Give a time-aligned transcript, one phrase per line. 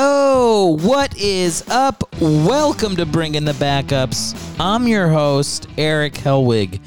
[0.00, 2.04] Oh, what is up?
[2.20, 4.38] Welcome to Bringing the Backups.
[4.60, 6.78] I'm your host, Eric Helwig.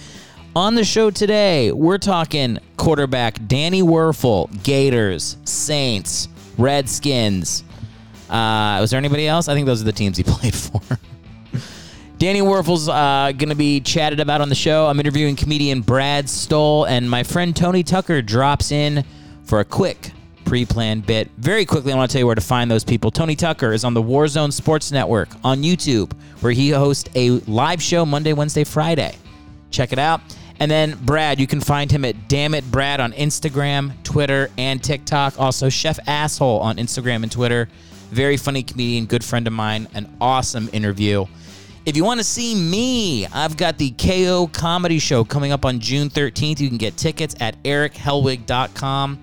[0.56, 7.66] On the show today, we're talking quarterback Danny Wuerffel, Gators, Saints, Redskins.
[8.30, 9.50] Uh, was there anybody else?
[9.50, 10.80] I think those are the teams he played for.
[12.18, 14.88] Danny Wuerffel's uh, going to be chatted about on the show.
[14.88, 19.04] I'm interviewing comedian Brad Stoll, and my friend Tony Tucker drops in
[19.44, 20.14] for a quick
[20.52, 21.32] pre-planned bit.
[21.38, 23.10] Very quickly, I want to tell you where to find those people.
[23.10, 27.82] Tony Tucker is on the Warzone Sports Network on YouTube, where he hosts a live
[27.82, 29.16] show Monday, Wednesday, Friday.
[29.70, 30.20] Check it out.
[30.60, 34.84] And then Brad, you can find him at Damn It Brad on Instagram, Twitter, and
[34.84, 35.40] TikTok.
[35.40, 37.70] Also, Chef Asshole on Instagram and Twitter.
[38.10, 39.88] Very funny comedian, good friend of mine.
[39.94, 41.28] An awesome interview.
[41.86, 45.80] If you want to see me, I've got the KO Comedy Show coming up on
[45.80, 46.60] June 13th.
[46.60, 49.22] You can get tickets at erichelwig.com.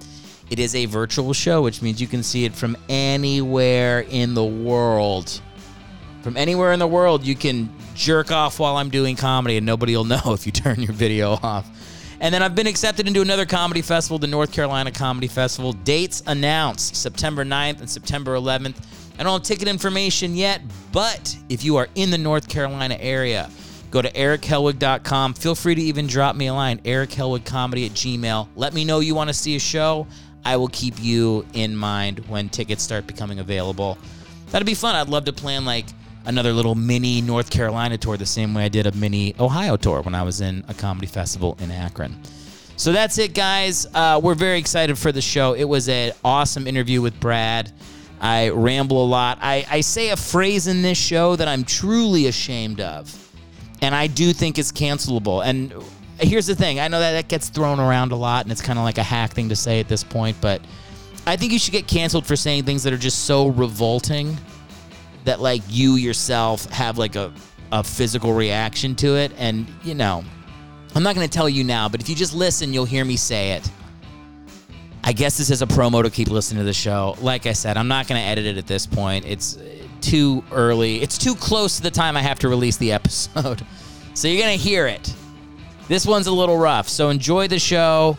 [0.50, 4.44] It is a virtual show, which means you can see it from anywhere in the
[4.44, 5.40] world.
[6.22, 9.96] From anywhere in the world, you can jerk off while I'm doing comedy, and nobody
[9.96, 11.68] will know if you turn your video off.
[12.20, 15.72] And then I've been accepted into another comedy festival, the North Carolina Comedy Festival.
[15.72, 18.76] Dates announced September 9th and September 11th.
[19.18, 23.50] I don't have ticket information yet, but if you are in the North Carolina area,
[23.90, 25.34] go to erichelwig.com.
[25.34, 28.48] Feel free to even drop me a line, erichelwigcomedy at gmail.
[28.56, 30.06] Let me know you want to see a show.
[30.44, 33.98] I will keep you in mind when tickets start becoming available.
[34.50, 34.94] That'd be fun.
[34.94, 35.86] I'd love to plan like
[36.24, 40.02] another little mini North Carolina tour the same way I did a mini Ohio tour
[40.02, 42.18] when I was in a comedy festival in Akron.
[42.76, 43.86] So that's it, guys.
[43.92, 45.54] Uh, we're very excited for the show.
[45.54, 47.72] It was an awesome interview with Brad.
[48.20, 49.38] I ramble a lot.
[49.42, 53.32] I, I say a phrase in this show that I'm truly ashamed of,
[53.82, 55.44] and I do think it's cancelable.
[55.44, 55.72] And
[56.18, 58.78] here's the thing I know that that gets thrown around a lot, and it's kind
[58.78, 60.60] of like a hack thing to say at this point, but
[61.26, 64.36] I think you should get canceled for saying things that are just so revolting
[65.24, 67.32] that, like, you yourself have like a,
[67.70, 69.32] a physical reaction to it.
[69.36, 70.24] And, you know,
[70.94, 73.16] I'm not going to tell you now, but if you just listen, you'll hear me
[73.16, 73.70] say it.
[75.04, 77.14] I guess this is a promo to keep listening to the show.
[77.20, 79.24] Like I said, I'm not going to edit it at this point.
[79.26, 81.00] It's uh, too early.
[81.02, 83.64] It's too close to the time I have to release the episode.
[84.14, 85.14] So you're going to hear it.
[85.88, 86.88] This one's a little rough.
[86.88, 88.18] So enjoy the show.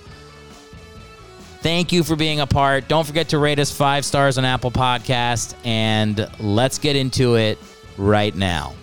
[1.61, 2.87] Thank you for being a part.
[2.87, 7.57] Don't forget to rate us five stars on Apple Podcast, and let's get into it
[7.97, 8.73] right now.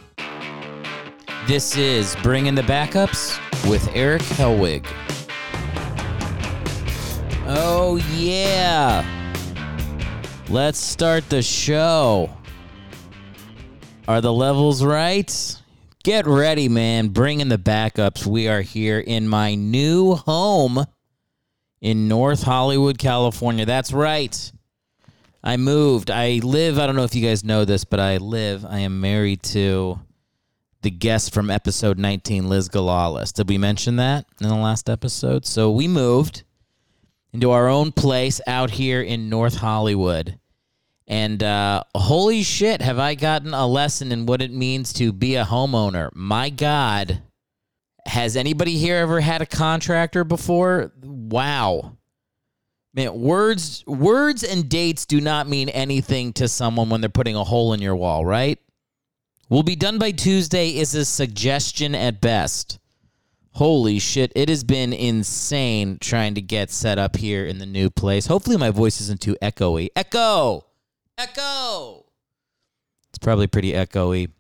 [1.47, 3.39] This is Bringing the Backups
[3.71, 4.87] with Eric Helwig.
[7.47, 9.05] Oh, yeah.
[10.49, 12.31] Let's start the show.
[14.07, 15.56] Are the levels right?
[16.07, 17.09] Get ready, man.
[17.09, 18.25] Bringing the backups.
[18.25, 20.87] We are here in my new home
[21.81, 23.67] in North Hollywood, California.
[23.67, 24.53] That's right.
[25.43, 26.13] I moved.
[26.13, 29.01] I live, I don't know if you guys know this, but I live, I am
[29.01, 29.99] married to
[30.83, 33.33] the guest from episode 19, Liz Galalis.
[33.33, 35.45] Did we mention that in the last episode?
[35.45, 36.45] So we moved
[37.33, 40.39] into our own place out here in North Hollywood.
[41.09, 45.37] And uh, holy shit, have I gotten a lesson in what it means to be
[45.37, 46.11] a homeowner.
[46.15, 47.23] My God.
[48.07, 50.93] Has anybody here ever had a contractor before?
[51.03, 51.97] Wow.
[52.95, 57.45] Man, words words and dates do not mean anything to someone when they're putting a
[57.45, 58.59] hole in your wall, right?
[59.49, 62.79] Will be done by Tuesday is a suggestion at best.
[63.53, 67.91] Holy shit, it has been insane trying to get set up here in the new
[67.91, 68.27] place.
[68.27, 69.89] Hopefully my voice isn't too echoey.
[69.97, 70.65] Echo!
[71.19, 72.05] Echo!
[73.09, 74.31] It's probably pretty echoey.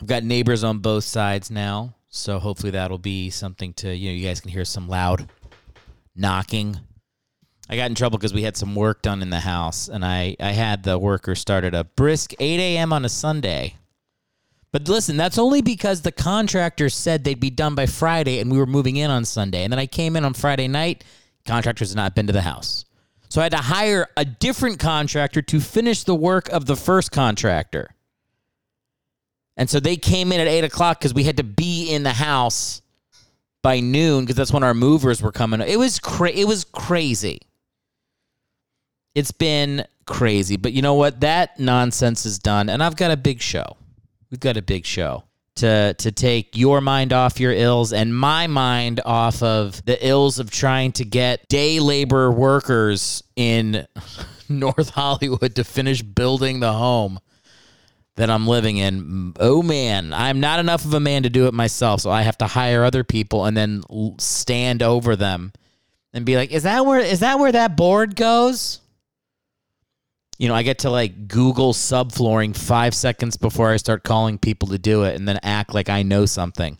[0.00, 4.16] I've got neighbors on both sides now, so hopefully that'll be something to, you know,
[4.16, 5.28] you guys can hear some loud
[6.16, 6.78] knocking.
[7.68, 10.34] I got in trouble because we had some work done in the house, and I,
[10.40, 12.92] I had the worker start at a brisk 8 a.m.
[12.92, 13.76] on a Sunday.
[14.72, 18.58] But listen, that's only because the contractor said they'd be done by Friday and we
[18.58, 19.64] were moving in on Sunday.
[19.64, 21.04] And then I came in on Friday night,
[21.46, 22.84] contractors not been to the house.
[23.28, 27.12] So I had to hire a different contractor to finish the work of the first
[27.12, 27.94] contractor.
[29.56, 32.12] And so they came in at eight o'clock because we had to be in the
[32.12, 32.80] house
[33.62, 35.60] by noon because that's when our movers were coming.
[35.60, 37.40] It was cra- it was crazy.
[39.14, 41.20] It's been crazy, but you know what?
[41.20, 43.76] That nonsense is done, and I've got a big show.
[44.30, 45.24] We've got a big show
[45.58, 50.38] to to take your mind off your ills and my mind off of the ills
[50.38, 53.86] of trying to get day labor workers in
[54.48, 57.18] North Hollywood to finish building the home
[58.16, 59.34] that I'm living in.
[59.38, 62.38] Oh man, I'm not enough of a man to do it myself, so I have
[62.38, 63.82] to hire other people and then
[64.18, 65.52] stand over them
[66.12, 68.80] and be like, "Is that where is that where that board goes?"
[70.38, 74.68] You know, I get to like Google subflooring five seconds before I start calling people
[74.68, 76.78] to do it and then act like I know something.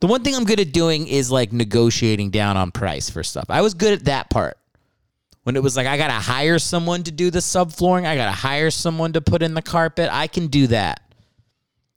[0.00, 3.46] The one thing I'm good at doing is like negotiating down on price for stuff.
[3.48, 4.58] I was good at that part.
[5.44, 8.26] When it was like, I got to hire someone to do the subflooring, I got
[8.26, 11.00] to hire someone to put in the carpet, I can do that.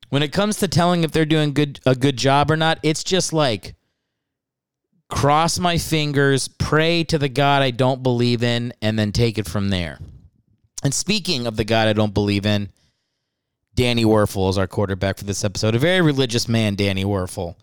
[0.09, 3.03] When it comes to telling if they're doing good a good job or not, it's
[3.03, 3.75] just like
[5.09, 9.47] cross my fingers, pray to the God I don't believe in, and then take it
[9.47, 9.99] from there.
[10.83, 12.69] And speaking of the God I don't believe in,
[13.75, 15.75] Danny Wuerffel is our quarterback for this episode.
[15.75, 17.55] A very religious man, Danny Wuerffel.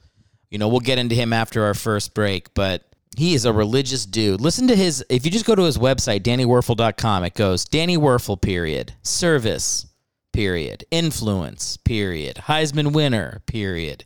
[0.50, 2.84] You know, we'll get into him after our first break, but
[3.16, 4.40] he is a religious dude.
[4.40, 8.40] Listen to his, if you just go to his website, dannywuerffel.com, it goes Danny Wuerffel,
[8.40, 8.94] period.
[9.02, 9.86] Service,
[10.32, 10.84] period.
[10.90, 12.36] Influence, period.
[12.36, 14.04] Heisman winner, period.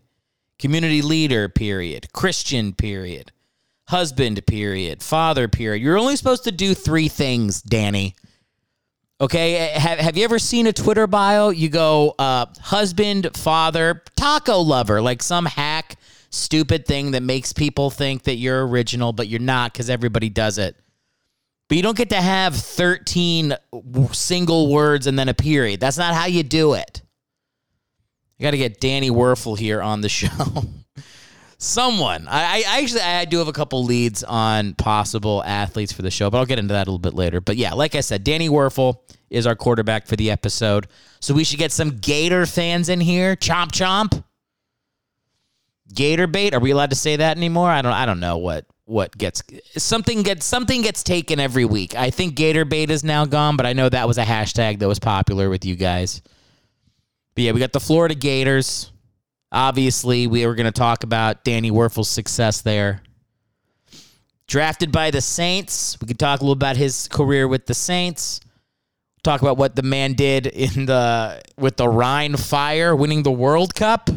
[0.58, 2.12] Community leader, period.
[2.12, 3.32] Christian, period.
[3.88, 5.02] Husband, period.
[5.02, 5.82] Father, period.
[5.82, 8.14] You're only supposed to do three things, Danny.
[9.20, 11.50] Okay, have, have you ever seen a Twitter bio?
[11.50, 15.96] You go, uh, husband, father, taco lover, like some hack,
[16.30, 20.56] stupid thing that makes people think that you're original, but you're not because everybody does
[20.56, 20.74] it.
[21.68, 23.54] But you don't get to have 13
[24.12, 25.80] single words and then a period.
[25.80, 27.02] That's not how you do it.
[28.38, 30.64] I got to get Danny Wuerffel here on the show.
[31.62, 32.26] Someone.
[32.26, 36.30] I, I actually I do have a couple leads on possible athletes for the show,
[36.30, 37.42] but I'll get into that a little bit later.
[37.42, 40.86] But yeah, like I said, Danny Wuerffel is our quarterback for the episode.
[41.20, 43.36] So we should get some Gator fans in here.
[43.36, 44.24] Chomp chomp.
[45.92, 46.54] Gator bait.
[46.54, 47.68] Are we allowed to say that anymore?
[47.68, 49.42] I don't I don't know what what gets
[49.76, 51.94] something gets something gets taken every week.
[51.94, 54.88] I think Gator bait is now gone, but I know that was a hashtag that
[54.88, 56.22] was popular with you guys.
[57.34, 58.90] But yeah, we got the Florida Gators.
[59.52, 63.02] Obviously, we were going to talk about Danny Wuerffel's success there.
[64.46, 66.00] Drafted by the Saints.
[66.00, 68.40] We could talk a little about his career with the Saints.
[69.22, 73.74] Talk about what the man did in the with the Rhein Fire, winning the World
[73.74, 74.08] Cup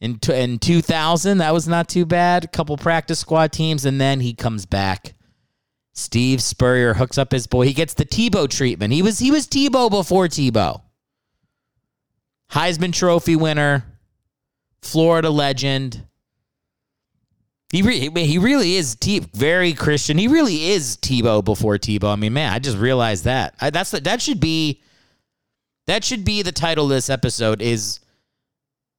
[0.00, 1.38] in in 2000.
[1.38, 2.44] That was not too bad.
[2.44, 5.14] A couple practice squad teams, and then he comes back.
[5.92, 7.66] Steve Spurrier hooks up his boy.
[7.66, 8.92] He gets the Tebow treatment.
[8.92, 10.82] He was he was Tebow before Tebow.
[12.52, 13.84] Heisman Trophy winner,
[14.82, 16.04] Florida legend.
[17.70, 20.16] He re- he really is T- very Christian.
[20.16, 22.12] He really is Tebow before Tebow.
[22.12, 23.54] I mean, man, I just realized that.
[23.60, 24.80] I, that's the, that should be
[25.86, 27.60] that should be the title of this episode.
[27.60, 28.00] Is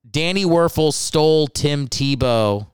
[0.10, 2.68] Danny Wuerffel stole Tim Tebow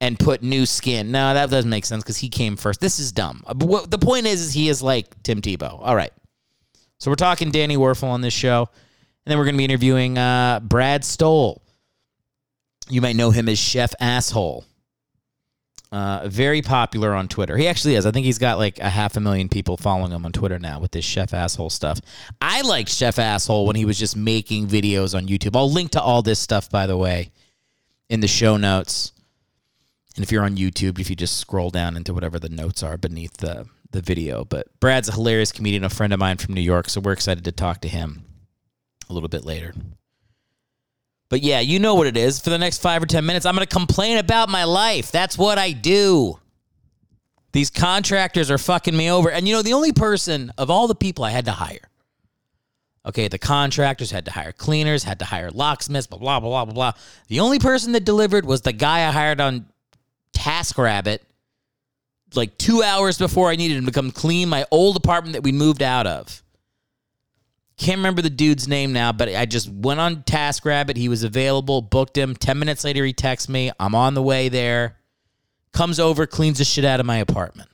[0.00, 1.10] and put new skin?
[1.10, 2.80] No, that doesn't make sense because he came first.
[2.80, 3.42] This is dumb.
[3.46, 5.78] The point is, is he is like Tim Tebow.
[5.82, 6.12] All right,
[6.98, 8.60] so we're talking Danny Wuerffel on this show,
[9.26, 11.62] and then we're going to be interviewing uh, Brad Stoll.
[12.90, 14.64] You might know him as Chef Asshole.
[15.92, 17.56] Uh, very popular on Twitter.
[17.56, 18.06] He actually is.
[18.06, 20.78] I think he's got like a half a million people following him on Twitter now
[20.78, 22.00] with this Chef Asshole stuff.
[22.40, 25.56] I liked Chef Asshole when he was just making videos on YouTube.
[25.56, 27.32] I'll link to all this stuff, by the way,
[28.08, 29.12] in the show notes.
[30.14, 32.96] And if you're on YouTube, if you just scroll down into whatever the notes are
[32.96, 34.44] beneath the, the video.
[34.44, 37.44] But Brad's a hilarious comedian, a friend of mine from New York, so we're excited
[37.44, 38.24] to talk to him
[39.08, 39.74] a little bit later.
[41.30, 42.40] But yeah, you know what it is.
[42.40, 45.10] For the next five or 10 minutes, I'm going to complain about my life.
[45.10, 46.38] That's what I do.
[47.52, 49.30] These contractors are fucking me over.
[49.30, 51.88] And you know, the only person of all the people I had to hire,
[53.06, 56.74] okay, the contractors had to hire cleaners, had to hire locksmiths, blah, blah, blah, blah,
[56.74, 56.92] blah.
[57.28, 59.66] The only person that delivered was the guy I hired on
[60.36, 61.20] TaskRabbit
[62.34, 65.52] like two hours before I needed him to come clean my old apartment that we
[65.52, 66.42] moved out of.
[67.80, 70.98] Can't remember the dude's name now, but I just went on TaskRabbit.
[70.98, 72.36] He was available, booked him.
[72.36, 73.72] 10 minutes later, he texts me.
[73.80, 74.98] I'm on the way there.
[75.72, 77.70] Comes over, cleans the shit out of my apartment.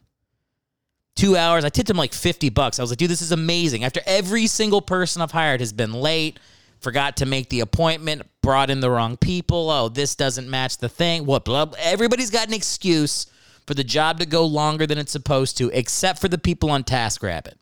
[1.17, 1.65] Two hours.
[1.65, 2.79] I tipped him like 50 bucks.
[2.79, 3.83] I was like, dude, this is amazing.
[3.83, 6.39] After every single person I've hired has been late,
[6.79, 9.69] forgot to make the appointment, brought in the wrong people.
[9.71, 11.27] Oh, this doesn't match the thing.
[11.27, 11.45] What?
[11.45, 11.79] Blah, blah.
[11.83, 13.27] Everybody's got an excuse
[13.67, 16.85] for the job to go longer than it's supposed to, except for the people on
[16.85, 17.55] TaskRabbit.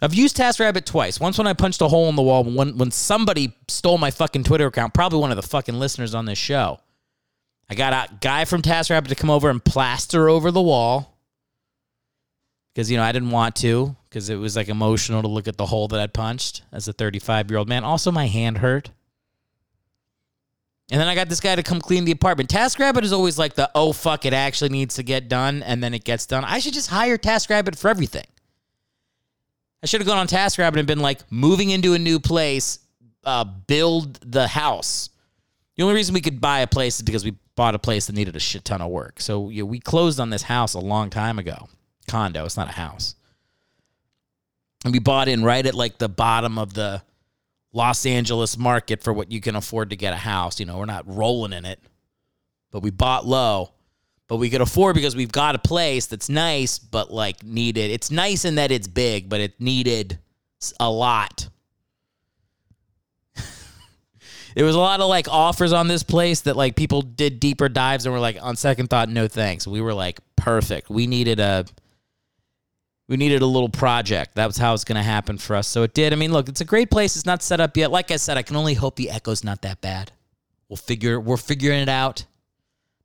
[0.00, 1.18] I've used TaskRabbit twice.
[1.18, 4.44] Once when I punched a hole in the wall when when somebody stole my fucking
[4.44, 6.78] Twitter account, probably one of the fucking listeners on this show.
[7.70, 11.18] I got a guy from TaskRabbit to come over and plaster over the wall
[12.72, 15.56] because you know I didn't want to because it was like emotional to look at
[15.56, 17.84] the hole that I'd punched as a 35 year old man.
[17.84, 18.90] Also, my hand hurt.
[20.90, 22.48] And then I got this guy to come clean the apartment.
[22.48, 25.92] TaskRabbit is always like the oh fuck it actually needs to get done and then
[25.92, 26.44] it gets done.
[26.44, 28.24] I should just hire TaskRabbit for everything.
[29.82, 32.80] I should have gone on TaskRabbit and been like, moving into a new place,
[33.24, 35.10] uh, build the house.
[35.76, 38.14] The only reason we could buy a place is because we bought a place that
[38.14, 39.20] needed a shit ton of work.
[39.20, 41.68] So you know, we closed on this house a long time ago.
[42.08, 43.14] Condo, it's not a house.
[44.84, 47.02] And we bought in right at like the bottom of the
[47.72, 50.58] Los Angeles market for what you can afford to get a house.
[50.58, 51.80] You know, we're not rolling in it,
[52.70, 53.72] but we bought low.
[54.28, 57.90] But we could afford because we've got a place that's nice, but like needed.
[57.90, 60.18] It's nice in that it's big, but it needed
[60.78, 61.48] a lot.
[64.54, 67.70] there was a lot of like offers on this place that like people did deeper
[67.70, 69.66] dives and were like, on second thought, no thanks.
[69.66, 70.90] We were like, perfect.
[70.90, 71.64] We needed a
[73.08, 74.34] we needed a little project.
[74.34, 75.66] That was how it's going to happen for us.
[75.66, 76.12] So it did.
[76.12, 77.16] I mean, look, it's a great place.
[77.16, 77.90] It's not set up yet.
[77.90, 80.12] Like I said, I can only hope the echo's not that bad.
[80.68, 81.18] We'll figure.
[81.18, 82.26] We're figuring it out.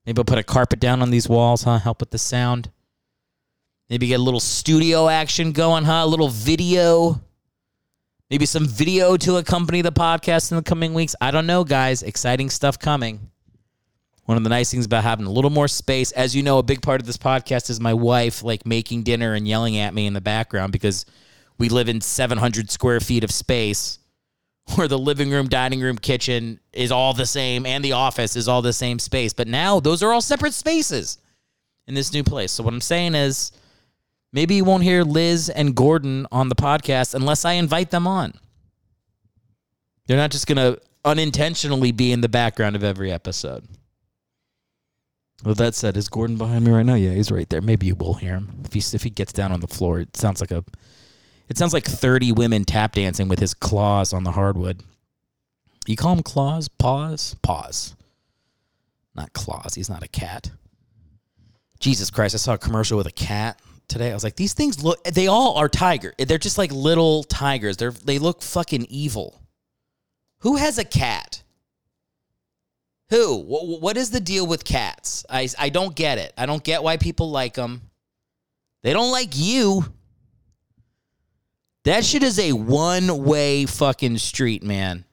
[0.05, 1.79] Maybe I'll put a carpet down on these walls, huh?
[1.79, 2.69] Help with the sound.
[3.89, 6.01] Maybe get a little studio action going, huh?
[6.03, 7.21] A little video.
[8.29, 11.15] Maybe some video to accompany the podcast in the coming weeks.
[11.21, 12.03] I don't know, guys.
[12.03, 13.29] Exciting stuff coming.
[14.25, 16.63] One of the nice things about having a little more space, as you know, a
[16.63, 20.07] big part of this podcast is my wife like making dinner and yelling at me
[20.07, 21.05] in the background because
[21.57, 23.99] we live in 700 square feet of space
[24.75, 28.47] where the living room, dining room, kitchen is all the same and the office is
[28.47, 29.33] all the same space.
[29.33, 31.17] But now those are all separate spaces
[31.87, 32.51] in this new place.
[32.51, 33.51] So what I'm saying is
[34.31, 38.33] maybe you won't hear Liz and Gordon on the podcast unless I invite them on.
[40.07, 43.67] They're not just going to unintentionally be in the background of every episode.
[45.43, 46.93] With that said, is Gordon behind me right now?
[46.95, 47.61] Yeah, he's right there.
[47.61, 49.99] Maybe you will hear him if he if he gets down on the floor.
[49.99, 50.63] It sounds like a,
[51.49, 54.81] it sounds like thirty women tap dancing with his claws on the hardwood.
[55.85, 56.67] You call him claws?
[56.67, 57.35] Paws?
[57.41, 57.95] Paws.
[59.15, 59.75] Not claws.
[59.75, 60.51] He's not a cat.
[61.79, 62.35] Jesus Christ!
[62.35, 64.11] I saw a commercial with a cat today.
[64.11, 65.03] I was like, these things look.
[65.03, 66.13] They all are tiger.
[66.17, 67.77] They're just like little tigers.
[67.77, 69.41] They're they look fucking evil.
[70.39, 71.43] Who has a cat?
[73.09, 73.37] Who?
[73.37, 75.25] What is the deal with cats?
[75.29, 76.33] I, I don't get it.
[76.37, 77.81] I don't get why people like them.
[78.81, 79.85] They don't like you.
[81.85, 85.05] That shit is a one way fucking street, man.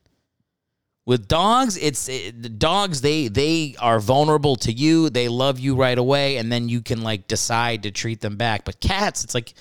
[1.05, 3.01] With dogs, it's it, dogs.
[3.01, 5.11] They they are vulnerable to you.
[5.11, 8.65] They love you right away, and then you can like decide to treat them back.
[8.65, 9.55] But cats, it's like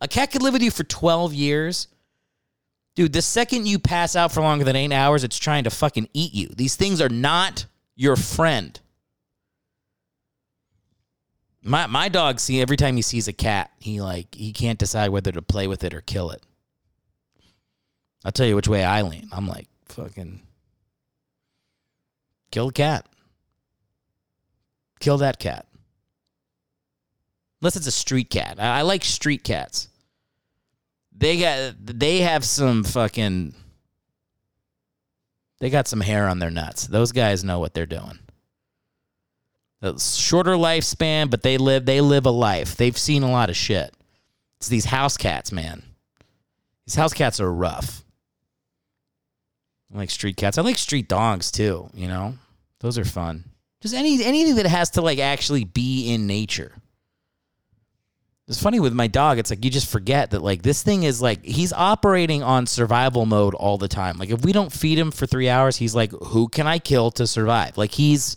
[0.00, 1.86] a cat could live with you for twelve years,
[2.96, 3.12] dude.
[3.12, 6.34] The second you pass out for longer than eight hours, it's trying to fucking eat
[6.34, 6.48] you.
[6.48, 8.80] These things are not your friend.
[11.62, 15.10] My my dog see every time he sees a cat, he like he can't decide
[15.10, 16.42] whether to play with it or kill it.
[18.26, 19.28] I'll tell you which way I lean.
[19.30, 20.40] I'm like fucking
[22.50, 23.06] kill the cat.
[24.98, 25.68] Kill that cat.
[27.60, 28.56] Unless it's a street cat.
[28.58, 29.86] I, I like street cats.
[31.16, 33.54] They got they have some fucking
[35.60, 36.88] they got some hair on their nuts.
[36.88, 38.18] Those guys know what they're doing.
[39.82, 42.76] The shorter lifespan, but they live they live a life.
[42.76, 43.94] They've seen a lot of shit.
[44.56, 45.84] It's these house cats, man.
[46.86, 48.02] These house cats are rough.
[49.92, 50.58] I like street cats.
[50.58, 52.34] I like street dogs too, you know?
[52.80, 53.44] Those are fun.
[53.80, 56.72] Just any anything that has to like actually be in nature.
[58.48, 59.38] It's funny with my dog.
[59.38, 63.26] It's like you just forget that like this thing is like he's operating on survival
[63.26, 64.18] mode all the time.
[64.18, 67.10] Like if we don't feed him for three hours, he's like, "Who can I kill
[67.12, 68.36] to survive?" Like he's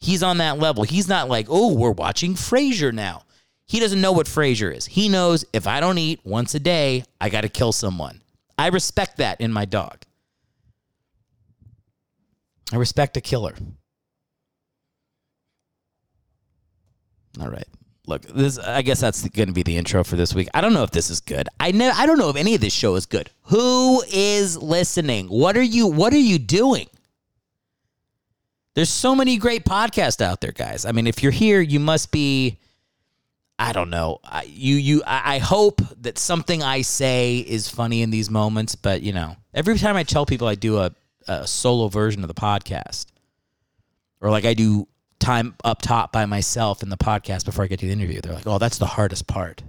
[0.00, 0.82] he's on that level.
[0.82, 3.22] He's not like, "Oh, we're watching Frasier now."
[3.66, 4.86] He doesn't know what Frasier is.
[4.86, 8.20] He knows if I don't eat once a day, I got to kill someone.
[8.58, 10.02] I respect that in my dog.
[12.72, 13.54] I respect a killer.
[17.40, 17.66] All right
[18.06, 20.48] look, this I guess that's going to be the intro for this week.
[20.54, 21.48] I don't know if this is good.
[21.60, 23.30] I know I don't know if any of this show is good.
[23.42, 25.26] Who is listening?
[25.26, 26.88] What are you what are you doing?
[28.74, 30.84] There's so many great podcasts out there, guys.
[30.84, 32.58] I mean, if you're here, you must be
[33.58, 34.20] I don't know.
[34.24, 38.74] I, you you I, I hope that something I say is funny in these moments,
[38.74, 40.92] but you know, every time I tell people I do a,
[41.28, 43.06] a solo version of the podcast
[44.20, 47.80] or like I do time up top by myself in the podcast before I get
[47.80, 48.20] to the interview.
[48.20, 49.62] They're like, "Oh, that's the hardest part."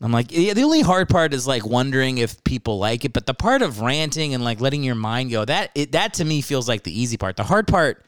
[0.00, 3.26] I'm like, yeah, the only hard part is like wondering if people like it, but
[3.26, 6.40] the part of ranting and like letting your mind go, that it, that to me
[6.40, 7.36] feels like the easy part.
[7.36, 8.04] The hard part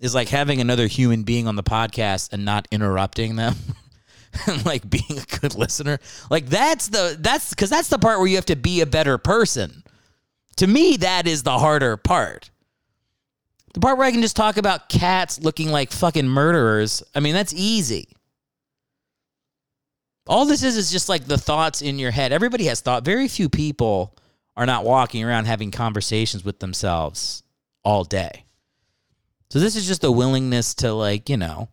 [0.00, 3.54] is like having another human being on the podcast and not interrupting them.
[4.46, 5.98] and like being a good listener.
[6.28, 9.16] Like that's the that's cuz that's the part where you have to be a better
[9.16, 9.84] person.
[10.58, 12.50] To me that is the harder part.
[13.74, 17.34] The part where I can just talk about cats looking like fucking murderers, I mean,
[17.34, 18.08] that's easy.
[20.26, 22.32] All this is is just like the thoughts in your head.
[22.32, 23.04] Everybody has thought.
[23.04, 24.16] Very few people
[24.56, 27.42] are not walking around having conversations with themselves
[27.84, 28.44] all day.
[29.50, 31.68] So this is just a willingness to like, you know,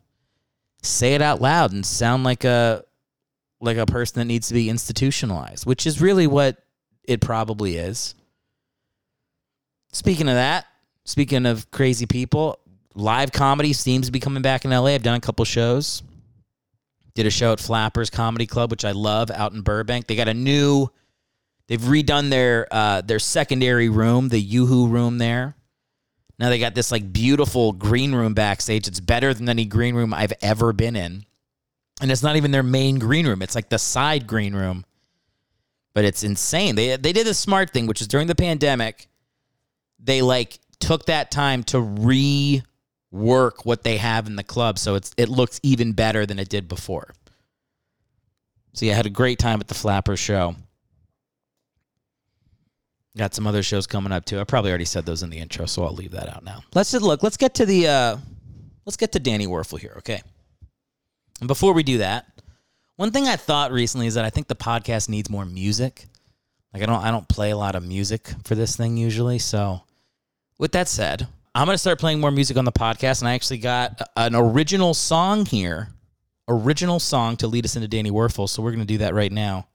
[0.82, 2.84] say it out loud and sound like a
[3.60, 6.58] like a person that needs to be institutionalized, which is really what
[7.04, 8.14] it probably is.
[9.96, 10.66] Speaking of that,
[11.06, 12.58] speaking of crazy people,
[12.94, 14.88] live comedy seems to be coming back in LA.
[14.88, 16.02] I've done a couple shows.
[17.14, 20.06] Did a show at Flappers Comedy Club, which I love, out in Burbank.
[20.06, 20.88] They got a new,
[21.66, 25.56] they've redone their uh, their secondary room, the YooHoo room there.
[26.38, 28.86] Now they got this like beautiful green room backstage.
[28.88, 31.24] It's better than any green room I've ever been in.
[32.02, 33.40] And it's not even their main green room.
[33.40, 34.84] It's like the side green room.
[35.94, 36.74] But it's insane.
[36.74, 39.08] They they did a smart thing, which is during the pandemic,
[39.98, 42.62] they like took that time to rework
[43.64, 46.68] what they have in the club so it's it looks even better than it did
[46.68, 47.14] before.
[48.72, 50.54] So yeah, I had a great time at the Flapper show.
[53.16, 54.38] Got some other shows coming up too.
[54.38, 56.62] I probably already said those in the intro, so I'll leave that out now.
[56.74, 57.22] Let's just look.
[57.22, 57.88] Let's get to the.
[57.88, 58.16] Uh,
[58.84, 60.20] let's get to Danny Wuerffel here, okay?
[61.40, 62.26] And before we do that,
[62.96, 66.04] one thing I thought recently is that I think the podcast needs more music.
[66.76, 69.38] Like I don't, I don't play a lot of music for this thing usually.
[69.38, 69.80] So,
[70.58, 73.58] with that said, I'm gonna start playing more music on the podcast, and I actually
[73.58, 75.88] got an original song here,
[76.46, 78.46] original song to lead us into Danny Wuerffel.
[78.46, 79.68] So we're gonna do that right now.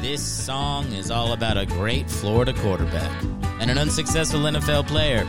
[0.00, 3.22] This song is all about a great Florida quarterback
[3.60, 5.28] and an unsuccessful NFL player.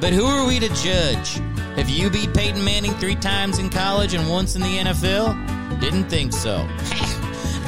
[0.00, 1.40] But who are we to judge?
[1.74, 5.80] Have you beat Peyton Manning three times in college and once in the NFL?
[5.80, 6.68] Didn't think so.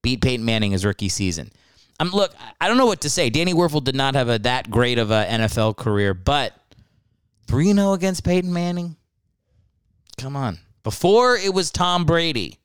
[0.00, 1.50] beat Peyton Manning his rookie season.
[2.00, 3.30] I'm look, I don't know what to say.
[3.30, 6.54] Danny Wuerffel did not have a that great of a NFL career, but
[7.46, 8.96] 3 0 against Peyton Manning?
[10.18, 10.58] Come on.
[10.82, 12.58] Before it was Tom Brady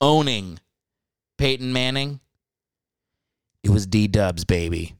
[0.00, 0.58] owning
[1.38, 2.20] Peyton Manning,
[3.62, 4.94] it was D Dubs, baby.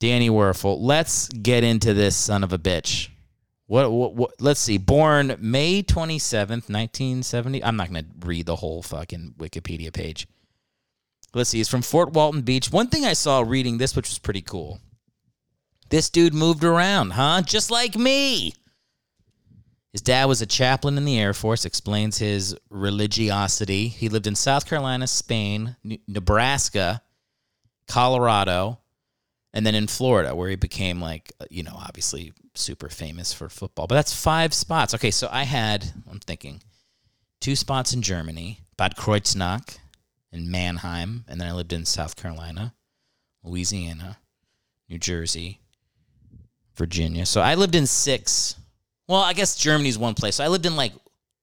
[0.00, 0.78] Danny Wuerffel.
[0.80, 3.08] Let's get into this son of a bitch.
[3.66, 4.78] What, what, what let's see.
[4.78, 7.64] Born May 27th, 1970.
[7.64, 10.26] I'm not going to read the whole fucking Wikipedia page.
[11.34, 11.58] Let's see.
[11.58, 12.70] He's from Fort Walton Beach.
[12.70, 14.80] One thing I saw reading this, which was pretty cool.
[15.90, 17.42] This dude moved around, huh?
[17.42, 18.54] Just like me.
[19.92, 23.86] His dad was a chaplain in the Air Force, explains his religiosity.
[23.88, 25.76] He lived in South Carolina, Spain,
[26.08, 27.00] Nebraska,
[27.86, 28.80] Colorado,
[29.52, 33.48] and then in Florida, where he became like, uh, you know, obviously super famous for
[33.48, 33.86] football.
[33.86, 34.94] But that's five spots.
[34.94, 36.60] Okay, so I had, I'm thinking,
[37.40, 39.78] two spots in Germany, Bad Kreuznach
[40.34, 42.74] in Mannheim, and then I lived in South Carolina,
[43.44, 44.18] Louisiana,
[44.88, 45.60] New Jersey,
[46.74, 47.24] Virginia.
[47.24, 48.56] So I lived in six.
[49.08, 50.36] Well, I guess Germany's one place.
[50.36, 50.92] So I lived in like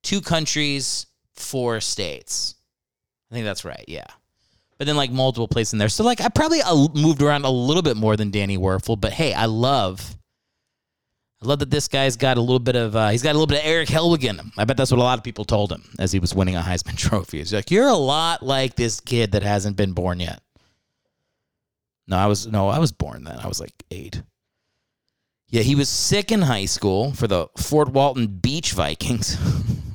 [0.03, 2.55] two countries, four states.
[3.31, 3.85] I think that's right.
[3.87, 4.07] Yeah.
[4.77, 5.89] But then like multiple places in there.
[5.89, 9.13] So like I probably uh, moved around a little bit more than Danny Wuerffel, but
[9.13, 10.17] hey, I love
[11.41, 13.47] I love that this guy's got a little bit of uh, he's got a little
[13.47, 14.51] bit of Eric Hellwig in him.
[14.57, 16.61] I bet that's what a lot of people told him as he was winning a
[16.61, 17.39] Heisman Trophy.
[17.39, 20.41] He's like, "You're a lot like this kid that hasn't been born yet."
[22.07, 23.39] No, I was no, I was born then.
[23.39, 24.21] I was like eight.
[25.47, 29.37] Yeah, he was sick in high school for the Fort Walton Beach Vikings.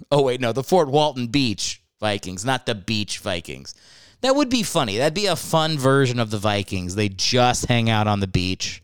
[0.11, 3.75] oh wait, no, the Fort Walton Beach Vikings, not the Beach Vikings.
[4.23, 4.99] That would be funny.
[4.99, 6.95] That'd be a fun version of the Vikings.
[6.95, 8.83] They just hang out on the beach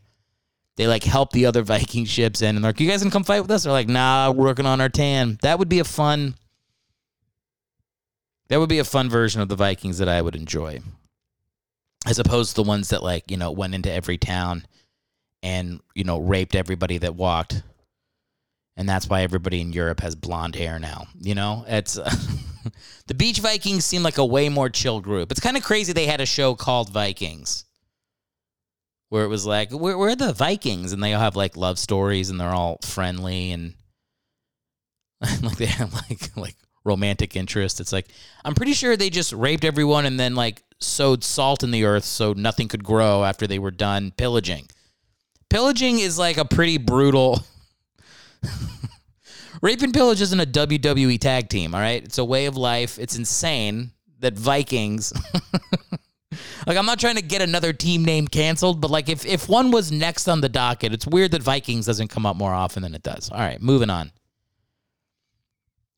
[0.77, 3.25] they like help the other Viking ships in and they're like, You guys can come
[3.25, 3.65] fight with us?
[3.65, 5.39] They're like, nah, we're working on our tan.
[5.43, 6.35] That would be a fun
[8.49, 10.81] that would be a fun version of the Vikings that I would enjoy.
[12.07, 14.67] As opposed to the ones that like, you know, went into every town
[15.43, 17.63] and, you know, raped everybody that walked.
[18.77, 21.07] And that's why everybody in Europe has blonde hair now.
[21.19, 22.11] You know, it's uh,
[23.07, 25.31] the Beach Vikings seem like a way more chill group.
[25.31, 27.65] It's kind of crazy they had a show called Vikings
[29.13, 30.95] where it was like, where, where are the Vikings?
[30.95, 33.75] And they all have like love stories and they're all friendly and
[35.43, 37.79] like they have like like romantic interest.
[37.79, 38.07] It's like
[38.43, 42.05] I'm pretty sure they just raped everyone and then like sowed salt in the earth
[42.05, 44.71] so nothing could grow after they were done pillaging.
[45.51, 47.45] Pillaging is like a pretty brutal.
[49.61, 52.03] Rape and pillage isn't a WWE tag team, all right?
[52.03, 52.99] It's a way of life.
[52.99, 55.13] It's insane that Vikings.
[56.67, 59.71] like, I'm not trying to get another team name canceled, but like, if, if one
[59.71, 62.95] was next on the docket, it's weird that Vikings doesn't come up more often than
[62.95, 63.31] it does.
[63.31, 64.13] All right, moving on.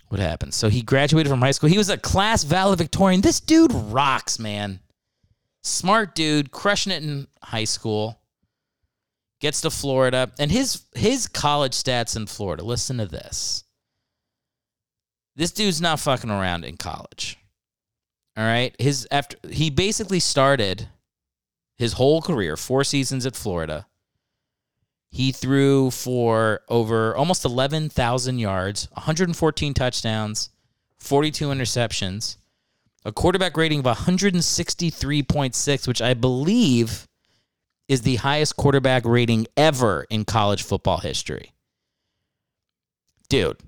[0.08, 0.54] What happened?
[0.54, 1.68] So he graduated from high school.
[1.68, 3.20] He was a class valedictorian.
[3.20, 4.80] This dude rocks, man.
[5.62, 8.20] Smart dude, crushing it in high school
[9.44, 12.64] gets to Florida, and his his college stats in Florida.
[12.64, 13.64] Listen to this.
[15.36, 17.36] This dude's not fucking around in college.
[18.36, 20.88] All right, his after he basically started
[21.76, 23.86] his whole career, four seasons at Florida.
[25.10, 30.50] He threw for over almost 11,000 yards, 114 touchdowns,
[30.98, 32.38] 42 interceptions,
[33.04, 37.06] a quarterback rating of 163.6, which I believe
[37.86, 41.52] is the highest quarterback rating ever in college football history.
[43.28, 43.60] Dude,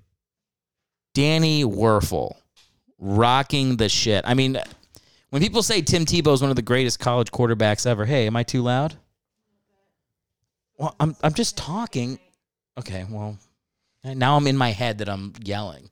[1.14, 2.38] Danny Wuerffel
[2.98, 4.24] rocking the shit.
[4.26, 4.58] I mean,
[5.30, 8.36] when people say Tim Tebow is one of the greatest college quarterbacks ever, hey, am
[8.36, 8.94] I too loud?
[10.78, 12.18] Well, I'm I'm just talking.
[12.78, 13.38] Okay, well,
[14.04, 15.88] now I'm in my head that I'm yelling.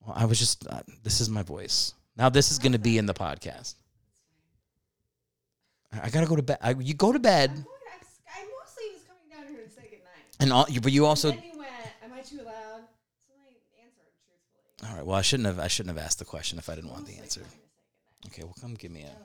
[0.00, 1.94] Well, I was just uh, this is my voice.
[2.16, 3.74] Now this is going to be in the podcast.
[6.02, 6.58] I gotta go to bed.
[6.80, 7.70] You go to bed, I'm going to,
[8.26, 10.24] I mostly was coming down here to say goodnight.
[10.40, 10.66] and all.
[10.82, 11.30] But you also.
[11.30, 11.70] then you went,
[12.02, 12.82] am I too loud?
[13.28, 14.73] So I answered truthfully.
[14.88, 15.06] All right.
[15.06, 15.58] Well, I shouldn't have.
[15.58, 17.42] I shouldn't have asked the question if I didn't want the answer.
[18.26, 18.42] Okay.
[18.42, 19.16] Well, come give me a.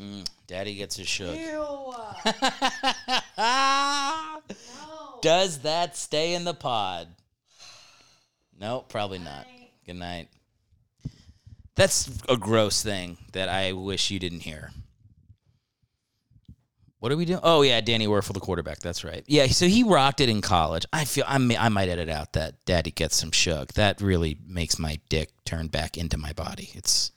[0.00, 1.36] Mm, Daddy gets his shook.
[1.36, 1.92] Ew.
[3.36, 4.42] no.
[5.20, 7.08] Does that stay in the pod?
[8.58, 9.46] No, probably not.
[9.84, 10.28] Good night.
[11.74, 14.70] That's a gross thing that I wish you didn't hear.
[17.04, 17.40] What are we doing?
[17.42, 18.78] Oh yeah, Danny Wuerffel, the quarterback.
[18.78, 19.22] That's right.
[19.26, 20.86] Yeah, so he rocked it in college.
[20.90, 23.74] I feel I may, I might edit out that Daddy gets some shook.
[23.74, 26.70] That really makes my dick turn back into my body.
[26.72, 27.12] It's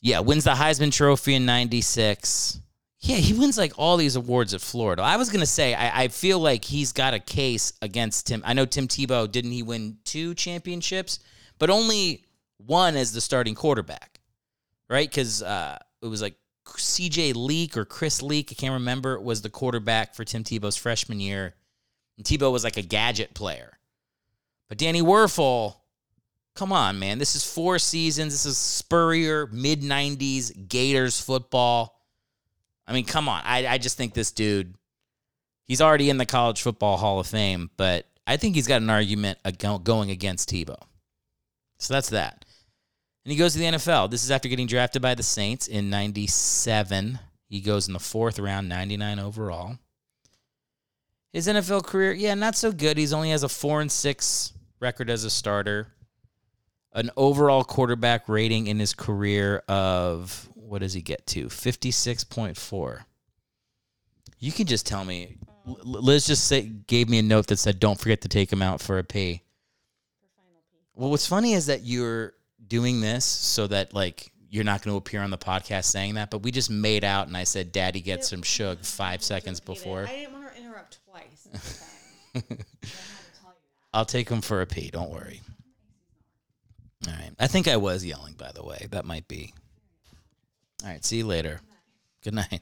[0.00, 2.60] yeah, wins the Heisman Trophy in '96.
[2.98, 5.00] Yeah, he wins like all these awards at Florida.
[5.02, 8.42] I was gonna say I, I feel like he's got a case against Tim.
[8.44, 11.20] I know Tim Tebow didn't he win two championships,
[11.60, 12.24] but only
[12.56, 14.18] one as the starting quarterback,
[14.90, 15.08] right?
[15.08, 16.34] Because uh, it was like
[16.78, 17.32] C.J.
[17.32, 21.54] Leak or Chris Leak, I can't remember, was the quarterback for Tim Tebow's freshman year,
[22.16, 23.78] and Tebow was like a gadget player.
[24.68, 25.76] But Danny Wuerffel,
[26.54, 28.32] come on, man, this is four seasons.
[28.32, 32.00] This is Spurrier mid '90s Gators football.
[32.86, 33.42] I mean, come on.
[33.44, 34.74] I, I just think this dude,
[35.64, 38.90] he's already in the College Football Hall of Fame, but I think he's got an
[38.90, 39.38] argument
[39.84, 40.80] going against Tebow.
[41.78, 42.44] So that's that.
[43.28, 44.10] And he goes to the NFL.
[44.10, 47.18] This is after getting drafted by the Saints in 97.
[47.50, 49.76] He goes in the fourth round, 99 overall.
[51.30, 52.96] His NFL career, yeah, not so good.
[52.96, 55.88] He's only has a 4 and 6 record as a starter.
[56.94, 61.48] An overall quarterback rating in his career of what does he get to?
[61.48, 63.00] 56.4.
[64.38, 65.36] You can just tell me.
[65.66, 68.80] Liz just say, gave me a note that said, "Don't forget to take him out
[68.80, 69.42] for a pee."
[70.94, 72.32] Well, what's funny is that you're
[72.68, 76.30] doing this so that like you're not going to appear on the podcast saying that,
[76.30, 80.04] but we just made out, and I said, "Daddy gets some shug" five seconds before.
[80.04, 81.48] I didn't want to interrupt twice.
[81.54, 82.66] I had to tell you that.
[83.92, 84.90] I'll take him for a pee.
[84.90, 85.40] Don't worry.
[87.06, 87.30] All right.
[87.38, 88.86] I think I was yelling, by the way.
[88.90, 89.54] That might be.
[90.82, 91.04] All right.
[91.04, 91.60] See you later.
[92.22, 92.60] Good night.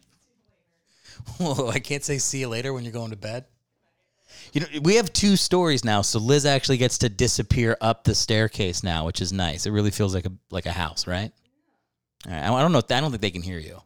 [1.39, 3.47] Whoa, I can't say see you later when you're going to bed.
[4.57, 8.15] You know, we have two stories now, so Liz actually gets to disappear up the
[8.15, 9.67] staircase now, which is nice.
[9.67, 11.31] It really feels like a like a house, right?
[12.27, 12.43] All right.
[12.43, 12.79] I don't know.
[12.79, 13.83] I don't think they can hear you.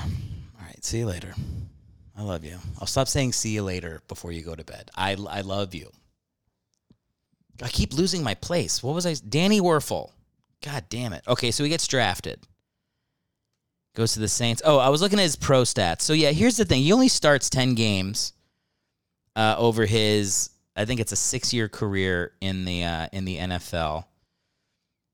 [0.00, 0.08] All
[0.60, 0.84] right.
[0.84, 1.34] See you later.
[2.16, 2.58] I love you.
[2.80, 4.88] I'll stop saying see you later before you go to bed.
[4.94, 5.90] I, I love you.
[7.60, 8.84] I keep losing my place.
[8.84, 9.16] What was I?
[9.28, 10.12] Danny Wuerffel.
[10.64, 11.24] God damn it.
[11.26, 12.38] Okay, so he gets drafted.
[13.96, 14.62] Goes to the Saints.
[14.64, 16.02] Oh, I was looking at his pro stats.
[16.02, 16.84] So yeah, here's the thing.
[16.84, 18.34] He only starts 10 games
[19.38, 24.04] uh, over his I think it's a 6-year career in the uh, in the NFL.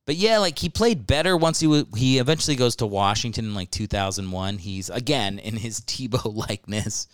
[0.07, 3.55] But yeah, like he played better once he w- he eventually goes to Washington in
[3.55, 4.59] like 2001.
[4.59, 7.07] He's again in his Tebow likeness.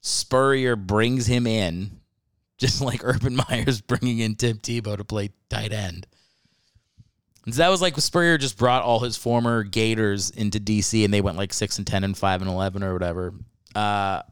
[0.00, 2.00] Spurrier brings him in,
[2.58, 6.06] just like Urban Meyer's bringing in Tim Tebow to play tight end.
[7.46, 11.20] So that was like Spurrier just brought all his former Gators into DC and they
[11.20, 13.34] went like 6 and 10 and 5 and 11 or whatever.
[13.74, 14.22] Uh,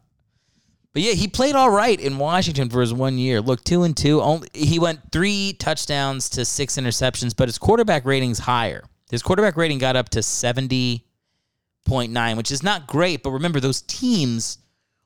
[0.92, 3.40] but yeah, he played all right in Washington for his one year.
[3.40, 4.20] Look, 2 and 2.
[4.20, 8.84] Only he went 3 touchdowns to 6 interceptions, but his quarterback rating's higher.
[9.10, 14.58] His quarterback rating got up to 70.9, which is not great, but remember those teams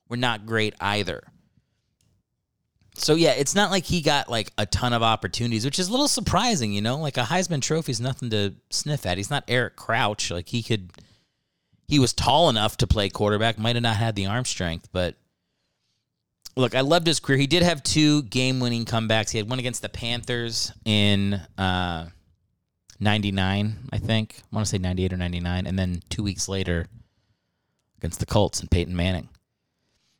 [0.08, 1.22] were not great either.
[2.98, 5.90] So yeah, it's not like he got like a ton of opportunities, which is a
[5.90, 6.98] little surprising, you know?
[6.98, 9.18] Like a Heisman trophy is nothing to sniff at.
[9.18, 10.30] He's not Eric Crouch.
[10.30, 10.90] Like he could
[11.88, 15.16] he was tall enough to play quarterback, might have not had the arm strength, but
[16.56, 17.38] look, I loved his career.
[17.38, 19.30] He did have two game-winning comebacks.
[19.30, 22.06] He had one against the Panthers in uh
[22.98, 24.36] 99, I think.
[24.40, 26.86] I want to say 98 or 99, and then 2 weeks later
[27.98, 29.28] against the Colts and Peyton Manning.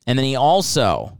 [0.05, 1.17] And then he also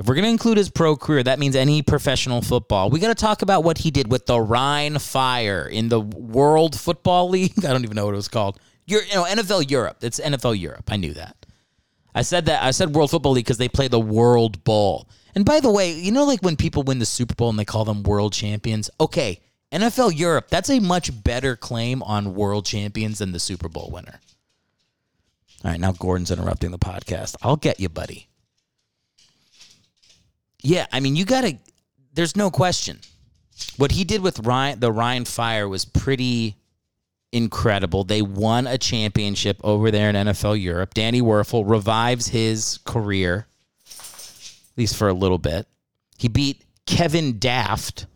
[0.00, 2.88] if we're going to include his pro career, that means any professional football.
[2.88, 6.78] We got to talk about what he did with the Rhein Fire in the World
[6.78, 7.52] Football League.
[7.58, 8.58] I don't even know what it was called.
[8.86, 9.98] You're, you know, NFL Europe.
[10.00, 10.90] It's NFL Europe.
[10.90, 11.39] I knew that.
[12.14, 12.62] I said that.
[12.62, 15.08] I said World Football League because they play the World Bowl.
[15.34, 17.64] And by the way, you know, like when people win the Super Bowl and they
[17.64, 18.90] call them world champions?
[19.00, 19.40] Okay,
[19.72, 24.20] NFL Europe, that's a much better claim on world champions than the Super Bowl winner.
[25.64, 27.36] All right, now Gordon's interrupting the podcast.
[27.42, 28.28] I'll get you, buddy.
[30.62, 31.56] Yeah, I mean, you got to.
[32.12, 33.00] There's no question.
[33.76, 36.56] What he did with Rhein, the Rhein Fire was pretty
[37.32, 38.04] incredible.
[38.04, 40.94] They won a championship over there in NFL Europe.
[40.94, 43.46] Danny Wuerffel revives his career,
[43.86, 45.66] at least for a little bit.
[46.18, 48.06] He beat Kevin Daft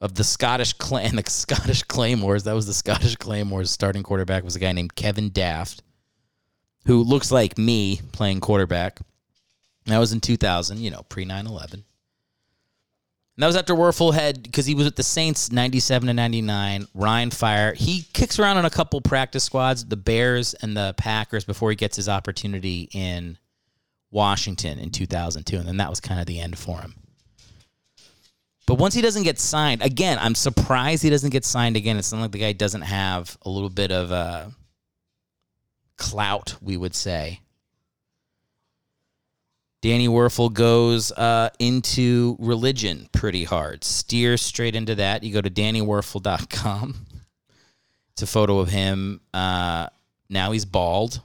[0.00, 2.44] of the Scottish clan, the Scottish Claymores.
[2.44, 5.82] That was the Scottish Claymores starting quarterback was a guy named Kevin Daft,
[6.86, 9.00] who looks like me playing quarterback.
[9.86, 11.84] That was in 2000, you know, pre 9 11.
[13.36, 16.86] And that was after Wuerffel had, because he was with the Saints 97 to 99,
[16.92, 17.72] Rhein Fire.
[17.72, 21.76] He kicks around on a couple practice squads, the Bears and the Packers, before he
[21.76, 23.38] gets his opportunity in
[24.10, 25.56] Washington in 2002.
[25.56, 26.94] And then that was kind of the end for him.
[28.66, 31.96] But once he doesn't get signed, again, I'm surprised he doesn't get signed again.
[31.96, 34.50] It's not like the guy doesn't have a little bit of uh,
[35.96, 37.40] clout, we would say.
[39.82, 43.82] Danny Wuerffel goes uh, into religion pretty hard.
[43.82, 45.24] Steers straight into that.
[45.24, 47.06] You go to DannyWuerffel.com.
[48.12, 49.20] It's a photo of him.
[49.34, 49.88] Uh,
[50.30, 51.20] now he's bald.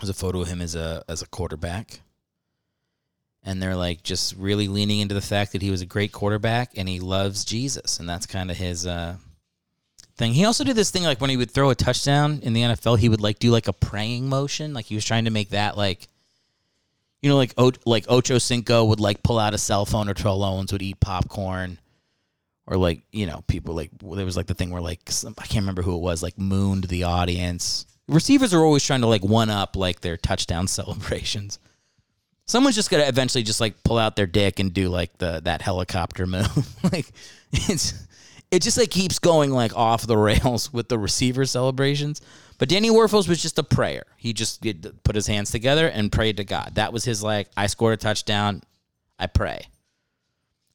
[0.00, 2.00] There's a photo of him as a as a quarterback.
[3.44, 6.72] And they're like just really leaning into the fact that he was a great quarterback
[6.76, 7.98] and he loves Jesus.
[7.98, 9.16] And that's kind of his uh,
[10.16, 10.32] thing.
[10.32, 12.98] He also did this thing like when he would throw a touchdown in the NFL,
[12.98, 14.72] he would like do like a praying motion.
[14.72, 16.08] Like he was trying to make that like
[17.22, 20.14] you know, like o- like Ocho Cinco would like pull out a cell phone, or
[20.14, 21.78] Terrell Owens would eat popcorn,
[22.66, 25.42] or like you know, people like there was like the thing where like some, I
[25.46, 27.86] can't remember who it was, like mooned the audience.
[28.08, 31.58] Receivers are always trying to like one up like their touchdown celebrations.
[32.46, 35.62] Someone's just gonna eventually just like pull out their dick and do like the that
[35.62, 36.84] helicopter move.
[36.92, 37.06] like
[37.52, 37.94] it's
[38.52, 42.20] it just like keeps going like off the rails with the receiver celebrations.
[42.58, 44.04] But Danny Wuerffel's was just a prayer.
[44.16, 44.64] He just
[45.02, 46.76] put his hands together and prayed to God.
[46.76, 48.62] That was his like, I scored a touchdown,
[49.18, 49.66] I pray.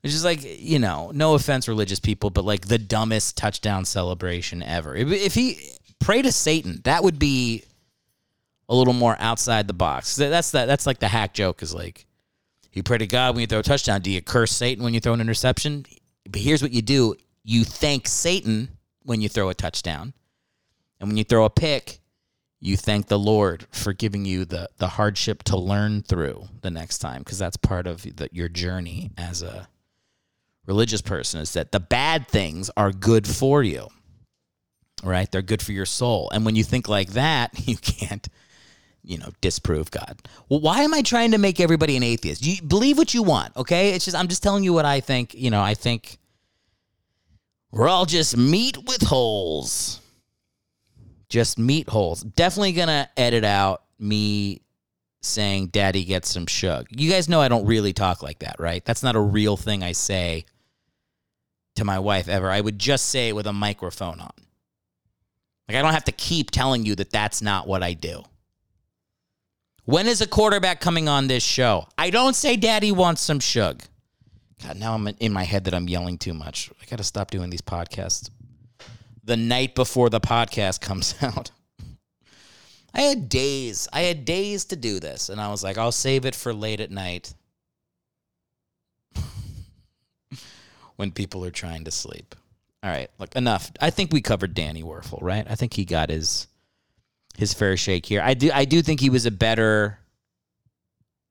[0.04, 4.62] It's just like, you know, no offense, religious people, but like the dumbest touchdown celebration
[4.63, 4.96] ever.
[4.96, 5.60] If, if he
[6.00, 7.63] pray to Satan, that would be
[8.68, 10.16] a little more outside the box.
[10.16, 10.66] That's that.
[10.66, 12.06] That's like the hack joke is like,
[12.74, 14.02] you pray to God when you throw a touchdown.
[14.02, 15.86] Do you curse Satan when you throw an interception?
[16.30, 17.16] But here's what you do:
[17.48, 18.68] you thank Satan
[19.04, 20.14] when you throw a touchdown.
[21.00, 22.02] And when you throw a pick,
[22.60, 26.98] you thank the Lord for giving you the, the hardship to learn through the next
[26.98, 29.70] time, because that's part of the, your journey as a
[30.66, 33.88] religious person is that the bad things are good for you,
[35.02, 35.32] right?
[35.32, 36.30] They're good for your soul.
[36.34, 38.28] And when you think like that, you can't,
[39.04, 40.20] you know, disprove God.
[40.50, 42.46] Well, why am I trying to make everybody an atheist?
[42.46, 43.92] You believe what you want, okay?
[43.92, 45.34] It's just, I'm just telling you what I think.
[45.34, 46.18] You know, I think
[47.71, 50.01] we're all just meat with holes
[51.30, 52.21] just meat holes.
[52.21, 54.62] Definitely gonna edit out me
[55.21, 56.88] saying daddy gets some shug.
[56.89, 58.84] You guys know I don't really talk like that, right?
[58.86, 60.45] That's not a real thing I say
[61.75, 62.49] to my wife ever.
[62.49, 64.32] I would just say it with a microphone on.
[65.67, 68.23] Like I don't have to keep telling you that that's not what I do.
[69.84, 71.88] When is a quarterback coming on this show?
[71.97, 73.84] I don't say daddy wants some shug.
[74.63, 76.72] God, now I'm in my head that I'm yelling too much.
[76.82, 78.30] I got to stop doing these podcasts
[79.24, 81.52] the night before the podcast comes out.
[82.93, 83.88] I had days.
[83.93, 85.30] I had days to do this.
[85.30, 87.36] And I was like, I'll save it for late at night
[90.96, 92.34] when people are trying to sleep.
[92.82, 93.72] All right, look, enough.
[93.82, 95.46] I think we covered Danny Wuerffel, right?
[95.50, 96.48] I think he got his
[97.38, 98.22] his fair shake here.
[98.22, 100.00] I do I do think he was a better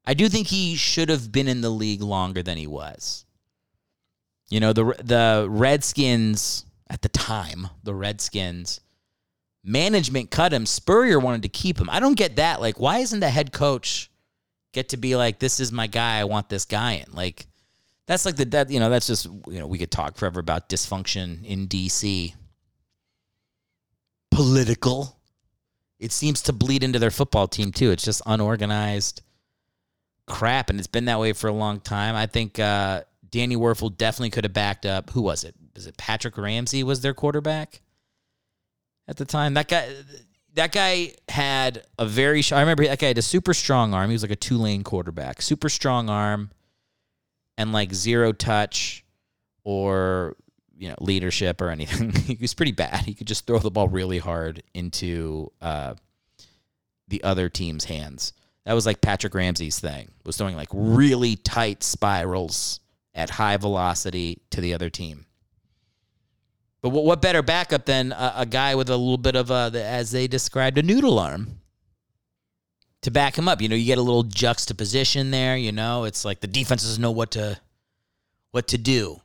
[0.06, 3.24] I do think he should have been in the league longer than he was.
[4.48, 8.80] You know, the the Redskins at the time, the Redskins
[9.64, 10.64] management cut him.
[10.64, 11.90] Spurrier wanted to keep him.
[11.90, 12.60] I don't get that.
[12.60, 14.10] Like, why isn't the head coach
[14.72, 16.18] get to be like, this is my guy.
[16.18, 17.12] I want this guy in.
[17.12, 17.46] Like,
[18.06, 20.68] that's like the that you know that's just you know we could talk forever about
[20.68, 22.34] dysfunction in DC.
[24.30, 25.18] Political.
[25.98, 27.90] It seems to bleed into their football team too.
[27.90, 29.22] It's just unorganized
[30.26, 32.14] crap, and it's been that way for a long time.
[32.14, 35.10] I think uh, Danny Wuerffel definitely could have backed up.
[35.10, 35.54] Who was it?
[35.74, 36.82] Was it Patrick Ramsey?
[36.82, 37.80] Was their quarterback
[39.08, 39.54] at the time?
[39.54, 39.88] That guy.
[40.54, 42.42] That guy had a very.
[42.50, 44.08] I remember that guy had a super strong arm.
[44.08, 45.42] He was like a two lane quarterback.
[45.42, 46.50] Super strong arm
[47.58, 49.04] and like zero touch
[49.64, 50.34] or
[50.78, 52.10] you know leadership or anything.
[52.22, 53.04] he was pretty bad.
[53.04, 55.94] He could just throw the ball really hard into uh,
[57.08, 58.32] the other team's hands.
[58.66, 60.10] That was like Patrick Ramsey's thing.
[60.24, 62.80] Was throwing like really tight spirals
[63.14, 65.24] at high velocity to the other team.
[66.82, 69.70] But what, what better backup than a, a guy with a little bit of a,
[69.74, 71.60] as they described, a noodle arm?
[73.06, 73.62] to back him up.
[73.62, 75.56] You know, you get a little juxtaposition there.
[75.56, 77.58] You know, it's like the defense doesn't know what to
[78.50, 79.20] what to do.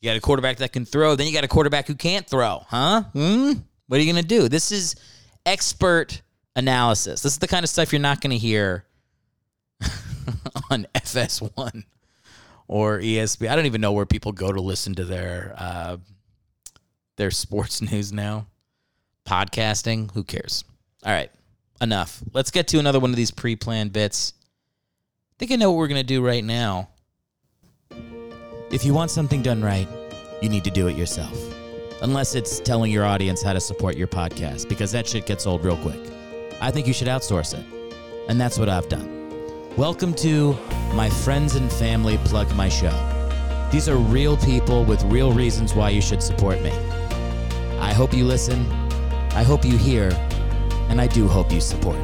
[0.00, 2.64] You got a quarterback that can throw, then you got a quarterback who can't throw,
[2.68, 3.02] huh?
[3.12, 3.52] Hmm?
[3.86, 4.48] What are you gonna do?
[4.48, 4.96] This is
[5.44, 6.22] expert
[6.56, 7.22] analysis.
[7.22, 8.84] This is the kind of stuff you're not gonna hear
[10.70, 11.84] on FS1
[12.68, 13.48] or ESP.
[13.48, 15.96] I don't even know where people go to listen to their uh,
[17.16, 18.46] their sports news now.
[19.26, 20.64] Podcasting, who cares?
[21.04, 21.30] All right
[21.82, 22.22] enough.
[22.32, 24.32] Let's get to another one of these pre planned bits.
[25.32, 26.88] I think I know what we're going to do right now.
[28.70, 29.88] If you want something done right,
[30.40, 31.36] you need to do it yourself.
[32.00, 35.64] Unless it's telling your audience how to support your podcast, because that shit gets old
[35.64, 36.11] real quick.
[36.62, 37.66] I think you should outsource it.
[38.28, 39.08] And that's what I've done.
[39.76, 40.56] Welcome to
[40.94, 42.92] My Friends and Family Plug My Show.
[43.72, 46.70] These are real people with real reasons why you should support me.
[47.80, 48.64] I hope you listen.
[49.32, 50.10] I hope you hear
[50.88, 51.98] and I do hope you support.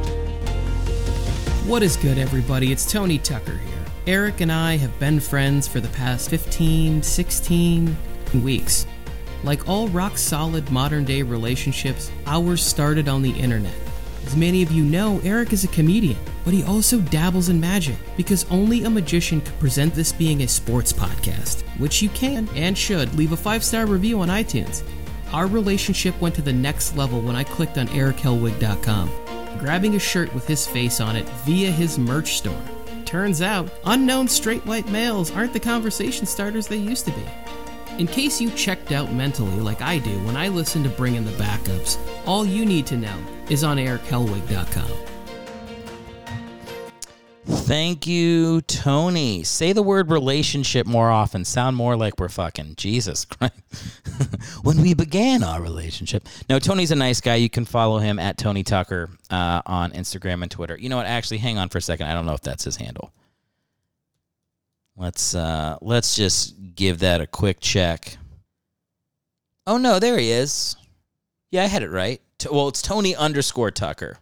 [1.64, 2.73] What is good, everybody?
[2.73, 3.85] It's Tony Tucker here.
[4.09, 7.97] Eric and I have been friends for the past 15, 16
[8.42, 8.87] weeks.
[9.44, 13.88] Like all rock solid modern day relationships, ours started on the internet.
[14.29, 17.97] As many of you know, Eric is a comedian, but he also dabbles in magic
[18.14, 22.77] because only a magician could present this being a sports podcast, which you can and
[22.77, 24.83] should leave a five star review on iTunes.
[25.33, 29.11] Our relationship went to the next level when I clicked on erichellwig.com,
[29.61, 32.62] grabbing a shirt with his face on it via his merch store.
[33.07, 37.25] Turns out, unknown straight white males aren't the conversation starters they used to be.
[37.97, 41.25] In case you checked out mentally like I do when I listen to Bring in
[41.25, 43.17] the Backups, all you need to know
[43.51, 45.09] is on erichellwig.com.
[47.49, 49.43] Thank you, Tony.
[49.43, 51.47] Say the word relationship more often.
[51.47, 53.55] Sound more like we're fucking Jesus Christ.
[54.63, 56.27] when we began our relationship.
[56.51, 57.37] No, Tony's a nice guy.
[57.37, 60.77] You can follow him at Tony Tucker uh, on Instagram and Twitter.
[60.79, 61.07] You know what?
[61.07, 62.07] Actually, hang on for a second.
[62.07, 63.13] I don't know if that's his handle.
[64.97, 68.19] Let's uh, let's just give that a quick check.
[69.67, 70.77] Oh no, there he is.
[71.51, 72.21] Yeah, I had it right.
[72.51, 74.18] Well, it's Tony underscore Tucker.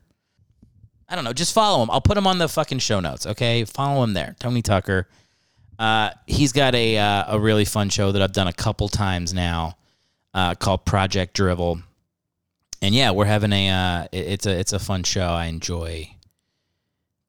[1.09, 1.33] I don't know.
[1.33, 1.91] Just follow him.
[1.91, 3.27] I'll put him on the fucking show notes.
[3.27, 4.35] Okay, follow him there.
[4.39, 5.09] Tony Tucker.
[5.79, 9.35] Uh, he's got a uh, a really fun show that I've done a couple times
[9.35, 9.77] now,
[10.35, 11.83] uh, called Project Drivel.
[12.81, 15.29] And yeah, we're having a uh, it, it's a it's a fun show.
[15.29, 16.11] I enjoy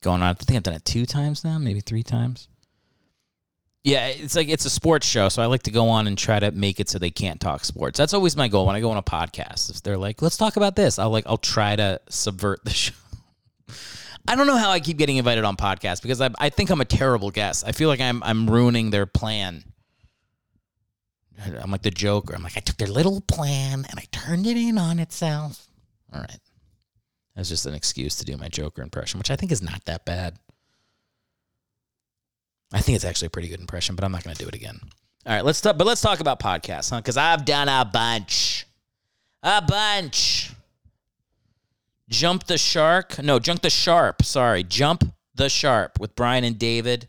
[0.02, 0.30] going on.
[0.30, 2.47] I think I've done it two times now, maybe three times.
[3.88, 6.41] Yeah, it's like it's a sports show, so I like to go on and try
[6.41, 7.97] to make it so they can't talk sports.
[7.97, 9.69] That's always my goal when I go on a podcast.
[9.69, 12.93] If they're like, "Let's talk about this," I'll like I'll try to subvert the show.
[14.28, 16.82] I don't know how I keep getting invited on podcasts because I, I think I'm
[16.82, 17.63] a terrible guest.
[17.65, 19.63] I feel like I'm I'm ruining their plan.
[21.45, 22.35] I'm like the Joker.
[22.35, 25.65] I'm like I took their little plan and I turned it in on itself.
[26.13, 26.40] All right,
[27.38, 30.04] that's just an excuse to do my Joker impression, which I think is not that
[30.04, 30.40] bad.
[32.74, 34.56] I think it's actually a pretty good impression, but I'm not going to do it
[34.56, 34.80] again.
[35.26, 35.78] All right, let's talk.
[35.78, 36.98] But let's talk about podcasts, huh?
[36.98, 38.65] Because I've done a bunch,
[39.44, 40.52] a bunch.
[42.10, 43.22] Jump the Shark.
[43.22, 44.24] No, Jump the Sharp.
[44.24, 44.63] Sorry.
[44.63, 45.04] Jump
[45.36, 47.08] the Sharp with Brian and David.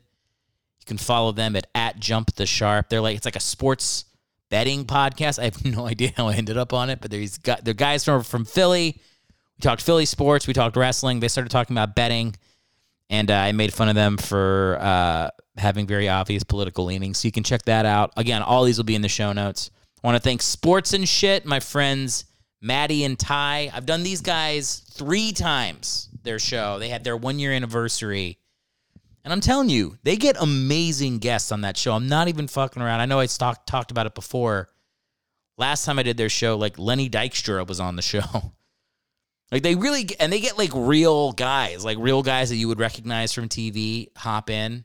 [0.80, 2.88] You can follow them at, at Jump the Sharp.
[2.88, 4.04] They're like, it's like a sports
[4.50, 5.38] betting podcast.
[5.38, 8.04] I have no idea how I ended up on it, but there's got they're guys
[8.04, 9.00] from, from Philly.
[9.58, 10.46] We talked Philly sports.
[10.46, 11.20] We talked wrestling.
[11.20, 12.34] They started talking about betting.
[13.10, 17.18] And uh, I made fun of them for uh, having very obvious political leanings.
[17.18, 18.12] So you can check that out.
[18.16, 19.70] Again, all these will be in the show notes.
[20.02, 22.24] I want to thank Sports and Shit, my friends
[22.60, 23.70] Maddie and Ty.
[23.72, 26.78] I've done these guys three times, their show.
[26.78, 28.38] They had their one year anniversary.
[29.24, 31.92] And I'm telling you, they get amazing guests on that show.
[31.92, 33.00] I'm not even fucking around.
[33.00, 34.68] I know I talk, talked about it before.
[35.56, 38.22] Last time I did their show, like Lenny Dykstra was on the show.
[39.50, 42.78] Like they really, and they get like real guys, like real guys that you would
[42.78, 44.84] recognize from TV hop in.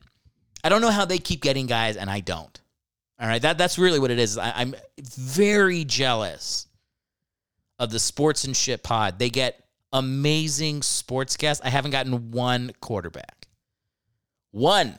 [0.64, 2.60] I don't know how they keep getting guys, and I don't.
[3.20, 4.38] All right, that that's really what it is.
[4.38, 6.66] I, I'm very jealous
[7.78, 9.18] of the sports and shit pod.
[9.18, 9.62] They get
[9.92, 11.64] amazing sports guests.
[11.64, 13.46] I haven't gotten one quarterback.
[14.50, 14.98] One.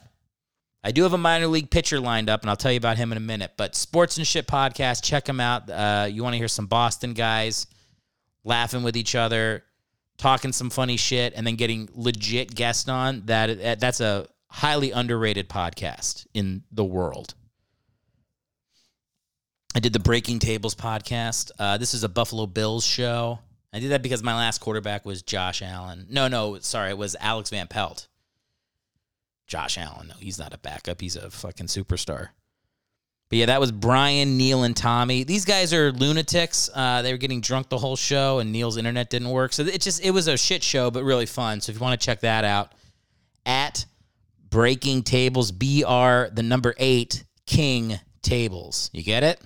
[0.84, 3.10] I do have a minor league pitcher lined up, and I'll tell you about him
[3.10, 3.52] in a minute.
[3.56, 5.68] But Sports and Shit podcast, check them out.
[5.68, 7.66] Uh, you want to hear some Boston guys
[8.44, 9.64] laughing with each other,
[10.16, 13.22] talking some funny shit, and then getting legit guests on.
[13.26, 17.34] That that's a highly underrated podcast in the world.
[19.74, 21.50] I did the Breaking Tables podcast.
[21.58, 23.40] Uh, this is a Buffalo Bills show.
[23.72, 26.06] I did that because my last quarterback was Josh Allen.
[26.08, 28.08] No, no, sorry, it was Alex Van Pelt.
[29.46, 30.08] Josh Allen.
[30.08, 31.00] No, he's not a backup.
[31.00, 32.28] He's a fucking superstar.
[33.28, 35.24] But yeah, that was Brian, Neil, and Tommy.
[35.24, 36.70] These guys are lunatics.
[36.72, 39.52] Uh, they were getting drunk the whole show, and Neil's internet didn't work.
[39.52, 41.60] So it just it was a shit show, but really fun.
[41.60, 42.72] So if you want to check that out,
[43.44, 43.84] at
[44.56, 48.88] Breaking Tables, BR the number eight King Tables.
[48.94, 49.38] You get it?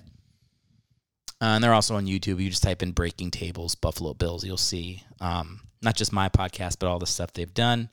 [1.41, 2.41] Uh, and they're also on YouTube.
[2.41, 6.77] You just type in Breaking Tables Buffalo Bills, you'll see um, not just my podcast,
[6.79, 7.89] but all the stuff they've done.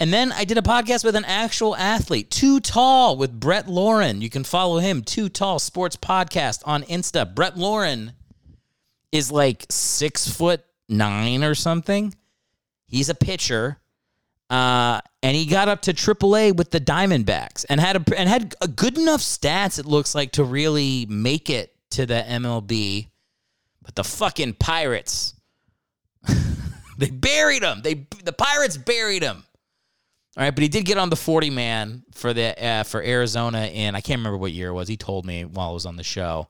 [0.00, 4.20] And then I did a podcast with an actual athlete, Too Tall, with Brett Lauren.
[4.20, 7.32] You can follow him, Too Tall Sports Podcast on Insta.
[7.32, 8.14] Brett Lauren
[9.12, 12.12] is like six foot nine or something.
[12.88, 13.78] He's a pitcher.
[14.50, 18.54] Uh, and he got up to AAA with the Diamondbacks and had a and had
[18.60, 19.78] a good enough stats.
[19.78, 23.08] It looks like to really make it to the MLB,
[23.82, 25.34] but the fucking Pirates,
[26.98, 27.80] they buried him.
[27.82, 29.44] They the Pirates buried him.
[30.36, 33.66] All right, but he did get on the 40 man for the uh, for Arizona
[33.66, 34.88] in I can't remember what year it was.
[34.88, 36.48] He told me while I was on the show.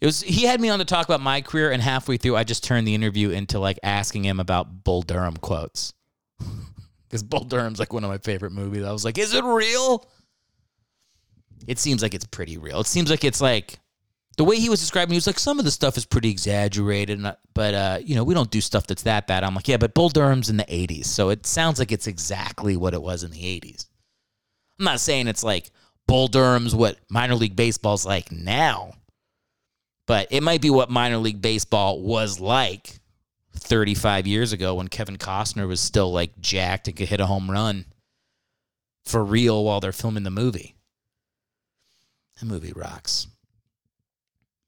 [0.00, 2.44] It was he had me on to talk about my career, and halfway through, I
[2.44, 5.92] just turned the interview into like asking him about Bull Durham quotes
[7.08, 8.84] because Bull Durham's like one of my favorite movies.
[8.84, 10.08] I was like, "Is it real?"
[11.66, 12.80] It seems like it's pretty real.
[12.80, 13.78] It seems like it's like
[14.36, 17.20] the way he was describing, he was like, some of the stuff is pretty exaggerated,
[17.54, 19.42] but uh, you know, we don't do stuff that's that bad.
[19.42, 22.76] I'm like, yeah, but Bull Durham's in the '80s, so it sounds like it's exactly
[22.76, 23.86] what it was in the '80s.
[24.78, 25.70] I'm not saying it's like
[26.06, 28.92] Bull Durham's what minor league baseball's like now,
[30.06, 32.97] but it might be what minor league baseball was like
[33.58, 37.50] 35 years ago when Kevin Costner was still like jacked and could hit a home
[37.50, 37.84] run
[39.04, 40.76] for real while they're filming the movie.
[42.40, 43.26] The movie rocks.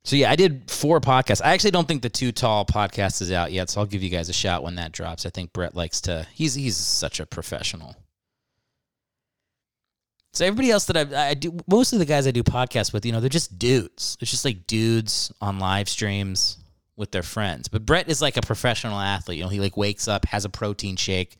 [0.02, 1.42] So yeah, I did four podcasts.
[1.44, 4.10] I actually don't think the Too Tall podcast is out yet, so I'll give you
[4.10, 5.26] guys a shot when that drops.
[5.26, 6.26] I think Brett likes to.
[6.32, 7.94] He's he's such a professional.
[10.32, 13.04] So everybody else that I, I do, most of the guys I do podcasts with,
[13.04, 14.16] you know, they're just dudes.
[14.20, 16.58] It's just like dudes on live streams
[17.00, 17.66] with their friends.
[17.66, 19.38] But Brett is like a professional athlete.
[19.38, 21.38] You know, he like wakes up, has a protein shake,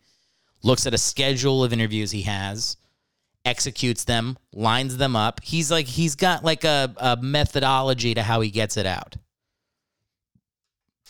[0.65, 2.77] looks at a schedule of interviews he has,
[3.45, 5.41] executes them, lines them up.
[5.45, 9.17] He's like he's got like a, a methodology to how he gets it out.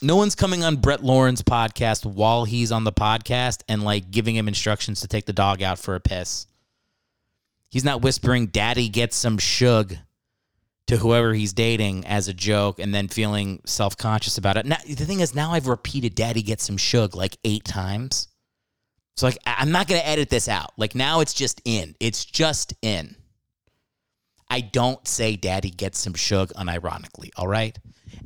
[0.03, 4.35] No one's coming on Brett Lauren's podcast while he's on the podcast and like giving
[4.35, 6.47] him instructions to take the dog out for a piss.
[7.71, 9.95] He's not whispering, Daddy gets some shug
[10.91, 14.67] to whoever he's dating as a joke and then feeling self conscious about it.
[14.67, 18.27] Now, the thing is, now I've repeated Daddy gets some shug like eight times.
[19.17, 20.73] So like I'm not gonna edit this out.
[20.77, 21.95] Like now it's just in.
[22.01, 23.15] It's just in.
[24.49, 27.79] I don't say daddy gets some shug unironically, all right?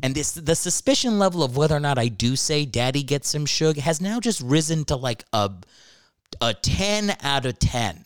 [0.02, 3.44] And this the suspicion level of whether or not I do say daddy gets some
[3.44, 5.50] shug has now just risen to like a
[6.40, 8.03] a 10 out of 10.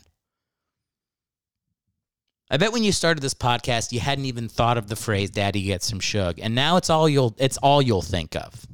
[2.51, 5.63] I bet when you started this podcast you hadn't even thought of the phrase daddy
[5.63, 8.67] gets some shug and now it's all you'll it's all you'll think of.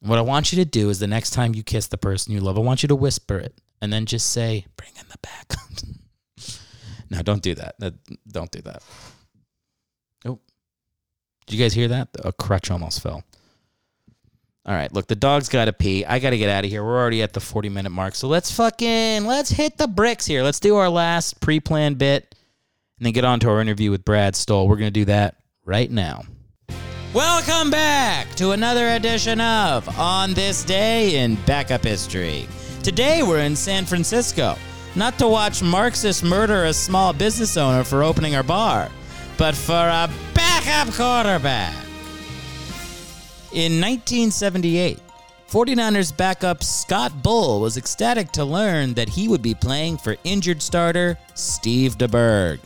[0.00, 2.40] What I want you to do is the next time you kiss the person you
[2.40, 5.52] love, I want you to whisper it and then just say, bring in the back.
[7.10, 7.76] no, don't do that.
[8.28, 8.82] Don't do that.
[10.24, 10.38] Oh,
[11.46, 12.08] did you guys hear that?
[12.24, 13.24] A crutch almost fell.
[14.66, 16.04] All right, look, the dog's got to pee.
[16.04, 16.82] I got to get out of here.
[16.82, 18.16] We're already at the 40 minute mark.
[18.16, 20.42] So let's fucking, let's hit the bricks here.
[20.42, 22.34] Let's do our last pre planned bit
[22.98, 24.66] and then get on to our interview with Brad Stoll.
[24.66, 26.24] We're going to do that right now.
[27.14, 32.48] Welcome back to another edition of On This Day in Backup History.
[32.82, 34.56] Today we're in San Francisco,
[34.96, 38.90] not to watch Marxists murder a small business owner for opening our bar,
[39.38, 41.85] but for a backup quarterback.
[43.56, 45.00] In 1978,
[45.48, 50.60] 49ers backup Scott Bull was ecstatic to learn that he would be playing for injured
[50.60, 52.58] starter Steve DeBerg.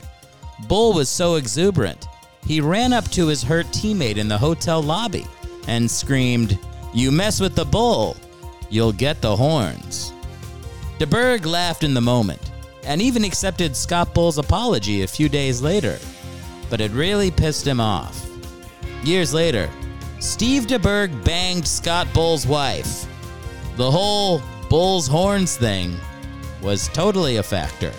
[0.66, 2.08] Bull was so exuberant,
[2.44, 5.28] he ran up to his hurt teammate in the hotel lobby
[5.68, 6.58] and screamed,
[6.92, 8.16] You mess with the bull,
[8.68, 10.12] you'll get the horns.
[10.98, 12.50] DeBerg laughed in the moment
[12.82, 16.00] and even accepted Scott Bull's apology a few days later,
[16.68, 18.28] but it really pissed him off.
[19.04, 19.70] Years later,
[20.20, 23.06] Steve DeBerg banged Scott Bull's wife.
[23.76, 25.96] The whole Bull's horns thing
[26.60, 27.90] was totally a factor.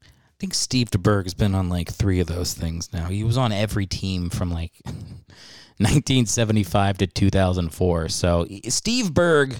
[0.00, 3.06] I think Steve DeBerg has been on like three of those things now.
[3.06, 8.08] He was on every team from like 1975 to 2004.
[8.10, 9.56] So Steve Berg,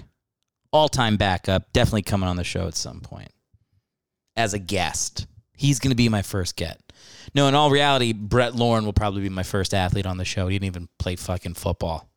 [0.71, 3.33] all time backup, definitely coming on the show at some point
[4.37, 5.27] as a guest.
[5.57, 6.79] He's going to be my first get.
[7.33, 10.47] No, in all reality, Brett Lauren will probably be my first athlete on the show.
[10.47, 12.09] He didn't even play fucking football.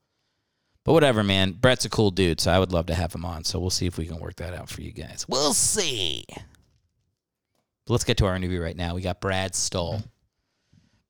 [0.84, 1.52] But whatever, man.
[1.52, 3.44] Brett's a cool dude, so I would love to have him on.
[3.44, 5.26] So we'll see if we can work that out for you guys.
[5.28, 6.24] We'll see.
[6.28, 8.94] But let's get to our interview right now.
[8.94, 10.02] We got Brad Stoll.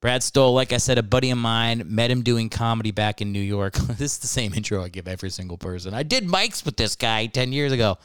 [0.00, 3.32] Brad Stoll, like I said, a buddy of mine, met him doing comedy back in
[3.32, 3.74] New York.
[3.76, 5.94] this is the same intro I give every single person.
[5.94, 7.98] I did mics with this guy 10 years ago.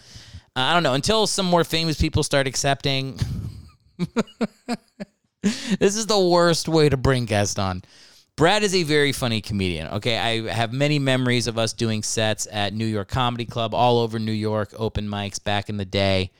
[0.55, 3.19] I don't know, until some more famous people start accepting.
[5.79, 7.83] this is the worst way to bring guests on.
[8.35, 9.87] Brad is a very funny comedian.
[9.93, 13.99] Okay, I have many memories of us doing sets at New York Comedy Club, all
[13.99, 16.31] over New York, open mics back in the day.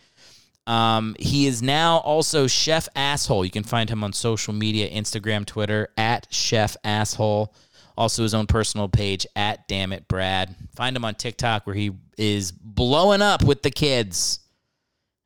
[0.68, 3.46] Um, he is now also Chef Asshole.
[3.46, 7.54] You can find him on social media Instagram, Twitter, at Chef Asshole.
[7.98, 10.54] Also, his own personal page, at Damn It Brad.
[10.76, 14.40] Find him on TikTok where he is blowing up with the kids.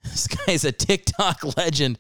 [0.02, 2.00] This guy's a TikTok legend.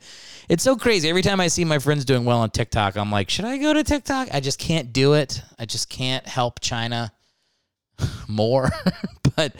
[0.49, 1.07] It's so crazy.
[1.07, 3.71] Every time I see my friends doing well on TikTok, I'm like, should I go
[3.71, 4.29] to TikTok?
[4.33, 5.43] I just can't do it.
[5.59, 7.13] I just can't help China
[8.27, 8.71] more.
[9.35, 9.55] but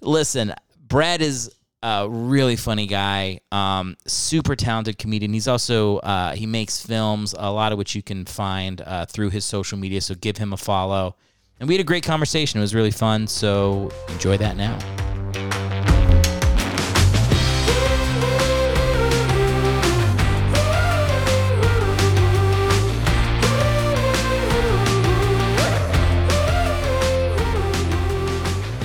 [0.00, 1.54] listen, Brad is
[1.84, 5.32] a really funny guy, um, super talented comedian.
[5.32, 9.30] He's also uh, he makes films, a lot of which you can find uh, through
[9.30, 10.00] his social media.
[10.00, 11.14] So give him a follow.
[11.60, 12.58] And we had a great conversation.
[12.58, 13.28] It was really fun.
[13.28, 15.13] So enjoy that now.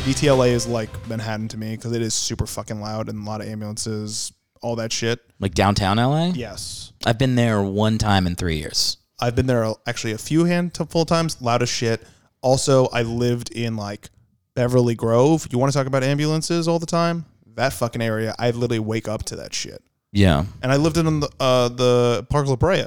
[0.09, 3.41] DTLA is like Manhattan to me because it is super fucking loud and a lot
[3.41, 5.19] of ambulances, all that shit.
[5.39, 6.31] Like downtown LA?
[6.33, 6.93] Yes.
[7.05, 8.97] I've been there one time in three years.
[9.19, 12.01] I've been there actually a few handful times, loud as shit.
[12.41, 14.09] Also, I lived in like
[14.55, 15.47] Beverly Grove.
[15.51, 17.25] You want to talk about ambulances all the time?
[17.53, 19.83] That fucking area, I literally wake up to that shit.
[20.11, 20.43] Yeah.
[20.63, 22.85] And I lived in the uh, the Park La Brea.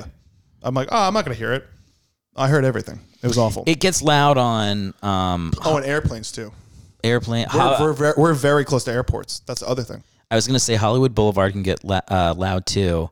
[0.60, 1.68] I'm like, oh, I'm not gonna hear it.
[2.34, 2.98] I heard everything.
[3.22, 3.62] It was awful.
[3.68, 6.50] It gets loud on um, oh, and airplanes too.
[7.04, 7.46] Airplane.
[7.52, 9.40] We're, Ho- we're, very, we're very close to airports.
[9.40, 10.02] That's the other thing.
[10.30, 13.10] I was going to say Hollywood Boulevard can get la- uh, loud too,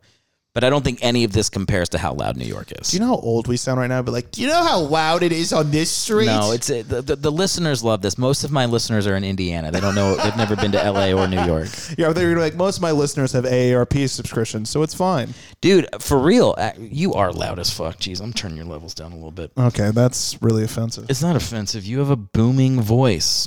[0.54, 2.90] but I don't think any of this compares to how loud New York is.
[2.90, 4.00] Do you know how old we sound right now?
[4.00, 6.26] But like, do you know how loud it is on this street?
[6.26, 8.16] no, it's uh, the, the the listeners love this.
[8.16, 9.70] Most of my listeners are in Indiana.
[9.70, 10.16] They don't know.
[10.16, 11.12] They've never been to L.A.
[11.12, 11.68] or New York.
[11.98, 12.12] yeah.
[12.14, 15.34] They're like most of my listeners have AARP subscriptions, so it's fine.
[15.60, 17.98] Dude, for real, uh, you are loud as fuck.
[17.98, 19.52] Jeez, I'm turning your levels down a little bit.
[19.58, 21.04] Okay, that's really offensive.
[21.10, 21.84] It's not offensive.
[21.84, 23.46] You have a booming voice.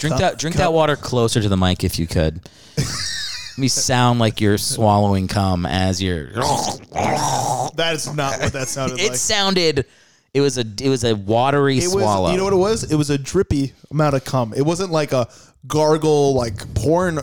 [0.00, 0.38] Drink that.
[0.38, 2.40] Drink that water closer to the mic if you could.
[2.78, 6.32] Let me sound like you're swallowing cum as you're.
[6.32, 9.16] That is not what that sounded It like.
[9.16, 9.86] sounded.
[10.32, 10.64] It was a.
[10.80, 11.92] It was a watery It was.
[11.92, 12.30] swallow.
[12.30, 12.90] You know what it was?
[12.90, 14.54] It was a drippy amount of cum.
[14.56, 15.28] It wasn't like a
[15.66, 17.20] gargle, like porn,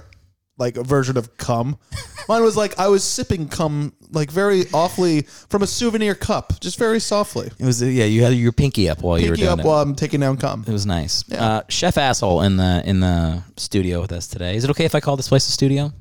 [0.58, 1.78] like a version of cum.
[2.28, 6.78] Mine was like I was sipping cum, like very awfully from a souvenir cup, just
[6.78, 7.48] very softly.
[7.60, 7.82] It was.
[7.82, 9.66] Yeah, you had your pinky up while you were Pinky doing up it.
[9.66, 10.64] while I'm taking down cum.
[10.68, 11.24] it was nice.
[11.32, 14.56] Uh, Chef asshole in the in the studio with us today.
[14.56, 15.94] Is it okay if I call this place a studio?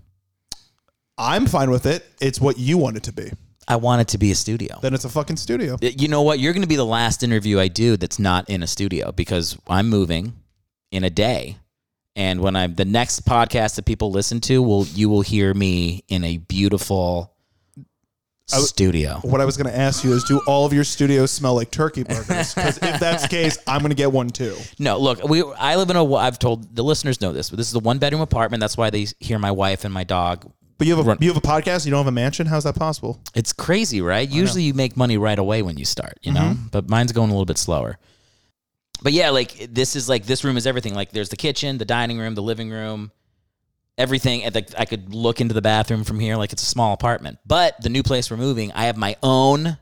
[1.19, 2.05] I'm fine with it.
[2.21, 3.31] It's what you want it to be.
[3.69, 4.79] I want it to be a studio.
[4.81, 5.77] Then it's a fucking studio.
[5.81, 6.39] You know what?
[6.39, 9.59] You're going to be the last interview I do that's not in a studio because
[9.67, 10.35] I'm moving
[10.93, 11.57] in a day.
[12.17, 16.03] And when I'm the next podcast that people listen to, will you will hear me
[16.09, 17.37] in a beautiful
[18.49, 19.21] w- studio.
[19.23, 21.71] What I was going to ask you is, do all of your studios smell like
[21.71, 22.55] turkey burgers?
[22.55, 24.57] Because if that's the case, I'm going to get one too.
[24.79, 27.69] No, look, we I live in a I've told the listeners know this, but this
[27.69, 28.61] is a one bedroom apartment.
[28.61, 30.51] That's why they hear my wife and my dog.
[30.79, 31.85] But you have a Run- you have a podcast.
[31.85, 32.47] You don't have a mansion.
[32.47, 33.21] How's that possible?
[33.35, 34.29] It's crazy, right?
[34.29, 36.41] Usually you make money right away when you start, you know?
[36.41, 36.69] Mm-hmm.
[36.71, 37.99] But mine's going a little bit slower.
[39.03, 40.95] But yeah, like this is like this room is everything.
[40.95, 43.13] Like there's the kitchen, the dining room, the living room.
[43.99, 44.43] everything.
[44.45, 47.39] and, Like I could look into the bathroom from here, like it's a small apartment.
[47.47, 49.79] But the new place we're moving, I have my own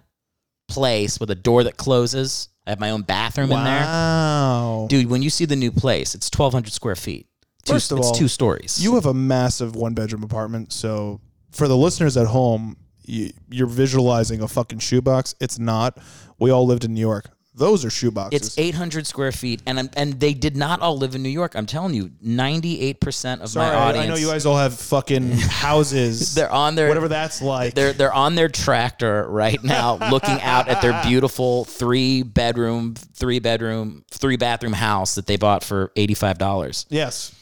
[0.69, 2.49] place with a door that closes.
[2.67, 3.81] I have my own bathroom in there.
[3.83, 4.87] Wow.
[4.89, 7.27] Dude, when you see the new place, it's 1,200 square feet.
[7.65, 8.83] Two, First of it's all, two stories.
[8.83, 13.67] You have a massive one bedroom apartment, so for the listeners at home, you, you're
[13.67, 15.35] visualizing a fucking shoebox.
[15.41, 15.99] It's not.
[16.39, 17.27] We all lived in New York.
[17.57, 18.33] Those are shoeboxes.
[18.33, 21.55] it's 800 square feet, and I'm- and they did not all live in New York.
[21.55, 24.05] I'm telling you, 98 percent of Sorry, my audience.
[24.07, 26.35] I know you guys all have fucking houses.
[26.35, 27.75] They're on their whatever that's like.
[27.75, 33.39] They're they're on their tractor right now, looking out at their beautiful three bedroom, three
[33.39, 36.87] bedroom, three bathroom house that they bought for eighty five dollars.
[36.89, 37.33] yes,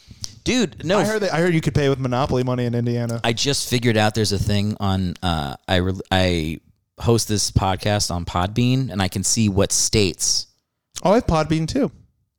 [0.44, 1.32] Dude, no, I heard that.
[1.32, 3.20] I heard you could pay with Monopoly money in Indiana.
[3.22, 5.14] I just figured out there's a thing on.
[5.22, 6.58] Uh, I re- I
[7.02, 10.46] host this podcast on Podbean, and I can see what states.
[11.04, 11.90] oh, I have Podbean too.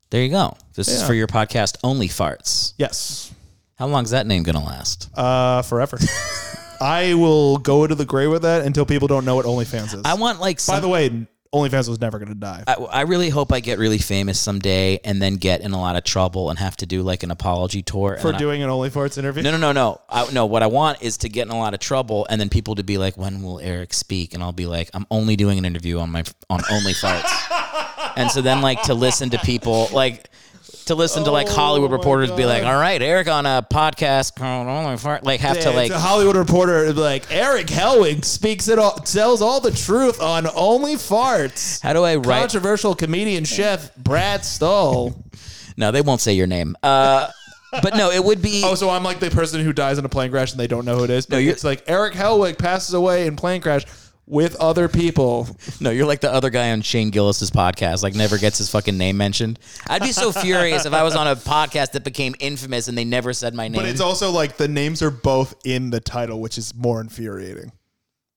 [0.09, 0.55] There you go.
[0.75, 2.73] This is for your podcast, only farts.
[2.77, 3.31] Yes,
[3.75, 5.09] How long is that name gonna last?
[5.17, 5.97] uh, forever.
[6.81, 10.01] I will go to the grave with that until people don't know what OnlyFans is.
[10.03, 10.59] I want like.
[10.59, 12.63] Some, By the way, OnlyFans was never going to die.
[12.67, 15.95] I, I really hope I get really famous someday, and then get in a lot
[15.95, 18.69] of trouble and have to do like an apology tour for and I- doing an
[18.69, 19.43] OnlyFarts interview.
[19.43, 20.01] No, no, no, no.
[20.09, 22.49] I, no, what I want is to get in a lot of trouble, and then
[22.49, 25.57] people to be like, "When will Eric speak?" And I'll be like, "I'm only doing
[25.57, 27.31] an interview on my on Only Farts."
[28.15, 30.29] and so then, like, to listen to people, like,
[30.85, 32.73] to listen to like Hollywood Oh my reporters be like, God.
[32.73, 36.35] "All right, Eric on a podcast called Only Fart," like, have to like, a Hollywood
[36.35, 41.81] reporter be like Eric Helwig speaks it all, tells all the truth on Only Farts.
[41.81, 42.39] how do I write?
[42.39, 45.23] Controversial comedian chef Brad Stoll.
[45.77, 46.75] No, they won't say your name.
[46.83, 47.29] Uh,
[47.81, 48.61] but no, it would be.
[48.63, 50.85] Oh, so I'm like the person who dies in a plane crash and they don't
[50.85, 51.25] know who it is.
[51.25, 53.85] But it's like Eric Helwig passes away in plane crash
[54.25, 55.47] with other people.
[55.81, 58.97] No, you're like the other guy on Shane Gillis's podcast, like never gets his fucking
[58.97, 59.59] name mentioned.
[59.87, 63.05] I'd be so furious if I was on a podcast that became infamous and they
[63.05, 63.81] never said my name.
[63.81, 67.71] But it's also like the names are both in the title, which is more infuriating.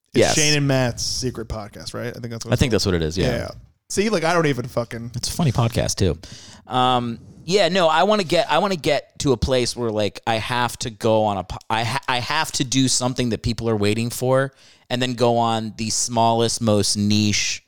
[0.09, 0.34] It's Yes.
[0.34, 2.09] Shane and Matt's secret podcast, right?
[2.09, 3.16] I think that's what I it's think that's what it is.
[3.16, 3.28] called.
[3.28, 3.37] Yeah.
[3.39, 3.49] yeah.
[3.89, 6.18] See, like I don't even fucking it's a funny podcast too.
[6.66, 9.90] Um, yeah, no, I want to get I want to get to a place where
[9.90, 13.70] like I have to go on a ha- I have to do something that people
[13.70, 14.53] are waiting for,
[14.90, 17.64] and then go on the smallest, most niche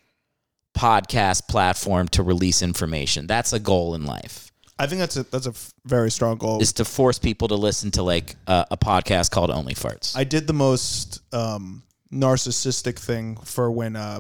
[0.77, 3.29] podcast platform to release information.
[3.29, 4.51] That's a goal in life.
[4.81, 6.61] I think that's a that's a f- very strong goal.
[6.61, 10.17] Is to force people to listen to like a, a podcast called Only Farts.
[10.17, 14.19] I did the most um, narcissistic thing for when uh,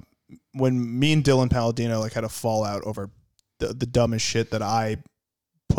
[0.52, 3.10] when me and Dylan Palladino like had a fallout over
[3.58, 4.98] the, the dumbest shit that I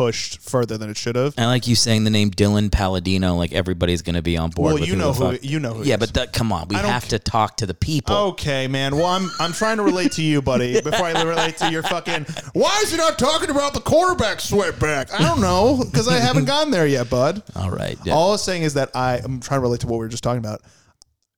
[0.00, 1.34] pushed further than it should have.
[1.36, 4.64] I like you saying the name Dylan Palladino, like everybody's going to be on board.
[4.66, 5.80] Well, with you who know the who fuck- you know who.
[5.80, 5.98] Yeah, he is.
[5.98, 8.16] but that, come on, we I don't have to talk to the people.
[8.16, 8.96] Okay, man.
[8.96, 10.80] Well, I'm I'm trying to relate to you, buddy.
[10.90, 12.26] Before I relate to your fucking.
[12.54, 15.12] Why is he not talking about the quarterback sweatback?
[15.12, 17.42] I don't know because I haven't gotten there yet, bud.
[17.54, 17.98] All right.
[18.04, 18.14] Yeah.
[18.14, 20.08] All I'm saying is that I I am trying to relate to what we were
[20.08, 20.62] just talking about.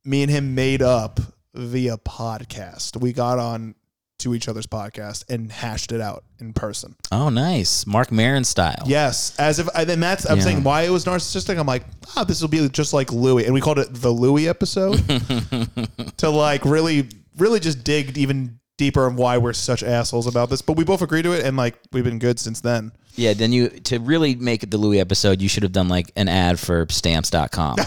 [0.05, 1.21] Me and him made up
[1.55, 3.01] via podcast.
[3.01, 3.75] We got on
[4.23, 6.97] to each other's podcast and hashed it out in person.
[7.13, 7.87] Oh, nice.
[7.87, 8.83] Marc Maron style.
[8.87, 10.45] Yes, as if and then that's I'm Yeah.
[10.45, 11.59] saying why it was narcissistic.
[11.59, 11.85] I'm like,
[12.17, 14.97] ah, this will be just like Louis, and we called it the Louis episode
[16.19, 17.09] to like really,
[17.39, 20.63] really just dig even deeper on why we're such assholes about this.
[20.63, 22.93] But we both agreed to it, and like we've been good since then.
[23.15, 26.11] Yeah, then you to really make it the Louis episode, you should have done like
[26.17, 27.77] an ad for stamps.com.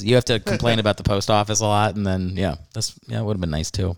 [0.00, 3.20] You have to complain about the post office a lot and then yeah, that's yeah,
[3.20, 3.94] it would have been nice too.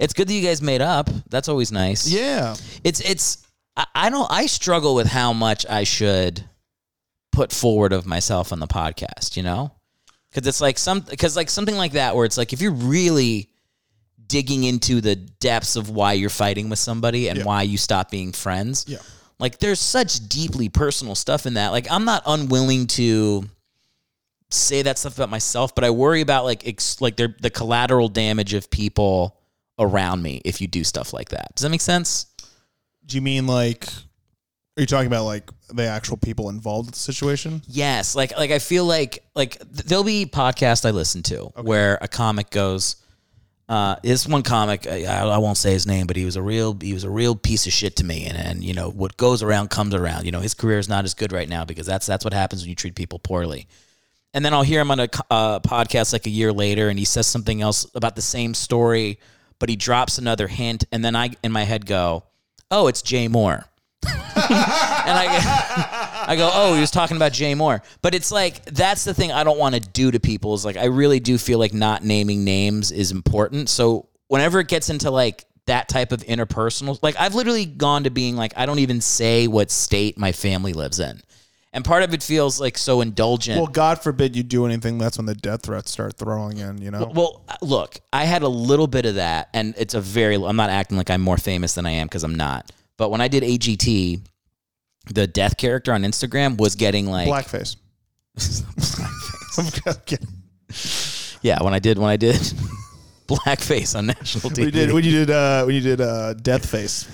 [0.00, 1.08] It's good that you guys made up.
[1.30, 2.06] That's always nice.
[2.08, 3.38] Yeah, It's it's
[3.76, 6.44] I, I don't I struggle with how much I should
[7.32, 9.72] put forward of myself on the podcast, you know?
[10.32, 13.50] Cuz it's like some cuz like something like that where it's like if you're really
[14.26, 17.44] digging into the depths of why you're fighting with somebody and Yeah.
[17.44, 18.84] why you stop being friends.
[18.88, 18.98] Yeah.
[19.38, 21.68] Like there's such deeply personal stuff in that.
[21.68, 23.48] Like I'm not unwilling to
[24.50, 28.54] say that stuff about myself, but I worry about like ex- like the collateral damage
[28.54, 29.36] of people
[29.78, 31.54] around me if you do stuff like that.
[31.54, 32.26] Does that make sense?
[33.06, 33.86] do you mean like?
[34.76, 37.62] Are you talking about like the actual people involved with the situation?
[37.66, 41.98] Yes, like like I feel like like th- there'll be podcasts I listen to where
[42.02, 42.96] a comic goes.
[43.68, 46.76] Uh, this one comic, I, I won't say his name, but he was a real
[46.80, 49.42] he was a real piece of shit to me, and and you know what goes
[49.42, 50.26] around comes around.
[50.26, 52.62] You know his career is not as good right now because that's that's what happens
[52.62, 53.66] when you treat people poorly.
[54.34, 57.06] And then I'll hear him on a uh, podcast like a year later, and he
[57.06, 59.18] says something else about the same story,
[59.58, 62.24] but he drops another hint, and then I in my head go,
[62.70, 63.64] "Oh, it's Jay Mohr."
[64.36, 67.82] and I, I go, oh, he was talking about Jay Mohr.
[68.02, 70.54] But it's like that's the thing I don't want to do to people.
[70.54, 73.68] Is like I really do feel like not naming names is important.
[73.68, 78.10] So whenever it gets into like that type of interpersonal, like I've literally gone to
[78.10, 81.20] being like I don't even say what state my family lives in.
[81.72, 83.58] And part of it feels like so indulgent.
[83.58, 84.98] Well, God forbid you do anything.
[84.98, 86.80] That's when the death threats start throwing in.
[86.80, 87.12] You know.
[87.14, 90.36] Well, uh, look, I had a little bit of that, and it's a very.
[90.36, 92.70] I'm not acting like I'm more famous than I am because I'm not.
[92.96, 94.20] But when I did AGT,
[95.12, 97.76] the death character on Instagram was getting like Blackface.
[99.58, 100.18] I'm
[101.42, 101.62] yeah.
[101.62, 102.36] When I did when I did
[103.28, 106.68] blackface on national TV, We did when you did uh, when you did uh, Death
[106.68, 107.06] Face.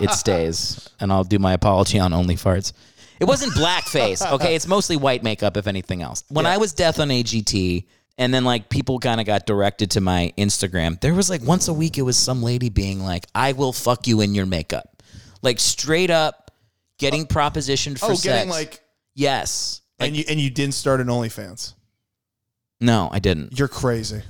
[0.00, 2.72] it stays, and I'll do my apology on Only Farts.
[3.20, 4.54] It wasn't blackface, okay?
[4.54, 6.24] It's mostly white makeup, if anything else.
[6.28, 7.84] When I was death on AGT,
[8.18, 11.68] and then like people kind of got directed to my Instagram, there was like once
[11.68, 15.02] a week, it was some lady being like, "I will fuck you in your makeup,"
[15.40, 16.50] like straight up
[16.98, 17.26] getting oh.
[17.26, 18.22] propositioned for oh, sex.
[18.22, 18.80] getting like
[19.14, 21.74] yes, like and you and you didn't start an OnlyFans.
[22.80, 23.58] no, I didn't.
[23.58, 24.22] You're crazy,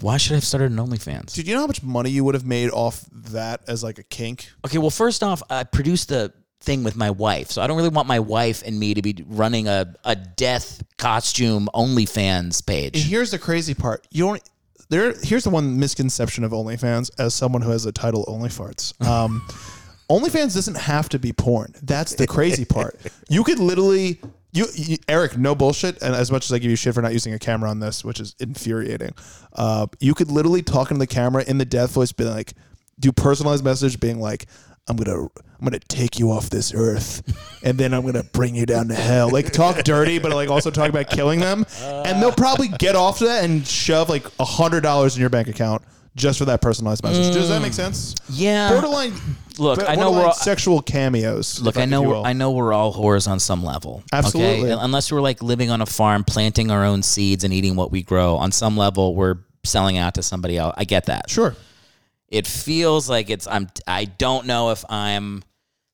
[0.00, 1.34] Why should I have started an OnlyFans?
[1.34, 1.48] dude.
[1.48, 4.50] You know how much money you would have made off that as like a kink?
[4.64, 7.88] Okay, well, first off, I produced the thing with my wife, so I don't really
[7.88, 12.96] want my wife and me to be running a, a death costume OnlyFans page.
[12.96, 14.06] And here's the crazy part.
[14.10, 14.50] You don't.
[14.88, 15.14] There.
[15.22, 18.94] Here's the one misconception of OnlyFans as someone who has a title Only Farts.
[19.06, 19.46] Um,
[20.10, 21.74] OnlyFans doesn't have to be porn.
[21.82, 22.98] That's the crazy part.
[23.28, 24.20] You could literally.
[24.54, 26.02] You, you, Eric, no bullshit.
[26.02, 28.04] And as much as I give you shit for not using a camera on this,
[28.04, 29.14] which is infuriating,
[29.54, 32.52] uh, you could literally talk into the camera in the death voice, be like,
[33.00, 34.44] do personalized message, being like,
[34.88, 37.22] "I'm gonna, I'm gonna take you off this earth,
[37.62, 40.70] and then I'm gonna bring you down to hell." Like talk dirty, but like also
[40.70, 44.44] talk about killing them, and they'll probably get off to that and shove like a
[44.44, 45.82] hundred dollars in your bank account
[46.14, 47.32] just for that personalized message.
[47.32, 48.14] Does that make sense?
[48.28, 48.70] Yeah.
[48.70, 49.14] Borderline.
[49.58, 51.60] Look, I know we're all- sexual cameos.
[51.60, 52.16] Look, I know we're.
[52.22, 54.02] I know we're all whores on some level.
[54.12, 54.72] Absolutely.
[54.72, 54.82] Okay?
[54.82, 58.02] Unless we're like living on a farm, planting our own seeds and eating what we
[58.02, 58.36] grow.
[58.36, 60.74] On some level, we're selling out to somebody else.
[60.76, 61.30] I get that.
[61.30, 61.54] Sure.
[62.32, 65.44] It feels like it's I'm I don't know if I'm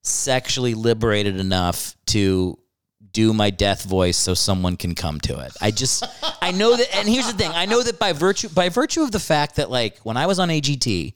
[0.05, 2.57] sexually liberated enough to
[3.11, 5.53] do my death voice so someone can come to it.
[5.61, 6.05] I just
[6.41, 7.51] I know that and here's the thing.
[7.53, 10.39] I know that by virtue by virtue of the fact that like when I was
[10.39, 11.13] on AGT,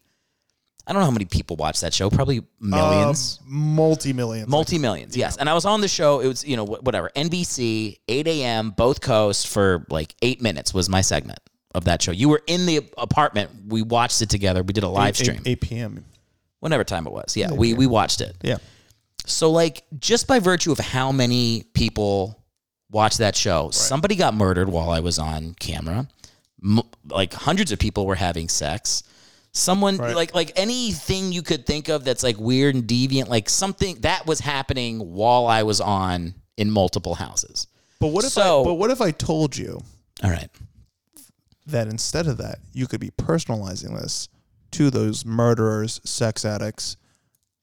[0.88, 3.38] I don't know how many people watch that show, probably uh, millions.
[3.46, 4.48] Multi millions.
[4.48, 5.36] Multi millions, yes.
[5.36, 6.18] And I was on the show.
[6.18, 7.12] It was, you know, whatever.
[7.14, 11.38] NBC, 8 a.m., both coasts for like eight minutes was my segment
[11.74, 12.12] of that show.
[12.12, 13.50] You were in the apartment.
[13.68, 14.62] We watched it together.
[14.62, 15.40] We did a live stream.
[15.44, 16.04] 8 p.m.
[16.60, 17.36] Whenever time it was.
[17.36, 18.36] Yeah, we, we watched it.
[18.42, 18.58] Yeah.
[19.26, 22.38] So, like, just by virtue of how many people
[22.90, 26.06] watched that show, somebody got murdered while I was on camera.
[26.64, 29.02] M- like, hundreds of people were having sex.
[29.54, 30.16] Someone Right.
[30.16, 34.26] like like anything you could think of that's like weird and deviant, like something that
[34.26, 37.66] was happening while I was on in multiple houses.
[38.00, 39.82] But what if So- I, but what if I told you
[40.24, 40.48] All right.
[41.72, 44.28] That instead of that, you could be personalizing this
[44.72, 46.96] to those murderers, sex addicts,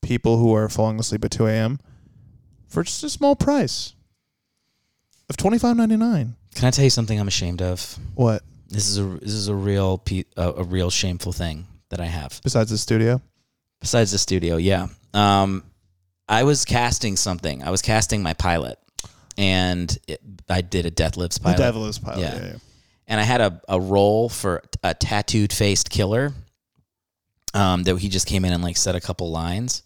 [0.02, 1.80] people who are falling asleep at 2 a.m.
[2.68, 3.94] for just a small price
[5.30, 6.36] of twenty five ninety nine.
[6.56, 7.98] Can I tell you something I'm ashamed of?
[8.16, 12.00] What This is a this is a real pe- a, a real shameful thing that
[12.00, 12.40] I have.
[12.44, 13.22] besides the studio?
[13.80, 14.88] Besides the studio, yeah.
[15.14, 15.64] Um,
[16.28, 17.64] I was casting something.
[17.64, 18.78] I was casting my pilot,
[19.38, 21.58] and it, I did a Death Lives The pilot.
[21.58, 22.20] devil is pilot.
[22.22, 22.36] Yeah.
[22.36, 22.46] Yeah.
[22.46, 22.56] yeah.
[23.10, 26.32] And I had a, a role for a tattooed faced killer.
[27.54, 29.82] Um, that he just came in and like said a couple lines,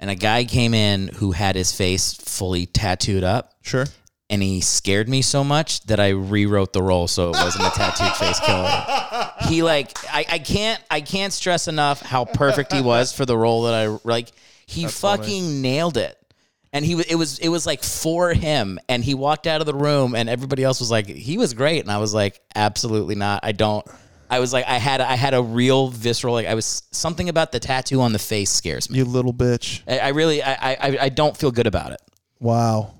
[0.00, 3.84] and a guy came in who had his face fully tattooed up, Sure.
[4.30, 7.70] and he scared me so much that I rewrote the role so it wasn't a
[7.70, 8.84] tattooed face killer.
[9.48, 13.36] He like I, I can't I can't stress enough how perfect he was for the
[13.36, 14.32] role that I like.
[14.66, 16.15] He fucking nailed it.
[16.76, 19.72] And he it was it was like for him and he walked out of the
[19.72, 23.40] room and everybody else was like he was great and I was like absolutely not.
[23.44, 23.86] I don't
[24.28, 27.50] I was like I had I had a real visceral like I was something about
[27.50, 28.98] the tattoo on the face scares me.
[28.98, 29.80] You little bitch.
[29.88, 32.02] I, I really I, I I don't feel good about it.
[32.40, 32.92] Wow.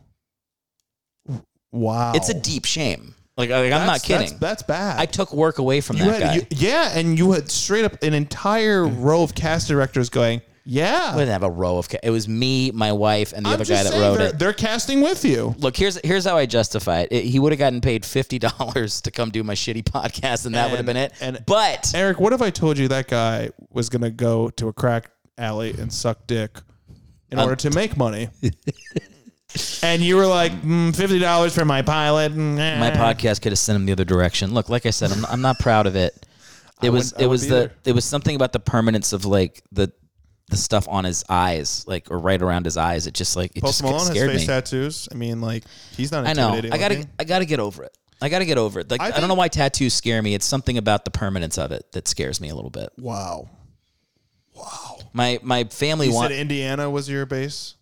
[1.71, 2.13] Wow.
[2.15, 3.15] It's a deep shame.
[3.37, 4.29] Like, like I'm not kidding.
[4.29, 4.99] That's, that's bad.
[4.99, 6.35] I took work away from You that had, guy.
[6.37, 9.05] you- yeah, and you had straight up an entire mm.
[9.05, 11.89] row of cast directors going, "Yeah." I didn't have a row of.
[11.89, 14.39] Ca- it was me, my wife, and the I'm other guy that wrote they're, it.
[14.39, 15.55] They're casting with you.
[15.59, 17.09] Look, here's here's how I justify it.
[17.13, 20.55] It- he would have gotten paid fifty dollars to come do my shitty podcast, and
[20.55, 21.13] that would have been it.
[21.21, 24.69] and- but Eric, what if I told you that guy was going to go to
[24.69, 26.59] a crack alley and suck dick
[27.31, 28.29] in order to make money?
[29.83, 32.33] and you were like, mm, $50 for my pilot.
[32.33, 34.53] mm, eh." my podcast could have sent him the other direction.
[34.53, 36.27] Look, like I said, I'm I'm not proud of it.
[36.83, 39.91] It was it was the it was something about the permanence of like the
[40.49, 43.07] the stuff on his eyes, like or right around his eyes.
[43.07, 44.47] It just like it Post just Malone has scared face me.
[44.47, 45.09] tattoos.
[45.11, 45.65] I mean, like,
[45.97, 46.49] he's not I know.
[46.49, 46.73] intimidating.
[46.73, 47.11] I gotta looking.
[47.19, 47.97] I gotta get over it.
[48.21, 48.91] I gotta get over it.
[48.91, 50.35] Like I I, don't know why tattoos scare me.
[50.35, 52.91] It's something about the permanence of it that scares me a little bit.
[52.99, 53.49] Wow.
[54.55, 54.99] Wow.
[55.13, 57.76] My my family You said Indiana was your base?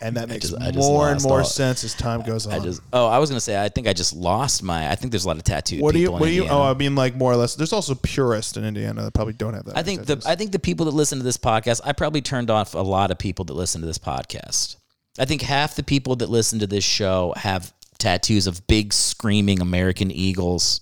[0.00, 2.46] And that makes just- I just more and lost more all- sense as time goes
[2.46, 2.52] on.
[2.54, 4.90] I just oh, I was gonna say I think I just lost my.
[4.90, 6.06] I think there's a lot of tattooed what do you?
[6.06, 6.42] people What do in you?
[6.42, 6.60] Indiana.
[6.62, 7.54] Oh, I mean, like more or less.
[7.54, 9.76] There's also purists in Indiana that probably don't have that.
[9.76, 10.22] I think the.
[10.26, 13.10] I think the people that listen to this podcast, I probably turned off a lot
[13.10, 14.76] of people that listen to this podcast.
[15.18, 19.60] I think half the people that listen to this show have tattoos of big screaming
[19.60, 20.80] American eagles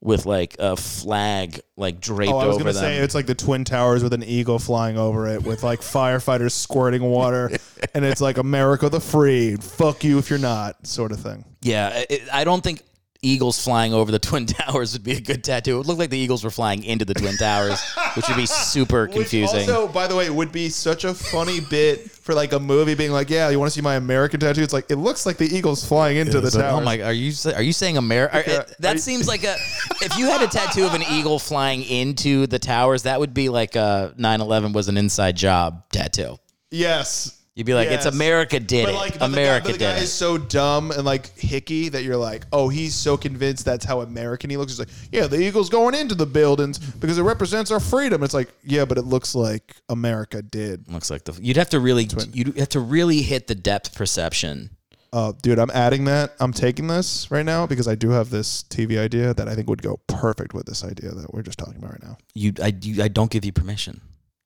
[0.00, 2.82] with like a flag like draped Oh, I was over gonna them.
[2.82, 6.52] say it's like the twin towers with an eagle flying over it, with like firefighters
[6.52, 7.50] squirting water,
[7.94, 11.44] and it's like America the free, fuck you if you're not, sort of thing.
[11.62, 12.82] yeah, it, I don't think
[13.22, 15.74] eagles flying over the twin towers would be a good tattoo.
[15.74, 17.80] It would look like the eagles were flying into the twin towers,
[18.14, 19.60] which would be super confusing.
[19.60, 22.60] Which also, by the way, it would be such a funny bit for like a
[22.60, 24.62] movie being like, yeah, you want to see my American tattoo?
[24.62, 26.80] It's like it looks like the eagle's flying into the like, tower.
[26.80, 27.00] oh my!
[27.02, 28.44] Are you are you saying America?
[28.46, 29.56] Yeah, uh, that you- seems like a.
[30.00, 33.48] If you had a tattoo of an eagle flying into the towers, that would be
[33.48, 36.36] like a 9/11 was an inside job tattoo.
[36.70, 37.34] Yes.
[37.58, 38.06] You'd be like, Yes.
[38.06, 38.96] it's America did But it.
[38.96, 40.02] like, but America the guy, but the did guy it.
[40.04, 44.00] is so dumb and like hicky that you're like, oh, he's so convinced that's how
[44.00, 44.70] American he looks.
[44.70, 48.22] He's like, yeah, the eagle's going into the buildings because it represents our freedom.
[48.22, 50.88] It's like, yeah, but it looks like America did.
[50.88, 51.32] Looks like the.
[51.42, 52.08] You'd have to really.
[52.32, 54.70] You'd have to really hit the depth perception.
[55.12, 56.34] Uh, dude, I'm adding that.
[56.38, 59.68] I'm taking this right now because I do have this TV idea that I think
[59.68, 62.18] would go perfect with this idea that we're just talking about right now.
[62.34, 64.00] You, I, you, I don't give you permission.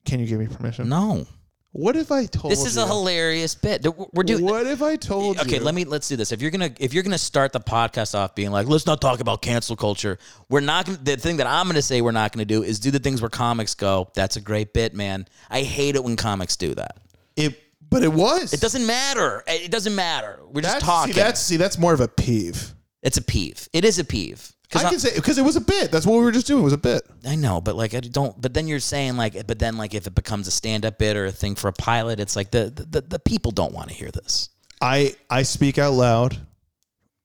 [0.05, 0.87] Can you give me permission?
[0.89, 1.27] No,
[1.73, 2.55] What if I told you?
[2.55, 2.83] this is you?
[2.83, 3.83] a hilarious bit.
[4.13, 4.45] We're doing.
[4.45, 5.41] What if I told you?
[5.41, 6.31] Okay, let me let's do this.
[6.31, 9.21] If you're gonna if you're gonna start the podcast off being like, let's not talk
[9.21, 10.19] about cancel culture.
[10.49, 12.91] We're not gonna, the thing that I'm gonna say we're not gonna do is do
[12.91, 14.11] the things where comics go.
[14.13, 15.27] That's a great bit, man.
[15.49, 16.97] I hate it when comics do that.
[17.35, 17.59] It,
[17.89, 18.53] but it was.
[18.53, 19.43] It doesn't matter.
[19.47, 20.39] It doesn't matter.
[20.51, 21.13] We're just That's, talking.
[21.15, 22.75] See, that's see, that's more of a peeve.
[23.01, 23.67] it's a peeve.
[23.73, 24.52] It is a peeve.
[24.71, 25.91] I Because can say because it was a bit.
[25.91, 26.63] That's what we were just doing.
[26.63, 27.03] Was a bit.
[27.27, 28.39] I know, but like I don't.
[28.41, 31.25] But then you're saying like, but then like if it becomes a stand-up bit or
[31.25, 34.09] a thing for a pilot, it's like the the, the people don't want to hear
[34.09, 34.49] this.
[34.81, 36.37] I I speak out loud,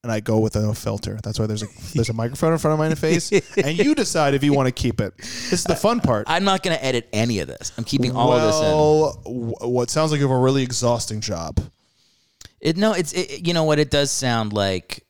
[0.03, 1.18] and I go with a filter.
[1.22, 4.34] That's why there's a there's a microphone in front of my face, and you decide
[4.34, 5.16] if you want to keep it.
[5.16, 6.26] This is the fun part.
[6.28, 7.72] I'm not going to edit any of this.
[7.78, 8.62] I'm keeping all of this in.
[8.62, 11.61] well, what sounds like you have a really exhausting job.
[12.61, 13.78] It no, it's it, you know what?
[13.78, 15.05] It does sound like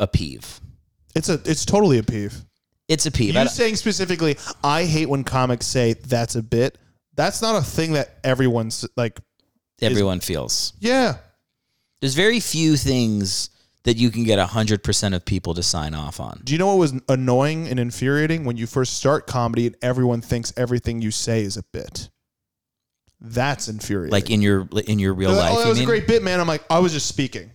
[0.00, 0.60] a peeve.
[1.16, 2.34] It's a it's totally a peeve.
[2.88, 3.34] It's a peeve.
[3.36, 6.78] I You don't- saying specifically, I hate when comics say that's a bit.
[7.14, 9.18] That's not a thing that everyone's like.
[9.82, 10.72] everyone feels.
[10.78, 11.16] Yeah,
[12.00, 13.50] There's very few things
[13.84, 16.42] that you can get hundred percent of people to sign off on.
[16.44, 20.20] Do you know what was annoying and infuriating when you first start comedy and everyone
[20.20, 22.10] thinks everything you say is a bit?
[23.20, 24.12] That's infuriating.
[24.12, 25.50] Like in your in your real They're life.
[25.50, 26.38] like, oh, that you was a great bit, man.
[26.40, 27.50] I'm like, I was just speaking.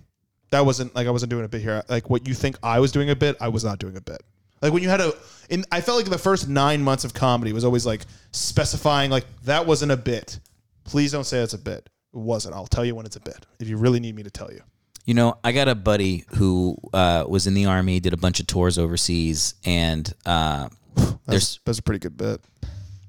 [0.52, 1.84] That wasn't like I wasn't doing a bit here.
[1.89, 4.22] Like what you think I was doing a bit, I was not doing a bit.
[4.62, 5.14] Like when you had a,
[5.49, 9.26] in, I felt like the first nine months of comedy was always like specifying like
[9.43, 10.39] that wasn't a bit.
[10.84, 11.89] Please don't say it's a bit.
[12.14, 12.54] It wasn't.
[12.54, 13.45] I'll tell you when it's a bit.
[13.60, 14.62] If you really need me to tell you.
[15.06, 18.39] You know, I got a buddy who uh, was in the army, did a bunch
[18.39, 22.39] of tours overseas, and uh, That's, there's that's a pretty good bit.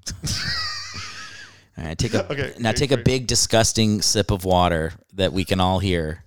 [1.76, 5.44] all right, take a Okay, now take a big disgusting sip of water that we
[5.44, 6.24] can all hear.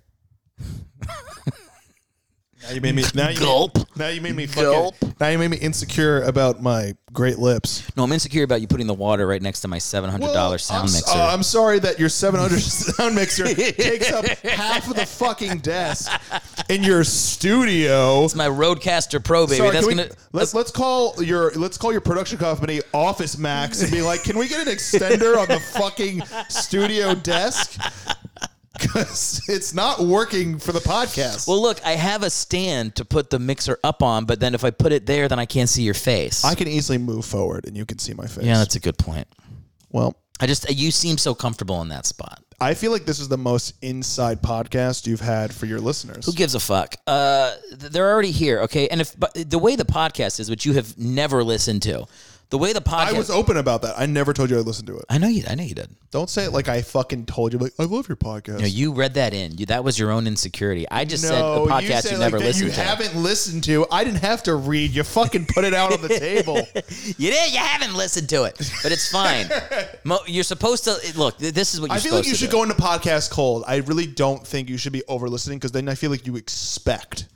[2.68, 3.04] Now you made me.
[3.14, 3.76] Now you Gulp.
[3.76, 4.46] Made, now you made me.
[4.46, 4.94] Fucking, Gulp.
[5.20, 7.88] Now you made me insecure about my great lips.
[7.96, 10.58] No, I'm insecure about you putting the water right next to my seven hundred dollar
[10.58, 11.18] sound I'm, s- mixer.
[11.18, 16.10] uh, I'm sorry that your 700 sound mixer takes up half of the fucking desk
[16.68, 18.24] in your studio.
[18.24, 19.56] it's my RodeCaster Pro, baby.
[19.58, 23.38] Sorry, That's can we, gonna let's let's call your let's call your production company Office
[23.38, 27.80] Max and be like, can we get an extender on the fucking studio desk?
[28.80, 31.46] Because it's not working for the podcast.
[31.48, 34.64] Well, look, I have a stand to put the mixer up on, but then if
[34.64, 36.44] I put it there, then I can't see your face.
[36.44, 38.44] I can easily move forward and you can see my face.
[38.44, 39.26] yeah, that's a good point.
[39.90, 40.16] well.
[40.38, 42.42] I just you seem so comfortable in that spot.
[42.60, 46.26] I feel like this is the most inside podcast you've had for your listeners.
[46.26, 46.94] Who gives a fuck?
[47.06, 48.86] Uh, th- they're already here, okay.
[48.88, 52.04] And if but the way the podcast is, which you have never listened to,
[52.50, 53.94] the way the podcast, I was open about that.
[53.98, 55.04] I never told you I listened to it.
[55.08, 55.90] I know you, I know you did.
[56.12, 57.58] Don't say it like I fucking told you.
[57.58, 58.60] Like I love your podcast.
[58.60, 59.58] No, you read that in.
[59.58, 60.86] You, that was your own insecurity.
[60.88, 62.80] I just said the podcast said you, like never listened you to.
[62.80, 63.86] You haven't listened to.
[63.90, 64.92] I didn't have to read.
[64.92, 66.66] You fucking put it out on the table.
[67.18, 67.52] You did.
[67.52, 69.48] You haven't listened to it, but it's fine.
[70.04, 71.38] Mo, you're supposed to look.
[71.38, 72.56] This is what you're I feel like you should do.
[72.56, 73.64] go into podcast cold.
[73.66, 76.36] I really don't think you should be over listening because then I feel like you
[76.36, 77.26] expect.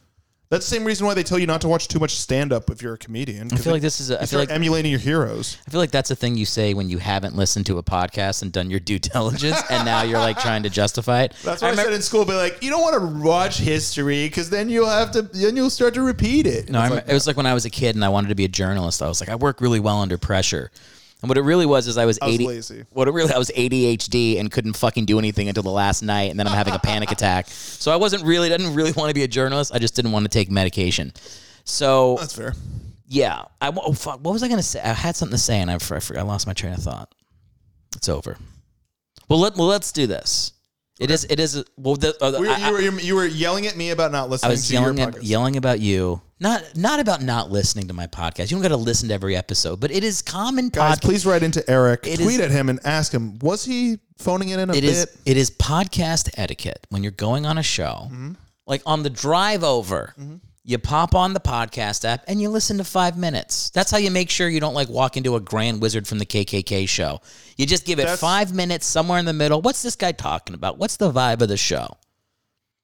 [0.51, 2.71] That's the same reason why they tell you not to watch too much stand up
[2.71, 3.51] if you're a comedian.
[3.53, 4.11] I feel like this is.
[4.11, 5.57] A, I feel like emulating your heroes.
[5.65, 8.43] I feel like that's a thing you say when you haven't listened to a podcast
[8.43, 11.35] and done your due diligence, and now you're like trying to justify it.
[11.45, 12.25] That's what I, remember- said in school.
[12.25, 15.23] Be like, you don't want to watch history because then you'll have to.
[15.23, 16.69] Then you'll start to repeat it.
[16.69, 18.35] No, I like, it was like when I was a kid and I wanted to
[18.35, 19.03] be a journalist.
[19.03, 20.73] I was like, I work really well under pressure.
[21.23, 22.85] And what it really was is I was, I was 80 lazy.
[22.91, 26.31] What it really I was ADHD and couldn't fucking do anything until the last night,
[26.31, 27.47] and then I'm having a panic attack.
[27.49, 29.75] So I wasn't really didn't really want to be a journalist.
[29.75, 31.13] I just didn't want to take medication.
[31.65, 32.55] So That's fair.
[33.07, 34.21] yeah, I oh, fuck.
[34.25, 34.81] What was I gonna say?
[34.81, 37.15] I had something to say, and I, I, forgot- I lost my train of thought.
[37.97, 38.37] It's over.
[39.29, 40.53] Well, let well let's do this.
[40.99, 41.25] It is.
[41.25, 41.65] It is.
[41.77, 44.49] Well, the, uh, were, I- you, were, you were yelling at me about not listening.
[44.49, 45.19] I was to yelling at, podcast.
[45.23, 46.23] yelling about you.
[46.43, 48.51] Not not about not listening to my podcast.
[48.51, 51.43] You don't got to listen to every episode, but it is common Guys, please write
[51.43, 54.73] into Eric, tweet is- at him, and ask him, was he phoning it in a
[54.73, 54.85] It bit?
[54.85, 58.33] is it is podcast etiquette when you're going on a show, Mm-hmm.
[58.67, 60.15] like on the drive over.
[60.63, 63.71] You pop on the podcast app and you listen to five minutes.
[63.71, 66.27] That's how you make sure you don't like walk into a grand wizard from the
[66.27, 67.23] KKK show.
[67.57, 69.63] You just give it That's- five minutes somewhere in the middle.
[69.63, 70.79] What's this guy talking about?
[70.79, 71.97] What's the vibe of the show?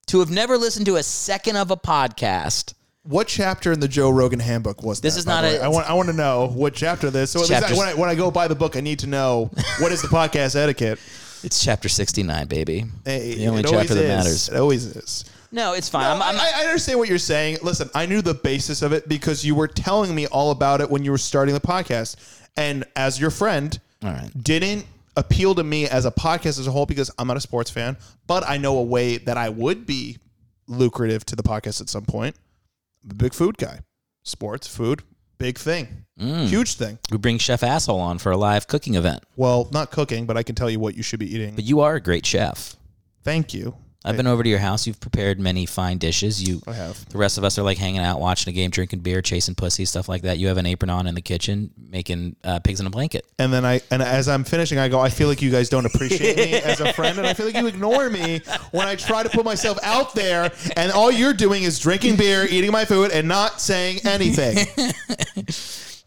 [0.09, 2.73] To have never listened to a second of a podcast,
[3.09, 5.63] What chapter in the Joe Rogan handbook was This that, is not a-?
[5.63, 5.89] I want.
[5.89, 7.31] I want to know what chapter this.
[7.31, 8.99] So at least I- Chapters- when I, when I go buy the book, I need
[9.01, 10.99] to know what is the podcast etiquette.
[11.45, 12.85] it's chapter sixty nine, baby.
[13.05, 14.09] Hey, the only it chapter that is.
[14.09, 14.49] matters.
[14.49, 15.25] It always is.
[15.53, 16.05] No, it's fine.
[16.07, 17.59] I'm, I'm, I, I understand what you're saying.
[17.63, 20.91] Listen, I knew the basis of it because you were telling me all about it
[20.91, 22.17] when you were starting the podcast,
[22.57, 24.29] and as your friend, All right.
[24.43, 24.85] didn't
[25.17, 27.97] appeal to me as a podcast as a whole because I'm not a sports fan,
[28.27, 30.19] but I know a way that I would be
[30.67, 32.35] lucrative to the podcast at some point.
[33.05, 33.81] I'm a big food guy,
[34.25, 35.03] sports, food,
[35.39, 36.47] big thing, Mm.
[36.49, 36.99] huge thing.
[37.11, 39.23] we bring Chef Asshole on for a live cooking event.
[39.37, 41.55] Well, not cooking, but I can tell you what you should be eating.
[41.55, 42.77] But you are a great chef.
[43.23, 43.77] Thank you.
[44.07, 44.87] I've been over to your house.
[44.87, 46.43] You've prepared many fine dishes.
[46.43, 47.09] You, I have.
[47.09, 49.85] the rest of us are like hanging out, watching a game, drinking beer, chasing pussy,
[49.85, 50.39] stuff like that.
[50.39, 53.27] You have an apron on in the kitchen, making uh, pigs in a blanket.
[53.39, 55.87] And then I, and as I'm finishing, I go, I feel like you guys don't
[55.87, 58.41] appreciate me as a friend, and I feel like you ignore me
[58.71, 62.47] when I try to put myself out there, and all you're doing is drinking beer,
[62.49, 64.67] eating my food, and not saying anything.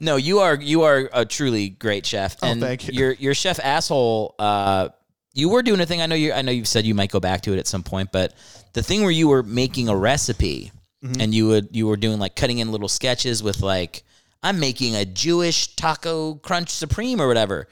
[0.02, 2.94] No, you are you are a truly great chef, and Oh, thank you.
[2.94, 4.34] your your chef asshole.
[4.40, 4.90] Uh,
[5.34, 6.02] you were doing a thing.
[6.02, 6.34] I know you.
[6.34, 8.34] I know you've said you might go back to it at some point, but
[8.74, 10.72] the thing where you were making a recipe,
[11.02, 11.22] Mm-hmm.
[11.22, 14.04] and you would you were doing like cutting in little sketches with like
[14.44, 17.70] I'm making a Jewish taco crunch supreme or whatever.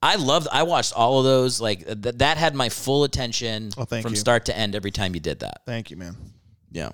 [0.00, 0.46] I loved.
[0.52, 1.60] I watched all of those.
[1.60, 4.16] Like th- that had my full attention Oh, thank from you.
[4.18, 5.62] start to end every time you did that.
[5.66, 6.14] Thank you, man.
[6.70, 6.90] Yeah.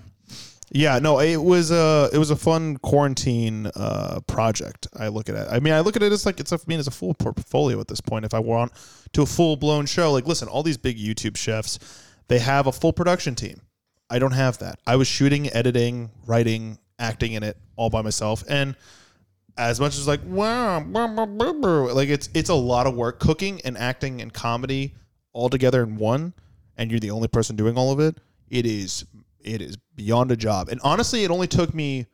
[0.72, 4.88] Yeah, no, it was a it was a fun quarantine uh, project.
[4.98, 5.46] I look at it.
[5.50, 7.14] I mean, I look at it as like it's a, I mean, it's a full
[7.14, 8.24] portfolio at this point.
[8.24, 8.72] If I want
[9.12, 11.78] to a full blown show, like listen, all these big YouTube chefs,
[12.28, 13.60] they have a full production team.
[14.10, 14.80] I don't have that.
[14.86, 18.74] I was shooting, editing, writing, acting in it all by myself, and
[19.56, 23.20] as much as like wow, like it's it's a lot of work.
[23.20, 24.94] Cooking and acting and comedy
[25.32, 26.34] all together in one,
[26.76, 28.18] and you're the only person doing all of it.
[28.48, 29.04] It is
[29.40, 30.68] it is beyond a job.
[30.68, 32.06] And honestly, it only took me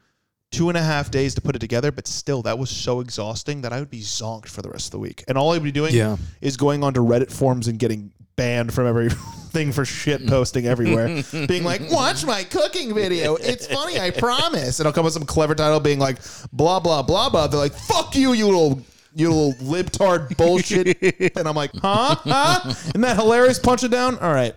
[0.51, 3.63] two and a half days to put it together, but still, that was so exhausting
[3.63, 5.25] that I would be zonked for the rest of the week.
[5.27, 6.17] And all I'd be doing Yeah.
[6.41, 10.29] is going onto Reddit forums and getting banned from everything for shit mm.
[10.29, 13.37] posting everywhere, being like, "Watch my cooking video.
[13.37, 16.19] It's funny, I promise." And I'll come with some clever title, being like,
[16.53, 18.83] "Blah blah blah blah." They're like, "Fuck you, you little."
[19.15, 20.97] You little libtard bullshit,
[21.37, 22.61] and I'm like, huh, huh?
[22.67, 23.59] Isn't that hilarious?
[23.59, 24.19] Punch it down.
[24.19, 24.55] All right,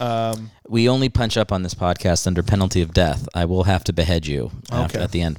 [0.00, 3.28] um, We only punch up on this podcast under penalty of death.
[3.34, 5.38] I will have to behead you after, at the end.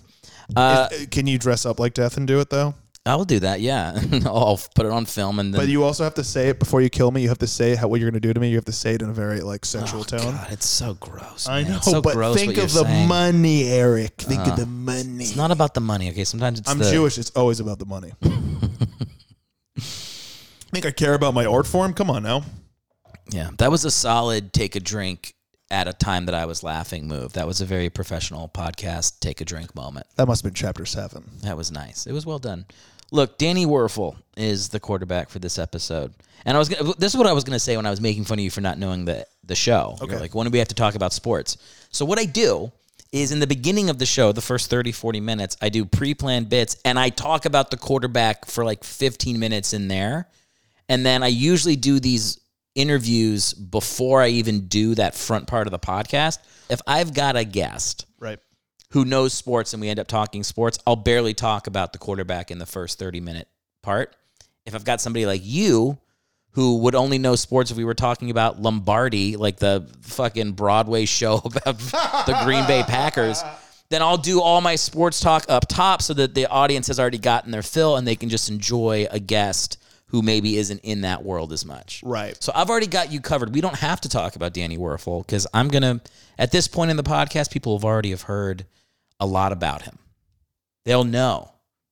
[0.55, 2.76] Uh, Is- can you dress up like death and do it though?
[3.08, 3.62] I will do that.
[3.62, 5.62] Yeah, I'll put it on film and then.
[5.62, 7.22] But you also have to say it before you kill me.
[7.22, 8.49] You have to say how what you're going to do to me.
[8.49, 10.20] You have to say it in a very like sexual tone.
[10.24, 11.47] Oh, God, it's so gross.
[11.47, 13.08] I know, so but think of the saying.
[13.08, 14.16] money, Eric.
[14.18, 15.24] Think of the money.
[15.24, 16.10] It's not about the money.
[16.10, 17.18] Okay, sometimes it's I'm the, Jewish.
[17.18, 18.12] It's always about the money.
[18.22, 21.93] I think I care about my art form?
[21.93, 22.43] Come on now.
[23.30, 25.34] Yeah, that was a solid take a drink
[25.70, 27.34] at a time that I was laughing move.
[27.34, 30.08] That was a very professional podcast take a drink moment.
[30.16, 31.24] That must have been chapter seven.
[31.42, 32.06] That was nice.
[32.08, 32.66] It was well done.
[33.12, 36.14] Look, Danny Wuerffel is the quarterback for this episode.
[36.46, 38.00] And I was gonna, this is what I was going to say when I was
[38.02, 39.96] making fun of you for not knowing the the show.
[40.02, 40.20] You're Okay.
[40.20, 41.58] like, when do we have to talk about sports?
[41.90, 42.72] So what I do
[43.14, 46.50] is in the beginning of the show, the first 30, 40 minutes, I do pre-planned
[46.50, 50.28] bits and I talk about the quarterback for like 15 minutes in there.
[50.90, 52.40] And then I usually do these
[52.78, 56.38] interviews before I even do that front part of the podcast.
[56.70, 58.40] If I've got a guest Right.
[58.92, 62.52] who knows sports and we end up talking sports, I'll barely talk about the quarterback
[62.52, 63.48] in the first 30 minute
[63.82, 64.16] part.
[64.66, 65.98] If I've got somebody like you
[66.52, 71.06] who would only know sports if we were talking about Lombardi, like the fucking Broadway
[71.06, 71.78] show about
[72.26, 73.44] the Green Bay Packers,
[73.90, 77.18] then I'll do all my sports talk up top so that the audience has already
[77.20, 81.24] gotten their fill and they can just enjoy a guest who maybe isn't in that
[81.24, 82.01] world as much.
[82.03, 82.41] Right.
[82.41, 83.53] So I've already got you covered.
[83.53, 86.01] We don't have to talk about Danny Wuerffel because I'm gonna
[86.38, 88.66] at this point in the podcast, people have already have heard
[89.20, 89.97] a lot about him.
[90.86, 91.51] They'll know.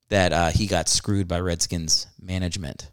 [0.09, 2.91] that uh, he got screwed by Redskins management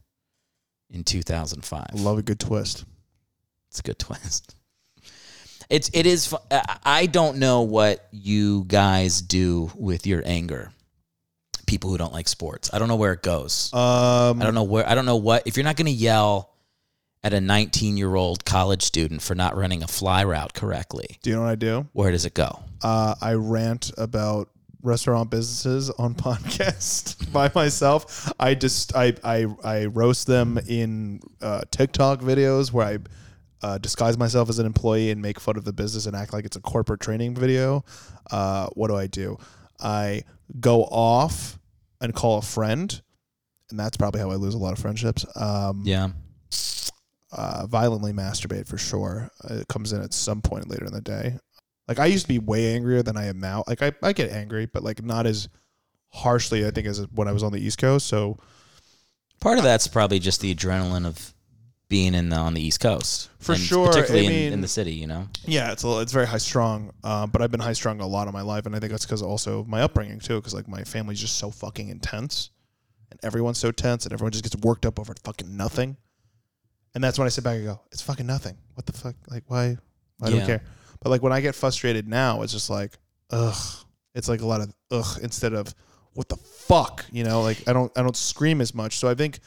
[0.90, 1.90] in 2005.
[1.94, 2.84] Love a good twist.
[3.68, 4.56] It's a good twist.
[5.68, 6.34] It's it is.
[6.50, 10.72] I I don't know what you guys do with your anger.
[11.72, 12.68] People who don't like sports.
[12.70, 13.72] I don't know where it goes.
[13.72, 14.86] Um, I don't know where.
[14.86, 15.46] I don't know what.
[15.46, 16.52] If you're not going to yell
[17.24, 21.30] at a 19 year old college student for not running a fly route correctly, do
[21.30, 21.86] you know what I do?
[21.94, 22.60] where does it go?
[22.82, 24.50] Uh, I rant about
[24.82, 28.30] restaurant businesses on podcast by myself.
[28.38, 32.98] I just I I, I roast them in uh, TikTok videos where I
[33.66, 36.44] uh, disguise myself as an employee and make fun of the business and act like
[36.44, 37.82] it's a corporate training video.
[38.30, 39.38] Uh, what do I do?
[39.80, 40.24] I
[40.60, 41.58] go off
[42.02, 43.00] and call a friend,
[43.70, 45.24] and that's probably how I lose a lot of friendships.
[45.36, 46.10] Um, Yeah.
[47.32, 49.30] uh, violently masturbate for sure.
[49.48, 51.38] Uh, It comes in at some point later in the day.
[51.88, 53.64] Like I used to be way angrier than I am now.
[53.66, 55.48] Like I, I get angry, but like not as
[56.10, 58.06] harshly I think as when I was on the East Coast.
[58.06, 58.38] So
[59.40, 61.34] Part of that's probably just the adrenaline of
[61.92, 64.94] being in the, on the East Coast, For sure, particularly in, mean- in the city.
[64.94, 66.90] You know, yeah, it's a, it's very high strung.
[67.04, 69.04] Um, but I've been high strung a lot of my life, and I think that's
[69.04, 70.36] because also of my upbringing too.
[70.36, 72.48] Because like my family's just so fucking intense,
[73.10, 75.98] and everyone's so tense, and everyone just gets worked up over fucking nothing.
[76.94, 78.56] And that's when I sit back and go, "It's fucking nothing.
[78.74, 79.14] What the fuck?
[79.28, 79.76] Like why?
[80.18, 80.40] Why do Yeah.
[80.40, 80.62] we care?"
[81.02, 82.98] But like when I get frustrated now, it's just like,
[83.30, 83.56] ugh.
[84.14, 85.74] It's like a lot of ugh instead of
[86.14, 87.42] what the fuck, you know.
[87.42, 88.98] Like I don't I don't scream as much.
[88.98, 89.40] So I think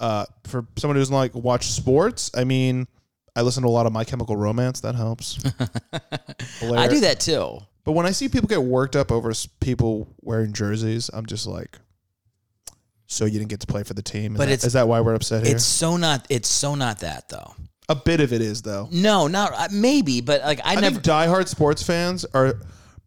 [0.00, 2.88] uh, for someone who doesn't like watch sports, I mean,
[3.36, 4.80] I listen to a lot of My Chemical Romance.
[4.80, 5.38] That helps.
[5.92, 7.58] I do that too.
[7.84, 11.46] But when I see people get worked up over s- people wearing jerseys, I'm just
[11.46, 11.78] like,
[13.06, 14.32] so you didn't get to play for the team.
[14.34, 15.54] Is But that- it's- is that why we're upset here?
[15.56, 16.26] It's so not.
[16.28, 17.54] It's so not that though.
[17.88, 18.88] a bit of it is though.
[18.92, 20.94] No, not uh, maybe, but like I, I, never.
[20.96, 22.60] think diehard sports fans are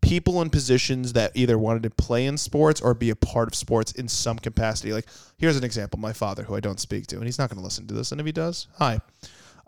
[0.04, 3.56] people in positions that either wanted to play in sports or be a part of
[3.56, 4.94] sports in some capacity.
[4.94, 7.58] Like, here's an example: my father, who I don't speak to, and he's not going
[7.58, 8.12] to listen to this.
[8.12, 9.00] And if he does, hi.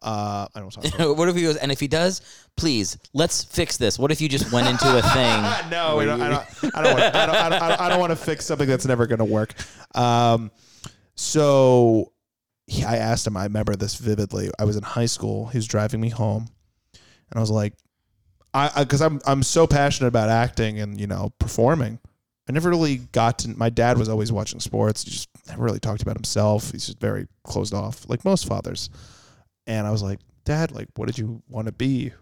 [0.04, 0.86] Uh, I don't talk.
[0.86, 1.56] About what if he goes?
[1.56, 2.22] And if he does,
[2.56, 3.98] please let's fix this.
[3.98, 5.44] What if you just went into a thing?
[5.72, 6.76] no, we don't, I don't.
[6.76, 6.94] I don't.
[6.94, 9.26] Want, I don't, I don't, I don't want to fix something that's never going to
[9.26, 9.54] work.
[9.96, 10.52] Um,
[11.16, 12.12] so
[12.68, 13.38] he, I asked him.
[13.38, 14.52] I remember this vividly.
[14.60, 15.48] I was in high school.
[15.48, 16.50] He was driving me home,
[16.94, 17.74] and I was like,
[18.56, 22.00] I because I'm I'm so passionate about acting and you know performing.
[22.48, 23.50] I never really got to.
[23.50, 25.04] My dad was always watching sports.
[25.04, 26.72] He just never really talked about himself.
[26.72, 28.90] He's just very closed off, like most fathers.
[29.68, 32.14] And I was like, Dad, like, what did you want to be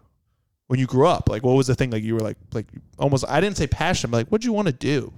[0.68, 1.28] when you grew up?
[1.28, 1.92] Like, what was the thing?
[1.92, 2.68] Like, you were like, like
[2.98, 3.26] almost.
[3.28, 5.14] I didn't say passion, but like, what did you want to do?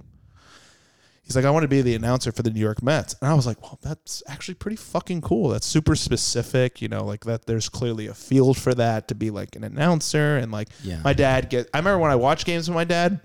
[1.26, 3.34] He's like, I want to be the announcer for the New York Mets, and I
[3.34, 5.48] was like, well, that's actually pretty fucking cool.
[5.48, 7.46] That's super specific, you know, like that.
[7.46, 11.00] There's clearly a field for that to be like an announcer, and like Yeah.
[11.02, 11.68] my dad get.
[11.74, 13.20] I remember when I watched games with my dad.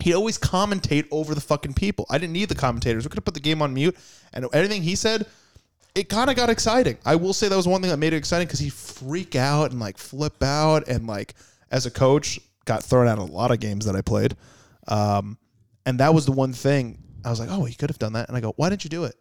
[0.00, 2.04] He'd always commentate over the fucking people.
[2.10, 3.04] I didn't need the commentators.
[3.04, 3.96] We could have put the game on mute,
[4.32, 5.26] and anything he said,
[5.94, 6.98] it kind of got exciting.
[7.04, 9.70] I will say that was one thing that made it exciting because he'd freak out
[9.70, 11.34] and like flip out, and like
[11.70, 14.36] as a coach, got thrown out a lot of games that I played.
[14.88, 15.36] Um,
[15.86, 18.28] and that was the one thing I was like, oh, he could have done that.
[18.28, 19.14] And I go, why didn't you do it?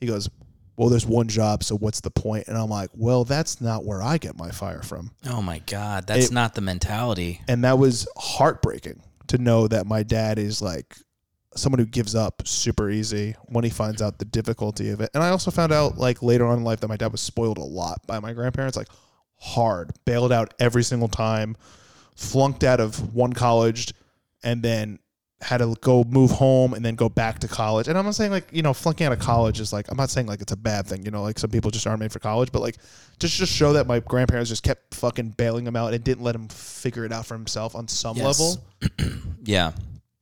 [0.00, 0.28] He goes,
[0.76, 2.46] well, there's one job, so what's the point?
[2.46, 5.10] And I'm like, well, that's not where I get my fire from.
[5.26, 7.42] Oh my God, that's It- not the mentality.
[7.48, 10.96] And that was heartbreaking to know that my dad is like
[11.56, 15.10] someone who gives up super easy when he finds out the difficulty of it.
[15.14, 17.58] And I also found out like later on in life that my dad was spoiled
[17.58, 18.88] a lot by my grandparents, like
[19.40, 21.56] hard, bailed out every single time,
[22.14, 23.92] flunked out of one college,
[24.44, 25.00] and then
[25.40, 27.86] had to go move home and then go back to college.
[27.86, 30.10] And I'm not saying like, you know, flunking out of college is like I'm not
[30.10, 32.18] saying like it's a bad thing, you know, like some people just aren't made for
[32.18, 32.76] college, but like
[33.20, 36.34] just just show that my grandparents just kept fucking bailing him out and didn't let
[36.34, 38.24] him figure it out for himself on some Yes.
[38.26, 38.64] level.
[39.44, 39.72] Yeah.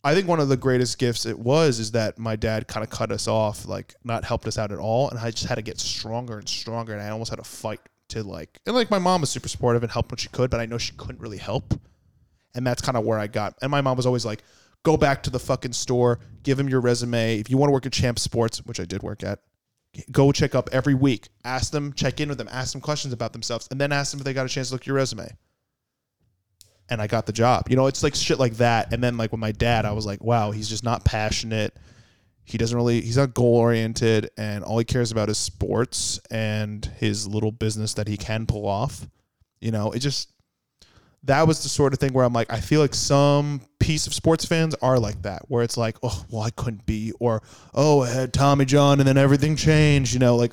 [0.04, 2.90] I think one of the greatest gifts it was is that my dad kind of
[2.90, 5.62] cut us off, like not helped us out at all, and I just had to
[5.62, 7.80] get stronger and stronger, and I almost had to fight
[8.10, 10.60] to like, and like my mom was super supportive and helped when she could, but
[10.60, 11.74] I know she couldn't really help,
[12.54, 13.56] and that's kind of where I got.
[13.62, 14.44] And my mom was always like,
[14.82, 17.38] "Go back to the fucking store, give him your resume.
[17.38, 19.40] If you want to work at Champ Sports, which I did work at,
[20.10, 21.28] go check up every week.
[21.44, 24.20] Ask them, check in with them, ask them questions about themselves, and then ask them
[24.20, 25.28] if they got a chance to look at your resume."
[26.88, 27.68] and I got the job.
[27.68, 28.92] You know, it's like shit like that.
[28.92, 31.76] And then like with my dad, I was like, wow, he's just not passionate.
[32.44, 36.84] He doesn't really he's not goal oriented and all he cares about is sports and
[36.98, 39.08] his little business that he can pull off.
[39.60, 40.30] You know, it just
[41.24, 44.14] that was the sort of thing where I'm like, I feel like some piece of
[44.14, 47.42] sports fans are like that, where it's like, oh, well, I couldn't be, or
[47.74, 50.52] oh, I had Tommy John and then everything changed, you know, like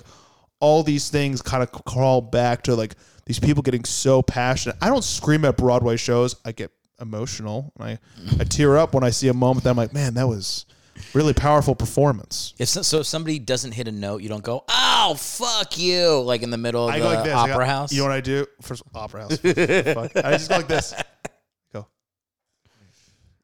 [0.59, 2.95] all these things kind of crawl back to like
[3.25, 4.77] these people getting so passionate.
[4.81, 6.35] I don't scream at Broadway shows.
[6.45, 7.71] I get emotional.
[7.79, 7.99] I,
[8.39, 10.65] I tear up when I see a moment that I'm like, man, that was
[11.13, 12.53] really powerful performance.
[12.59, 16.21] If so, so if somebody doesn't hit a note, you don't go, "Oh, fuck you!"
[16.21, 17.33] Like in the middle of I the go like this.
[17.33, 17.91] I opera go- house.
[17.91, 18.45] You know what I do?
[18.61, 19.37] First opera house.
[19.37, 20.15] Fuck.
[20.17, 20.93] I just go like this.
[21.73, 21.87] Go.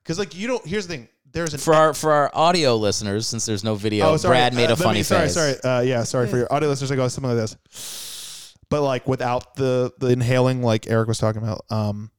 [0.04, 0.66] Because like you don't.
[0.66, 1.08] Here's the thing.
[1.32, 4.34] There's an for our for our audio listeners, since there's no video, Oh, sorry.
[4.34, 5.34] Brad made Uh, a let funny me- sorry, face.
[5.36, 6.92] Sorry, Uh, yeah, sorry for your audio listeners.
[6.92, 11.42] I go something like this, but like without the the inhaling, like Eric was talking
[11.44, 11.66] about.
[11.70, 12.10] Um,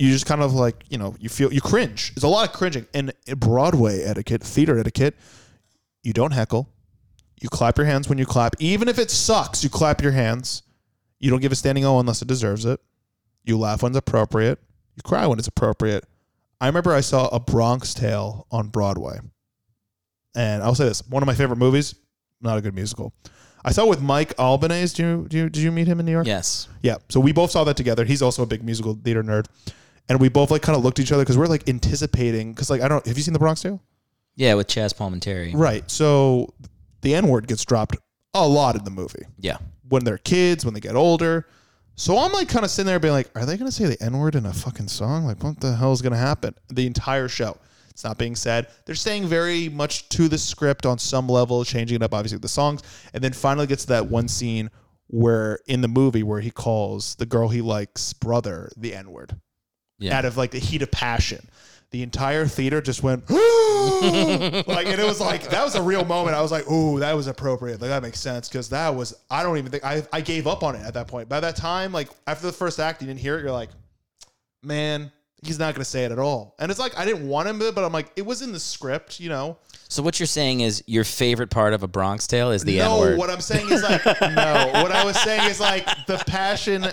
[0.00, 2.14] you just kind of like you know you feel you cringe.
[2.14, 5.14] There's a lot of cringing and Broadway etiquette, theater etiquette.
[6.02, 6.70] You don't heckle.
[7.42, 9.62] You clap your hands when you clap, even if it sucks.
[9.62, 10.62] You clap your hands.
[11.18, 12.80] You don't give a standing O unless it deserves it.
[13.44, 14.58] You laugh when it's appropriate.
[14.96, 16.06] You cry when it's appropriate.
[16.62, 19.18] I remember I saw A Bronx Tale on Broadway.
[20.34, 21.94] And I'll say this: one of my favorite movies.
[22.40, 23.12] Not a good musical.
[23.62, 24.96] I saw it with Mike Albanese.
[24.96, 26.26] Do you, do you did you meet him in New York?
[26.26, 26.68] Yes.
[26.80, 26.96] Yeah.
[27.10, 28.06] So we both saw that together.
[28.06, 29.44] He's also a big musical theater nerd,
[30.10, 32.52] and we both like kind of looked at each other because we're like anticipating.
[32.52, 33.80] Because like I don't have you seen The Bronx Tale?
[34.36, 35.52] Yeah, with Chaz Palminteri.
[35.54, 35.88] Right.
[35.90, 36.52] So
[37.00, 37.96] the N word gets dropped
[38.34, 39.56] a lot in the movie Yeah.
[39.88, 41.46] when they're kids, when they get older.
[41.96, 44.02] So I'm like kind of sitting there being like, are they going to say the
[44.02, 45.26] N word in a fucking song?
[45.26, 46.54] Like, what the hell is going to happen?
[46.68, 47.56] The entire show.
[47.90, 48.68] It's not being said.
[48.86, 52.42] They're saying very much to the script on some level, changing it up, obviously, with
[52.42, 52.82] the songs.
[53.12, 54.70] And then finally gets to that one scene
[55.08, 59.36] where in the movie where he calls the girl he likes brother the N word
[60.00, 60.18] Yeah.
[60.18, 61.46] out of like the heat of passion.
[61.90, 66.36] The entire theater just went like, and it was like that was a real moment.
[66.36, 67.80] I was like, "Ooh, that was appropriate.
[67.80, 70.62] Like that makes sense." Because that was I don't even think I I gave up
[70.62, 71.28] on it at that point.
[71.28, 73.42] By that time, like after the first act, you didn't hear it.
[73.42, 73.70] You're like,
[74.62, 75.10] "Man,
[75.42, 77.58] he's not going to say it at all." And it's like I didn't want him
[77.58, 79.58] to, but I'm like, it was in the script, you know.
[79.88, 83.00] So what you're saying is your favorite part of a Bronx Tale is the no,
[83.00, 83.18] word.
[83.18, 84.70] what I'm saying is like no.
[84.74, 86.86] What I was saying is like the passion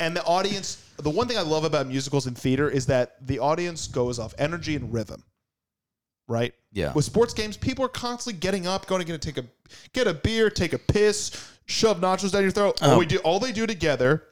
[0.00, 0.81] and the audience.
[0.98, 4.34] The one thing I love about musicals and theater is that the audience goes off
[4.38, 5.22] energy and rhythm.
[6.28, 6.54] Right?
[6.72, 6.92] Yeah.
[6.92, 9.44] With sports games, people are constantly getting up, going to get take a
[9.92, 11.30] get a beer, take a piss,
[11.66, 12.80] shove nachos down your throat.
[12.82, 12.98] All Oh.
[12.98, 14.24] we do, all they do together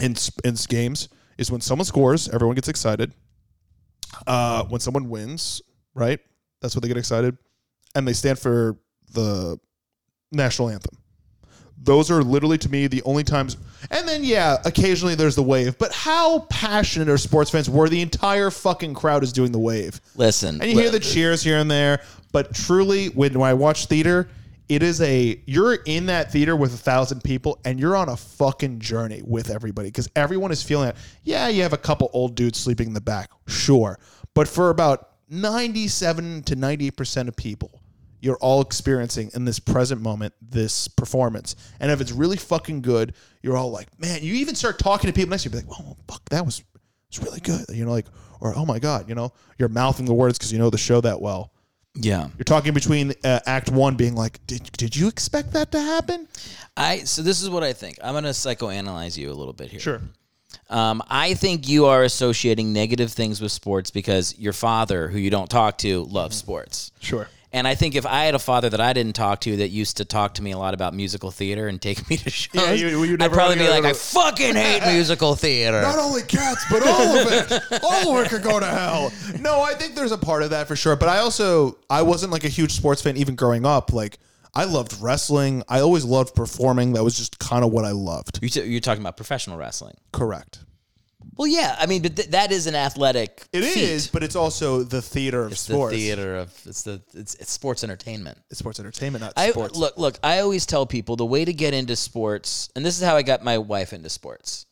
[0.00, 1.08] in in games
[1.38, 3.12] is when someone scores, everyone gets excited.
[4.26, 5.62] Uh, when someone wins,
[5.94, 6.20] right?
[6.60, 7.36] That's what they get excited,
[7.94, 8.76] and they stand for
[9.12, 9.58] the
[10.30, 10.96] national anthem.
[11.84, 13.56] Those are literally to me the only times.
[13.90, 15.76] And then yeah, occasionally there's the wave.
[15.78, 20.00] But how passionate are sports fans where the entire fucking crowd is doing the wave?
[20.14, 20.60] Listen.
[20.60, 24.28] And you hear the cheers here and there, but truly, when, when I watch theater,
[24.68, 28.16] it is a you're in that theater with a thousand people, and you're on a
[28.16, 30.96] fucking journey with everybody because everyone is feeling it.
[31.24, 33.98] Yeah, you have a couple old dudes sleeping in the back, sure,
[34.32, 37.81] but for about ninety-seven to ninety-eight percent of people,
[38.22, 41.56] you're all experiencing in this present moment this performance.
[41.80, 45.12] And if it's really fucking good, you're all like, man, you even start talking to
[45.12, 46.62] people next to you, be like, oh fuck, that was
[47.08, 47.66] it's really good.
[47.68, 48.06] You know, like,
[48.40, 51.00] or oh my god, you know, you're mouthing the words because you know the show
[51.02, 51.52] that well.
[51.94, 52.28] yeah.
[52.38, 56.28] You're talking between uh, Act One, being like, did did you expect that to happen?
[56.76, 57.98] I so this is what I think.
[58.02, 59.80] I'm gonna psychoanalyze you a little bit here.
[59.80, 60.00] Sure.
[60.70, 65.28] Um, I think you are associating negative things with sports because your father, who you
[65.30, 66.92] don't talk to, loves sports.
[67.00, 67.28] Sure.
[67.54, 69.98] And I think if I had a father that I didn't talk to that used
[69.98, 72.72] to talk to me a lot about musical theater and take me to shows, Yeah,
[72.72, 75.82] you- you I'd probably be like, I fucking hate musical theater.
[75.82, 77.82] Not only cats, but all of it.
[77.84, 79.12] All of it could go to hell.
[79.40, 80.96] No, I think there's a part of that for sure.
[80.96, 83.92] But I also I wasn't like a huge sports fan even growing up.
[83.92, 84.18] Like
[84.54, 85.62] I loved wrestling.
[85.68, 86.92] I always loved performing.
[86.94, 88.38] That was just kind of what I loved.
[88.42, 89.94] You t- You're talking about professional wrestling.
[90.12, 90.60] Correct.
[91.36, 91.76] Well, yeah.
[91.78, 93.42] I mean, but th- that is an athletic.
[93.52, 94.12] It is, feat.
[94.12, 95.94] but it's also the theater of It's sports.
[95.94, 98.38] the theater of it's the it's, it's sports entertainment.
[98.50, 99.76] It's sports entertainment, not I sports.
[99.76, 100.18] look, look.
[100.22, 103.22] I always tell people the way to get into sports, and this is how I
[103.22, 104.66] got my wife into sports,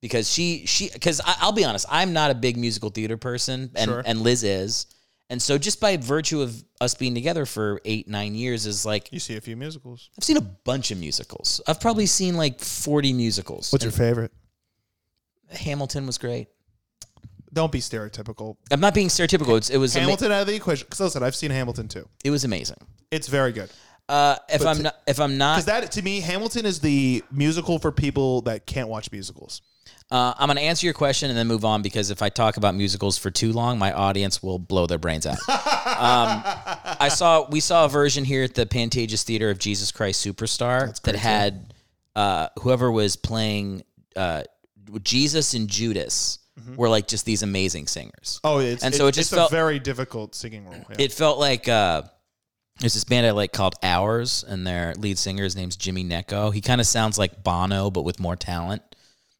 [0.00, 3.88] because she she because I'll be honest, I'm not a big musical theater person, and
[3.90, 4.02] Sure.
[4.06, 4.86] and Liz is,
[5.28, 9.12] and so just by virtue of us being together for eight nine years is like
[9.12, 10.08] you see a few musicals.
[10.18, 11.60] I've seen a bunch of musicals.
[11.66, 13.70] I've probably seen like forty musicals.
[13.70, 14.32] What's your favorite?
[15.50, 16.48] Hamilton was great.
[17.52, 18.56] Don't be stereotypical.
[18.70, 19.56] I'm not being stereotypical.
[19.56, 20.86] It's, it was ama- Hamilton out of the equation.
[20.86, 22.08] Because listen, I've seen Hamilton too.
[22.24, 22.76] it was amazing.
[23.10, 23.70] It's very good.
[24.08, 26.80] Uh, if But I'm to- not if I'm not Because that to me, Hamilton is
[26.80, 29.62] the musical for people that can't watch musicals.
[30.10, 32.56] Uh, I'm going to answer your question and then move on because if I talk
[32.58, 35.36] about musicals for too long, my audience will blow their brains out.
[35.48, 36.42] um,
[37.00, 41.00] I saw we saw a version here at the Pantages Theater of Jesus Christ Superstar
[41.02, 41.74] that had
[42.14, 43.82] uh, whoever was playing
[44.14, 44.44] uh,
[45.02, 46.38] Jesus and Judas
[46.76, 48.40] were like just these amazing singers.
[48.42, 50.74] Oh, it's And so it just it's felt- a very difficult singing role.
[50.90, 50.96] Yeah.
[50.98, 52.02] It felt like uh,
[52.80, 56.52] there's this band I like called Ours, and their lead singer his name's Jimmy Gnecco.
[56.54, 58.82] He kind of sounds like Bono, but with more talent.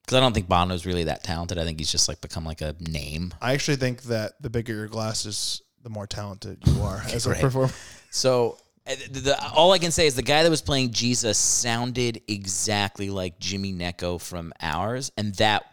[0.02, 1.58] Because I don't think Bono's really that talented.
[1.58, 3.34] I think he's just like become like a name.
[3.42, 7.30] I actually think that the bigger your glasses, the more talented you are as a
[7.30, 7.40] Right.
[7.40, 7.72] performer.
[8.10, 12.22] So the, the, all I can say is the guy that was playing Jesus sounded
[12.28, 15.64] exactly like Jimmy Gnecco from ours, and that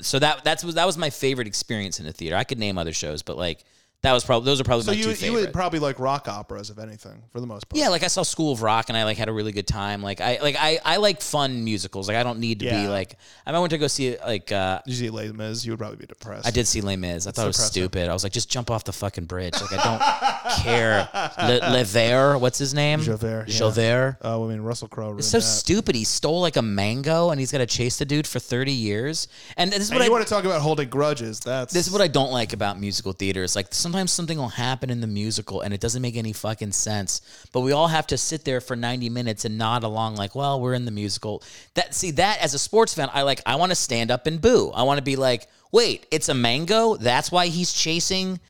[0.00, 2.36] so that that's that was my favorite experience in the theater.
[2.36, 3.64] I could name other shows, but like
[4.02, 6.26] that was probably those are probably So my you two you would probably like rock
[6.28, 7.78] operas, if anything, for the most part.
[7.78, 10.02] yeah, like I saw School of Rock and I like had a really good time.
[10.02, 12.08] Like I like I, I like fun musicals.
[12.08, 13.16] Like I don't need to be like
[13.46, 16.06] I went to go see like uh You see Les Mis, you would probably be
[16.06, 16.46] depressed.
[16.46, 17.26] I did see Les Mis.
[17.26, 18.08] I thought it was stupid.
[18.08, 19.54] I was like, just jump off the fucking bridge.
[19.60, 21.08] Like I don't care.
[21.38, 23.00] Le, Lever, what's his name?
[23.00, 23.54] Javert, yeah.
[23.58, 24.16] Javert.
[24.22, 25.16] Oh, I mean Russell Crowe.
[25.18, 25.94] It's so stupid.
[25.94, 29.28] He stole like a mango and he's got to chase the dude for 30 years.
[29.56, 31.40] And this is And what I, want to talk about holding grudges?
[31.40, 33.44] That's this is what I don't like about musical theater.
[33.44, 36.72] It's like sometimes something will happen in the musical and it doesn't make any fucking
[36.72, 37.20] sense.
[37.52, 40.62] But we all have to sit there for 90 minutes and nod along like, well,
[40.62, 41.42] we're in the musical.
[41.74, 44.40] That see that as a sports fan, I like I want to stand up and
[44.40, 44.70] boo.
[44.74, 46.96] I want to be like, wait, it's a mango?
[46.96, 48.40] That's why he's chasing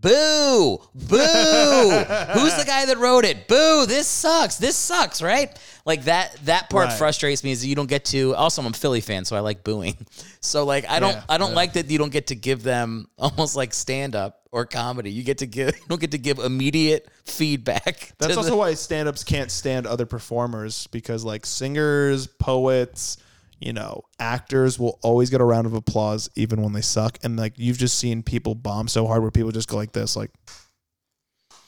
[0.00, 0.78] Boo!
[0.94, 1.16] Boo!
[2.34, 3.48] Who's the guy that wrote it?
[3.48, 3.84] Boo!
[3.86, 4.56] This sucks.
[4.56, 5.56] This sucks, right?
[5.84, 6.98] Like that that part Right.
[6.98, 9.64] frustrates me is you don't get to also I'm a Philly fan, so I like
[9.64, 9.96] booing.
[10.40, 11.56] So like I don't Yeah, I don't yeah.
[11.56, 15.10] like that you don't get to give them almost like stand up or comedy.
[15.10, 18.12] You get to give you don't get to give immediate feedback.
[18.18, 23.16] That's also the- why stand-ups can't stand other performers because like singers, poets,
[23.60, 27.18] you know, actors will always get a round of applause even when they suck.
[27.22, 30.14] And like you've just seen people bomb so hard where people just go like this,
[30.16, 30.30] like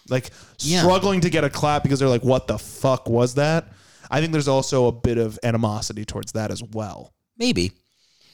[0.08, 0.80] like Yeah.
[0.80, 3.68] struggling to get a clap because they're like, what the fuck was that?
[4.10, 7.12] I think there's also a bit of animosity towards that as well.
[7.36, 7.72] maybe.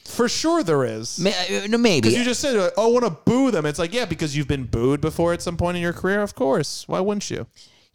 [0.05, 1.19] For sure there is.
[1.19, 2.01] May, uh, no, maybe.
[2.07, 3.65] Because you just said, oh, I want to boo them.
[3.65, 6.21] It's like, yeah, because you've been booed before at some point in your career.
[6.21, 6.87] Of course.
[6.87, 7.45] Why wouldn't you?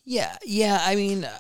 [0.05, 0.79] Yeah, yeah.
[0.83, 1.39] I mean, uh,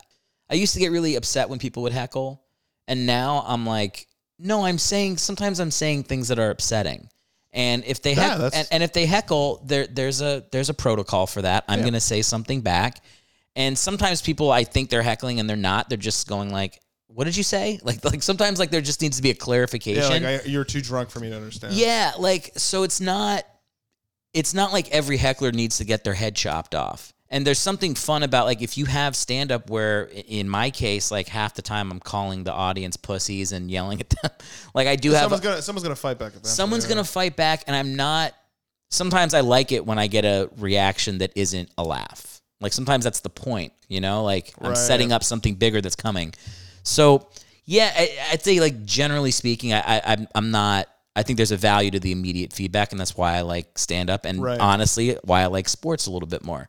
[0.50, 2.42] I used to get really upset when people would heckle,
[2.88, 4.06] and now I'm like,
[4.43, 7.09] no, I'm saying sometimes I'm saying things that are upsetting,
[7.52, 10.74] and if they Yeah, heck- and, and if they heckle, there there's a there's a
[10.74, 11.64] protocol for that.
[11.69, 13.02] I'm gonna say something back,
[13.56, 15.89] and sometimes people I think they're heckling and they're not.
[15.89, 19.16] They're just going like, "What did you say?" Like like sometimes like there just needs
[19.16, 20.24] to be a clarification.
[20.24, 21.74] I, you're too drunk for me to understand.
[21.74, 23.44] Yeah, like so it's not
[24.35, 27.12] it's not like every heckler needs to get their head chopped off.
[27.32, 31.10] And there's something fun about like if you have stand up where in my case
[31.10, 34.30] like half the time I'm calling the audience pussies and yelling at them.
[34.74, 36.32] like I do have Someone's gonna someone's gonna fight back.
[36.32, 36.96] eventually, someone's yeah.
[36.96, 38.34] to fight back and I'm not
[38.90, 42.42] sometimes I like it when I get a reaction that isn't a laugh.
[42.60, 44.22] Like sometimes that's the point, you know?
[44.24, 44.76] Like I'm Right.
[44.76, 46.34] setting up something bigger that's coming.
[46.82, 47.28] So
[47.64, 50.86] yeah, I, I'd say like generally speaking, I, I I'm I'm not.
[51.14, 54.09] I think there's a value to the immediate feedback, and that's why I like stand
[54.10, 54.59] up, and Right.
[54.59, 56.66] honestly, why I like sports a little bit more.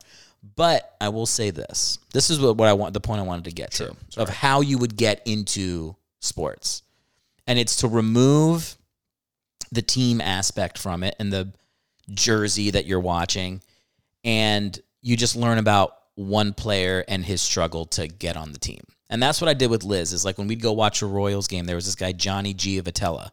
[0.56, 2.92] But I will say this: this is what, what I want.
[2.92, 6.82] The point I wanted to get to of how you would get into sports,
[7.46, 8.76] and it's to remove
[9.72, 11.52] the team aspect from it and the
[12.10, 13.62] jersey that you're watching,
[14.22, 18.80] and you just learn about one player and his struggle to get on the team.
[19.10, 20.12] And that's what I did with Liz.
[20.12, 23.30] Is like when we'd go watch a Royals game, there was this guy Johnny Giavotella,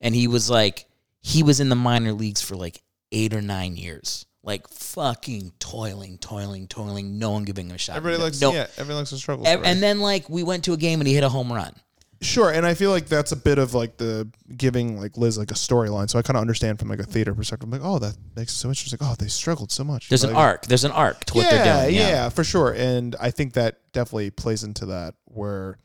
[0.00, 0.86] and he was like
[1.20, 6.18] he was in the minor leagues for like eight or nine years, like fucking toiling,
[6.18, 7.18] toiling, toiling.
[7.18, 7.96] No one giving him a shot.
[7.96, 9.46] Everybody likes no- yeah, everyone likes to struggle.
[9.46, 11.74] ev- And then like we went to a game and he hit a home run.
[12.22, 15.50] sure, and I feel like that's a bit of like the giving like Liz like
[15.50, 16.08] a storyline.
[16.08, 17.66] So I kind of understand from like a theater perspective.
[17.66, 18.98] I'm like, oh, that makes it so interesting.
[19.00, 20.08] Like, oh, they struggled so much.
[20.08, 20.66] There's an arc.
[20.66, 21.96] There's an arc to what yeah, they're doing.
[21.96, 22.28] Yeah.
[22.30, 22.72] for sure.
[22.72, 25.78] And I think that definitely plays into that where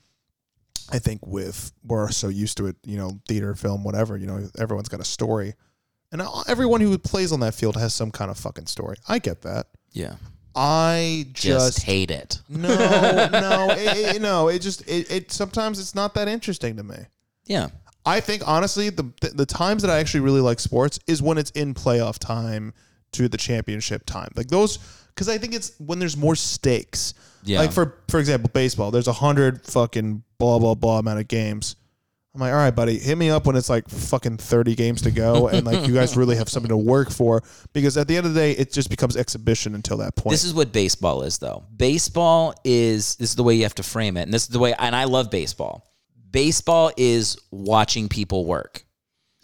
[0.91, 4.47] I think with we're so used to it, you know, theater, film, whatever, you know,
[4.57, 5.55] everyone's got a story.
[6.11, 8.97] And everyone who plays on that field has some kind of fucking story.
[9.07, 9.67] I get that.
[9.91, 10.15] yeah.
[10.57, 12.39] I Just, just, hate it.
[12.47, 14.47] no, no, it, it- no.
[14.47, 16.95] It just it, it sometimes it's not that interesting to me.
[17.45, 17.67] Yeah.
[18.05, 21.37] I think honestly, the, the the times that I actually really like sports is when
[21.37, 22.73] it's in playoff time
[23.11, 24.29] to the championship time.
[24.37, 24.77] Like those,
[25.09, 27.15] because I think it's when there's more stakes.
[27.43, 27.59] Yeah.
[27.59, 28.91] Like for for example, baseball.
[28.91, 31.75] There's a hundred fucking blah blah blah amount of games.
[32.35, 35.11] I'm like, all right, buddy, hit me up when it's like fucking 30 games to
[35.11, 37.41] go, and like you guys really have something to work for.
[37.71, 40.31] Because at the end of the day, it just becomes exhibition until that point.
[40.33, 41.63] This is what baseball is, though.
[41.77, 44.59] Baseball is this is the way you have to frame it, and this is the
[44.59, 44.73] way.
[44.77, 45.89] And I love baseball.
[46.29, 48.83] Baseball is watching people work.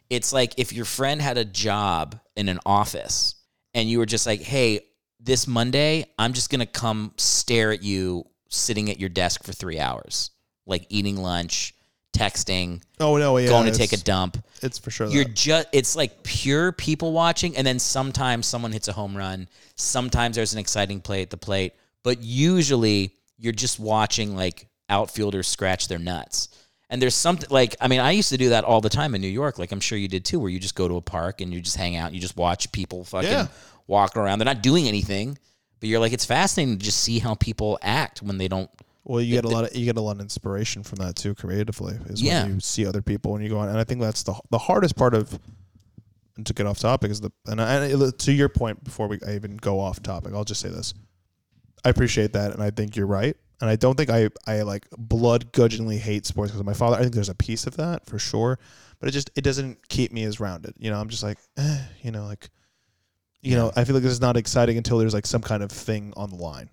[0.10, 3.36] It's like if your friend had a job in an office,
[3.74, 4.82] and you were just like, "Hey,
[5.18, 9.80] this Monday, I'm just gonna come stare at you sitting at your desk for three
[9.80, 10.32] hours,
[10.66, 11.74] like eating lunch,
[12.14, 15.08] texting, oh no, yeah, going to take a dump." It's for sure.
[15.08, 19.48] You're just it's like pure people watching and then sometimes someone hits a home run,
[19.76, 21.74] sometimes there's an exciting play at the plate,
[22.04, 26.50] but usually you're just watching like outfielders scratch their nuts.
[26.90, 29.22] And there's something like I mean I used to do that all the time in
[29.22, 31.42] New York, like I'm sure you did too, where you just go to a park
[31.42, 33.48] and you just hang out, and you just watch people fucking Yeah.
[33.88, 34.40] walking around.
[34.40, 35.38] They're not doing anything,
[35.80, 38.70] but you're like, it's fascinating to just see how people act when they don't.
[39.04, 41.34] Well, you get a lot of you get a lot of inspiration from that too,
[41.34, 41.98] creatively.
[42.08, 42.44] Is Yeah.
[42.44, 44.60] when you see other people and you go on, and I think that's the the
[44.60, 45.40] hardest part of.
[46.38, 49.20] And to get off topic is the and, I, and to your point before we
[49.28, 50.94] I even go off topic, I'll just say this:
[51.84, 54.88] I appreciate that, and I think you're right, and I don't think I I like
[54.98, 56.96] blood grudgingly hate sports because of my father.
[56.96, 58.60] I think there's a piece of that for sure,
[59.00, 60.74] but it just it doesn't keep me as rounded.
[60.78, 62.50] You know, I'm just like, eh, you know, like,
[63.42, 65.72] you know, I feel like this is not exciting until there's like some kind of
[65.72, 66.70] thing on the line.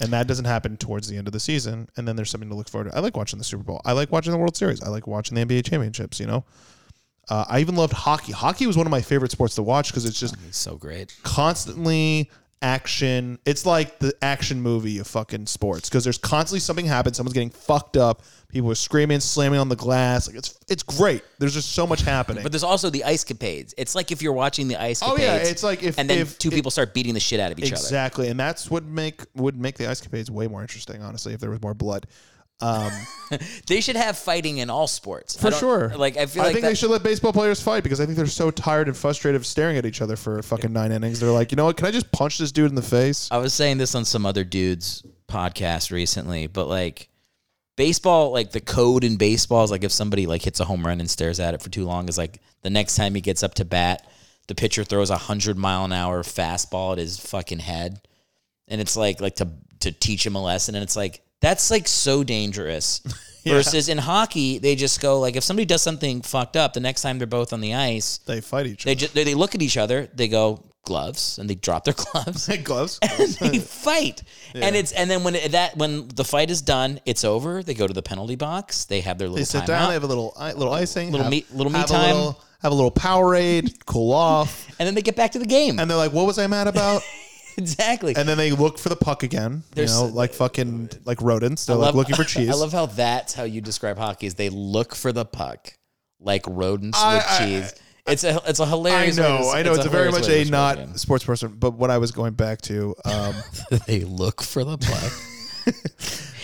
[0.00, 1.88] And that doesn't happen towards the end of the season.
[1.96, 2.96] And then there's something to look forward to.
[2.96, 3.80] I like watching the Super Bowl.
[3.84, 4.82] I like watching the World Series.
[4.82, 6.44] I like watching the NBA championships, you know?
[7.28, 8.32] Uh, I even loved hockey.
[8.32, 11.14] Hockey was one of my favorite sports to watch because it's just It's so great.
[11.22, 12.30] constantly
[12.62, 13.38] action.
[13.44, 17.16] It's like the action movie of fucking sports because there's constantly something happens.
[17.16, 18.22] Someone's getting fucked up.
[18.48, 20.26] People are screaming, slamming on the glass.
[20.28, 21.22] Like it's it's great.
[21.38, 22.42] There's just so much happening.
[22.42, 23.72] But there's also the ice capades.
[23.78, 26.38] It's like if you're watching the ice Oh, yeah, it's like if- and then if-
[26.38, 27.74] two if- people start beating the shit out of each other.
[27.74, 31.02] exactly, and that's what make would make the ice capades way more interesting.
[31.02, 32.06] Honestly, if there was more blood.
[32.60, 32.92] Um,
[33.66, 35.88] They should have fighting in all sports For sure.
[35.96, 38.06] Like I feel I like think that, they should let baseball players fight because I
[38.06, 41.20] think they're so tired and frustrated of staring at each other for fucking nine innings.
[41.20, 41.76] They're like, you know what?
[41.76, 43.28] Can I just punch this dude in the face?
[43.30, 47.08] I was saying this on some other dude's podcast recently, but like
[47.76, 51.00] baseball, like the code in baseball is like if somebody like hits a home run
[51.00, 53.54] and stares at it for too long, is like the next time he gets up
[53.54, 54.06] to bat,
[54.48, 58.06] the pitcher throws a hundred mile an hour fastball at his fucking head,
[58.68, 59.48] and it's like like to
[59.80, 63.02] to teach him a lesson, and it's like that's like so dangerous.
[63.44, 67.02] Versus in hockey, they just go like if somebody does something fucked up, the next
[67.02, 69.00] time they're both on the ice, They fight each they other.
[69.00, 72.48] just they, they look at each other, they go gloves, and they drop their gloves
[72.62, 73.00] gloves.
[73.02, 74.22] and they fight.
[74.54, 77.64] And it's and then when it, that when the fight is done, it's over.
[77.64, 78.84] They go to the penalty box.
[78.84, 79.88] They have their little They sit down.
[79.88, 82.10] They have a little little icing, Little have, little me have time.
[82.14, 85.46] A little, have a little Powerade, cool off, and then they get back to the
[85.46, 85.80] game.
[85.80, 87.02] and they're like, "What was I mad about?"
[87.58, 88.14] exactly.
[88.16, 89.62] And then they look for the puck again.
[89.76, 91.66] You know, like fucking like rodents.
[91.66, 92.50] They're I like love- looking for cheese.
[92.50, 94.26] I love how that's how you describe hockey.
[94.26, 95.72] Is they look for the puck
[96.20, 97.74] like rodents I- with I- cheese.
[98.04, 99.16] It's a it's a I hilarious.
[99.16, 99.74] way to- know, I know.
[99.74, 101.54] It's, a very hilarious much way to a describe not sports person.
[101.56, 103.34] But what I was going back to, um,
[103.86, 105.12] they look for the puck,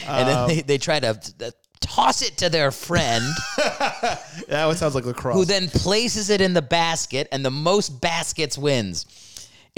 [0.09, 1.09] and then they, they try to
[1.41, 3.25] uh, toss it to their friend.
[3.57, 5.35] that one sounds like lacrosse.
[5.35, 9.07] who then places it in the basket, and the most baskets wins.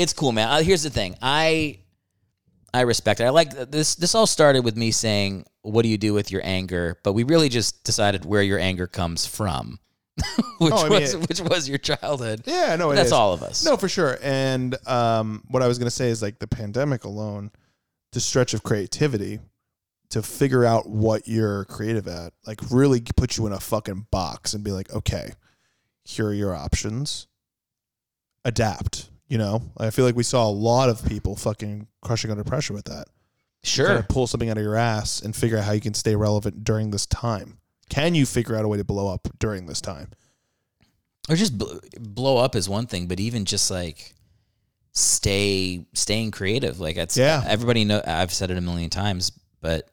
[0.03, 0.49] It's cool, man.
[0.49, 1.79] Uh, here's the thing, I
[2.73, 3.25] I respect it.
[3.25, 3.95] I like this.
[3.97, 7.25] This all started with me saying, "What do you do with your anger?" But we
[7.25, 9.81] really just decided where your anger comes from,
[10.59, 12.43] which Oh, I mean, was it- which was your childhood.
[12.47, 13.13] Yeah, no, it that's is.
[13.13, 13.65] all of us.
[13.65, 14.19] No, for sure.
[14.23, 17.51] And um, what I was going to say is like the pandemic alone,
[18.13, 19.41] the stretch of creativity
[20.11, 24.55] to figure out what you're creative at, like really put you in a fucking box
[24.55, 25.33] and be like, okay,
[26.05, 27.27] here are your options.
[28.45, 29.09] Adapt.
[29.31, 32.75] You know, I feel like we saw a lot of people fucking crushing under pressure
[32.75, 33.07] with that.
[33.63, 34.03] sure.
[34.09, 36.91] Pull something out of your ass and figure out how you can stay relevant during
[36.91, 37.59] this time.
[37.89, 40.11] Can you figure out a way to blow up during this time?
[41.29, 44.15] or just bl- blow up is one thing, but even just like
[44.93, 46.81] stay staying creative.
[46.81, 47.45] Like it's Yeah.
[47.47, 48.03] everybody know.
[48.05, 49.31] I've said it a million times,
[49.61, 49.89] but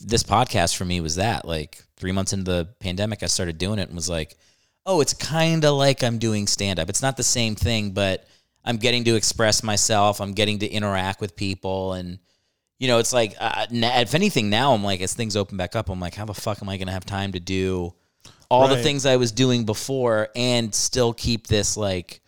[0.00, 1.46] this podcast for me was that.
[1.46, 4.36] Like three months into the pandemic, I started doing it and was like,
[4.84, 6.90] oh, it's kind of like I'm doing stand up.
[6.90, 8.26] It's not the same thing, but
[8.64, 10.20] I'm getting to express myself.
[10.20, 12.18] I'm getting to interact with people and.
[12.80, 15.88] You know, it's like, uh, if anything, now I'm like, as things open back up,
[15.88, 17.94] I'm like, how the fuck am I going to have time to do
[18.50, 22.20] all the things I was doing before and still keep this like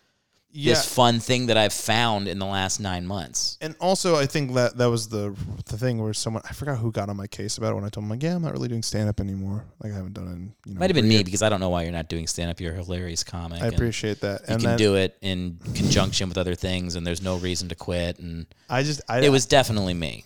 [0.65, 3.57] this fun thing that I've found in the last nine months.
[3.61, 5.35] and also I think that that was the
[5.65, 7.89] the thing where someone I forgot who got on my case about it when I
[7.89, 9.65] told them like, yeah, I'm not really doing stand up anymore.
[9.83, 10.31] Like I haven't done it.
[10.31, 12.27] In, you know, Might have been me because I don't know why you're not doing
[12.27, 12.59] stand up.
[12.59, 13.61] You're a hilarious comic.
[13.61, 14.41] I appreciate that.
[14.41, 17.69] You and can then do it in conjunction with other things, and there's no reason
[17.69, 18.19] to quit.
[18.19, 20.25] And I just I it was definitely me.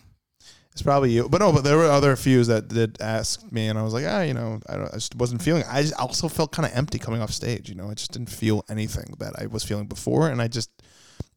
[0.72, 3.78] It's probably you, but no, but there were other few that did ask me, and
[3.78, 5.64] I was like, ah, you know, I, don't, I just wasn't feeling.
[5.70, 7.68] I just also felt kind of empty coming off stage.
[7.70, 10.70] You know, I just didn't feel anything that I was feeling before, and I just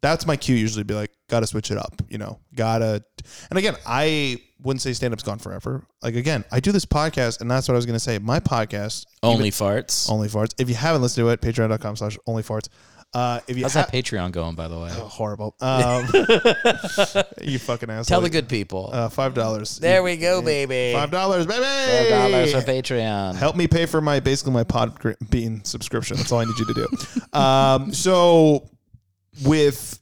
[0.01, 2.03] that's my cue usually be like, gotta switch it up.
[2.09, 3.03] You know, gotta.
[3.51, 5.85] And again, I wouldn't say stand up's gone forever.
[6.03, 8.19] Like again, I do this podcast, and that's what I was gonna say.
[8.19, 10.11] My podcast Only farts.
[10.11, 10.55] Only Farts.
[10.59, 12.69] If you haven't listened to it, patreon.com slash only farts.
[13.15, 14.91] Uh, if you How's ha- that Patreon going, by the way?
[14.93, 15.55] Oh, horrible.
[15.61, 16.07] Um,
[17.43, 18.05] you fucking asshole.
[18.05, 18.91] Tell the good people.
[18.93, 19.79] Uh, five dollars.
[19.79, 20.93] there we go, baby.
[20.93, 21.63] Five dollars, baby.
[21.63, 23.37] Five dollars for Patreon.
[23.37, 24.99] Help me pay for my basically my pod
[25.31, 26.17] bean subscription.
[26.17, 26.89] That's all I need you to do.
[27.39, 28.69] um, so
[29.45, 30.01] with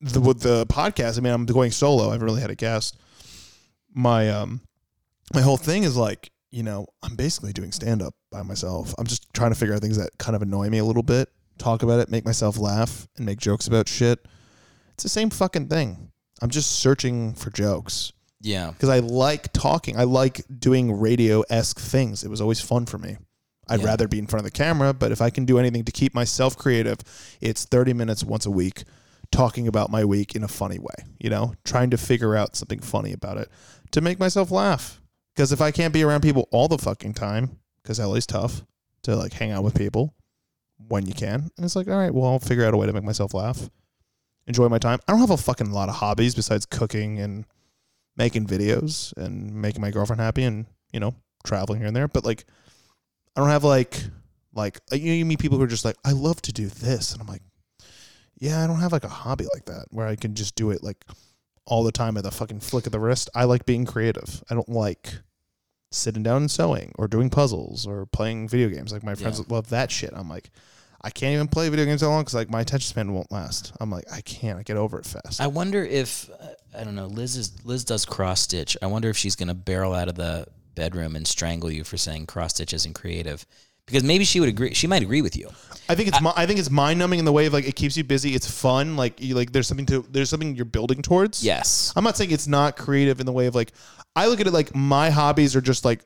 [0.00, 2.08] the with the podcast, I mean, I'm going solo.
[2.08, 2.98] I haven't really had a guest.
[3.92, 4.62] My um,
[5.34, 8.94] my whole thing is like, you know, I'm basically doing stand up by myself.
[8.98, 11.28] I'm just trying to figure out things that kind of annoy me a little bit,
[11.58, 14.24] talk about it, make myself laugh, and make jokes about shit
[14.94, 16.10] It's the same fucking thing.
[16.42, 18.70] I'm just searching for jokes Yeah.
[18.72, 19.96] because I like talking.
[19.96, 22.24] I like doing radio esque things.
[22.24, 23.16] It was always fun for me.
[23.68, 23.86] I'd Yeah.
[23.86, 26.14] rather be in front of the camera, but if I can do anything to keep
[26.14, 26.98] myself creative,
[27.40, 28.82] it's 30 minutes once a week
[29.30, 32.80] talking about my week in a funny way, you know, trying to figure out something
[32.80, 33.48] funny about it
[33.92, 35.00] to make myself laugh.
[35.36, 38.64] Because if I can't be around people all the fucking time, because LA's tough
[39.02, 40.12] to like hang out with people
[40.88, 42.92] when you can, and it's like, all right, well, I'll figure out a way to
[42.92, 43.68] make myself laugh,
[44.46, 44.98] enjoy my time.
[45.06, 47.44] I don't have a fucking lot of hobbies besides cooking and
[48.16, 52.08] making videos and making my girlfriend happy and you know traveling here and there.
[52.08, 52.44] But like
[53.36, 54.02] i don't have like
[54.54, 57.12] like you, know, you meet people who are just like i love to do this.
[57.12, 57.42] And i'm like
[58.40, 60.82] yeah i don't have like a hobby like that where i can just do it
[60.82, 61.04] like
[61.66, 63.28] all the time at the fucking flick of the wrist.
[63.34, 64.42] I like being creative.
[64.50, 65.18] I don't like
[65.92, 68.90] sitting down and sewing or doing puzzles or playing video games.
[68.92, 69.44] Like my friends Yeah.
[69.54, 70.10] love that shit.
[70.14, 70.50] I'm like
[71.02, 73.72] i can't even play video games that long because like my attention span won't last
[73.80, 76.46] i'm like i can't i get over it fast I wonder if uh,
[76.78, 77.06] I don't know.
[77.06, 78.76] Liz is Liz does cross stitch.
[78.82, 82.26] I wonder if she's gonna barrel out of the bedroom and strangle you for saying
[82.26, 83.46] cross stitch isn't creative,
[83.86, 84.74] because maybe she would agree.
[84.74, 85.48] She might agree with you.
[85.88, 87.74] I think it's mi- I think it's mind numbing in the way of like it
[87.74, 88.34] keeps you busy.
[88.34, 88.96] It's fun.
[88.96, 91.42] Like you like there's something to there's something you're building towards.
[91.42, 91.92] Yes.
[91.96, 93.72] I'm not saying it's not creative in the way of like
[94.14, 96.04] I look at it like my hobbies are just like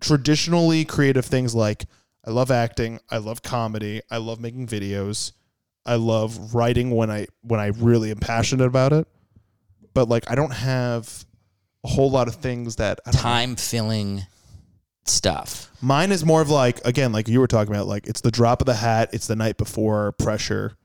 [0.00, 1.86] traditionally creative things like
[2.24, 5.32] I love acting, I love comedy, I love making videos,
[5.84, 9.08] I love writing when I when I really am passionate about it.
[9.94, 11.24] But like I don't have
[11.84, 13.00] a whole lot of things that.
[13.12, 14.22] Time filling
[15.04, 15.70] stuff.
[15.80, 18.62] Mine is more of like again, like you were talking about, like it's the drop
[18.62, 20.76] of the hat, it's the night before pressure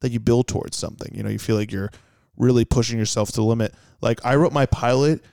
[0.00, 1.14] that you build towards something.
[1.14, 1.90] You know, you feel like you're
[2.36, 3.74] really pushing yourself to the limit.
[4.00, 5.24] Like I wrote my pilot,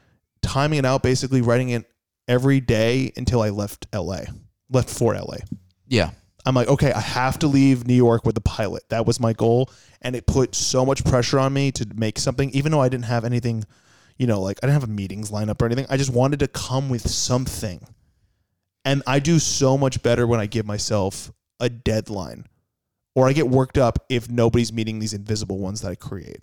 [0.42, 1.86] timing it out, basically writing it
[2.28, 4.22] every day until I left LA,
[4.70, 5.38] left for LA.
[5.88, 6.12] Yeah.
[6.46, 8.84] I'm like, okay, I have to leave New York with the pilot.
[8.90, 9.70] That was my goal.
[10.02, 13.06] And it put so much pressure on me to make something, even though I didn't
[13.06, 13.66] have anything,
[14.18, 15.86] you know, like I didn't have meetings lined up or anything.
[15.90, 17.86] I just wanted to come with something.
[18.86, 22.46] And I do so much better when I give myself a deadline
[23.16, 26.40] or I get worked up if nobody's meeting these invisible ones that I create.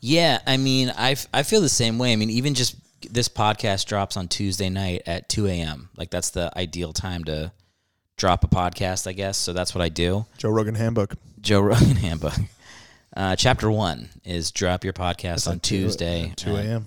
[0.00, 2.12] Yeah, I mean, I, f- I feel the same way.
[2.12, 2.76] I mean, even just
[3.12, 5.88] this podcast drops on Tuesday night at 2 a.m.
[5.96, 7.52] Like, that's the ideal time to
[8.16, 9.36] drop a podcast, I guess.
[9.38, 10.26] So that's what I do.
[10.38, 11.14] Joe Rogan Handbook.
[11.40, 12.34] Joe Rogan Handbook.
[13.16, 16.30] Uh, chapter one is drop your podcast on Tuesday.
[16.30, 16.84] at 2 a.m.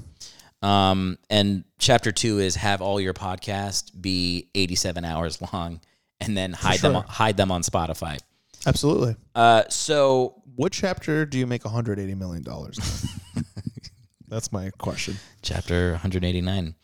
[0.61, 5.79] Um, and chapter two is have all your podcasts be 87 hours long
[6.19, 8.17] and then hide them hide them on Spotify.
[8.65, 9.15] Absolutely.
[9.35, 12.43] Uh, so What chapter do you make $180 million?
[14.27, 15.15] That's my question.
[15.41, 16.75] chapter 189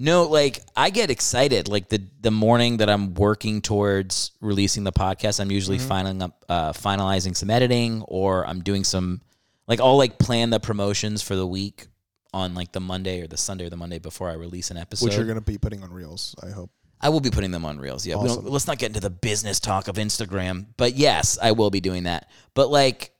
[0.00, 4.90] no like i get excited like the the morning that i'm working towards releasing the
[4.92, 9.20] podcast i'm usually filing up uh, finalizing some editing or i'm doing some
[9.68, 11.86] like i'll like plan the promotions for the week
[12.32, 15.06] on like the monday or the sunday or the monday before i release an episode
[15.06, 16.70] Which you're going to be putting on Reels, I hope.
[17.00, 18.04] I will be putting them on Reels.
[18.06, 18.46] Yeah, Awesome.
[18.46, 22.04] let's not get into the business talk of Instagram, but yes, I will be doing
[22.04, 22.30] that.
[22.54, 23.12] But like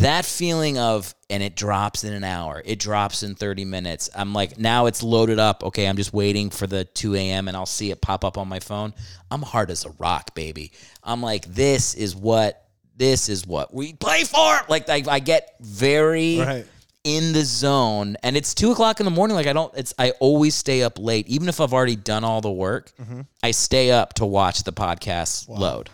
[0.00, 4.08] that feeling of, and it drops in an hour, it drops in 30 minutes.
[4.14, 5.62] I'm like, now it's loaded up.
[5.64, 7.48] Okay, I'm just waiting for the 2 a.m.
[7.48, 8.94] and I'll see it pop up on my phone.
[9.30, 10.72] I'm hard as a rock, baby.
[11.02, 12.62] I'm like, this is what.
[12.98, 14.58] This is what we play for.
[14.70, 16.66] Like I, I get very Right.
[17.04, 20.10] in the zone and it's two o'clock in the morning like i don't it's i
[20.18, 23.20] always stay up late even if i've already done all the work Mm-hmm.
[23.42, 25.88] i stay up to watch the podcast load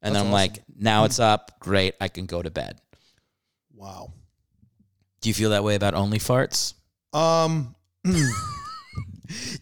[0.00, 2.80] and then i'm like now it's up great i can go to bed
[3.78, 4.12] Wow.
[5.20, 6.74] do you feel that way about only farts
[7.12, 7.74] Um,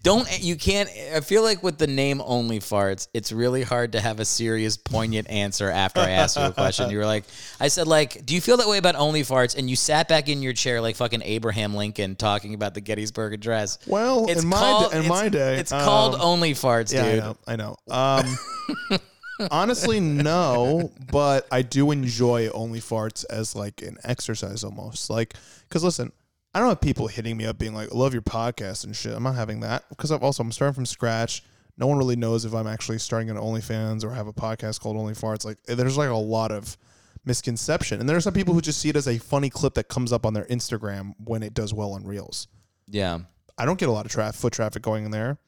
[0.04, 4.00] don't you can't i feel like with the name only farts it's really hard to
[4.00, 7.24] have a serious poignant answer after i asked you a question you were like
[7.58, 10.28] i said like do you feel that way about only farts and you sat back
[10.28, 14.88] in your chair like fucking abraham lincoln talking about the gettysburg address well, in my,
[14.92, 17.22] d- in my day, It's called um, only farts, Yeah, dude.
[17.48, 17.76] I know.
[17.90, 18.92] I know.
[18.92, 18.98] Um,
[19.50, 25.10] honestly, no, but I do enjoy only farts as like an exercise almost.
[25.10, 25.34] Like,
[25.68, 26.12] because listen,
[26.54, 29.14] I don't have people hitting me up being like, "I love your podcast and shit."
[29.14, 31.42] I'm not having that because I'm also I'm starting from scratch.
[31.76, 34.96] No one really knows if I'm actually starting an OnlyFans or have a podcast called
[34.96, 35.44] Only Farts.
[35.44, 36.78] Like, eh, there's like a lot of
[37.26, 39.88] misconception, and there are some people who just see it as a funny clip that
[39.88, 42.48] comes up on their Instagram when it does well on Reels.
[42.86, 43.18] Yeah.
[43.58, 45.38] I don't get a lot of tra- foot traffic going in there.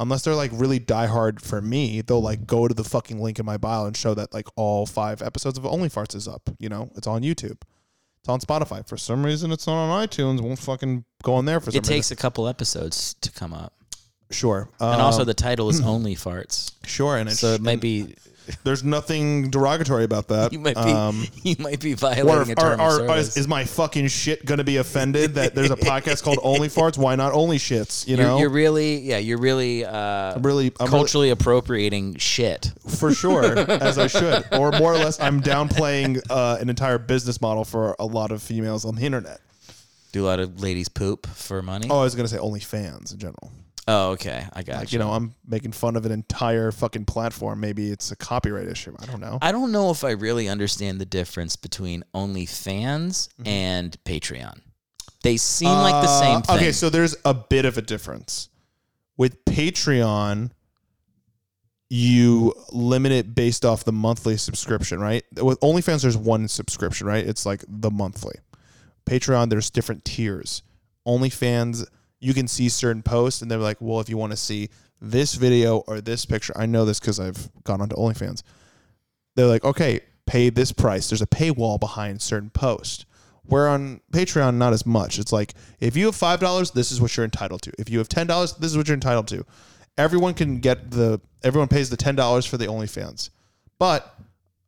[0.00, 3.46] Unless they're like really diehard for me, they'll like go to the fucking link in
[3.46, 6.50] my bio and show that like all five episodes of Only Farts is up.
[6.58, 7.60] You know, it's on YouTube.
[8.20, 8.86] It's on Spotify.
[8.88, 10.40] For some reason, it's not on iTunes.
[10.40, 11.92] Won't fucking go on there for some reason.
[11.92, 12.18] It takes reason.
[12.18, 13.72] a couple episodes to come up.
[14.30, 14.68] Sure.
[14.78, 16.72] And also Um, the title is only farts.
[16.84, 18.14] sure, and it's So it might be
[18.64, 20.52] There's nothing derogatory about that.
[20.52, 23.16] You might be Um, you might be or violating a are, term are, of are-
[23.22, 23.36] service.
[23.36, 26.98] is my fucking shit gonna be offended that there's a podcast called Only Farts?
[26.98, 28.06] Why not Only Shits?
[28.06, 32.16] You you're, know, you're really yeah you're really uh, I'm really, I'm really culturally appropriating
[32.16, 32.72] shit.
[32.98, 37.40] for sure, as I should, or more or less, I'm downplaying uh, an entire business
[37.40, 39.40] model for a lot of females on the internet.
[40.12, 41.88] Do a lot of ladies poop for money?
[41.90, 43.52] Oh, I was gonna say only fans in general.
[43.90, 44.98] Oh, okay, I got Like, you.
[44.98, 47.58] you know, I'm making fun of an entire fucking platform.
[47.60, 48.94] Maybe it's a copyright issue.
[49.00, 49.38] I don't know.
[49.40, 53.46] I don't know if I really understand the difference between OnlyFans Mm-hmm.
[53.48, 54.60] and Patreon.
[55.22, 56.56] They seem like the same Uh, thing.
[56.56, 58.50] Okay, so there's a bit of a difference.
[59.16, 60.50] With Patreon,
[61.90, 65.24] you limit it based off the monthly subscription, right?
[65.40, 67.26] With OnlyFans, there's one subscription, right?
[67.26, 68.36] It's like the monthly.
[69.06, 70.62] Patreon, there's different tiers.
[71.06, 71.86] OnlyFans,
[72.20, 74.70] you can see certain posts, and they're like, well, if you want to see
[75.00, 78.42] this video or this picture, I know this because I've gone onto OnlyFans.
[79.36, 81.08] They're like, okay, pay this price.
[81.08, 83.04] There's a paywall behind certain posts.
[83.44, 85.18] Where on Patreon, not as much.
[85.18, 87.72] It's like if you have five dollars, this is what you're entitled to.
[87.78, 89.46] If you have ten dollars, this is what you're entitled to.
[89.96, 91.18] Everyone can get the.
[91.42, 93.30] Everyone pays the ten dollars for the OnlyFans,
[93.78, 94.18] but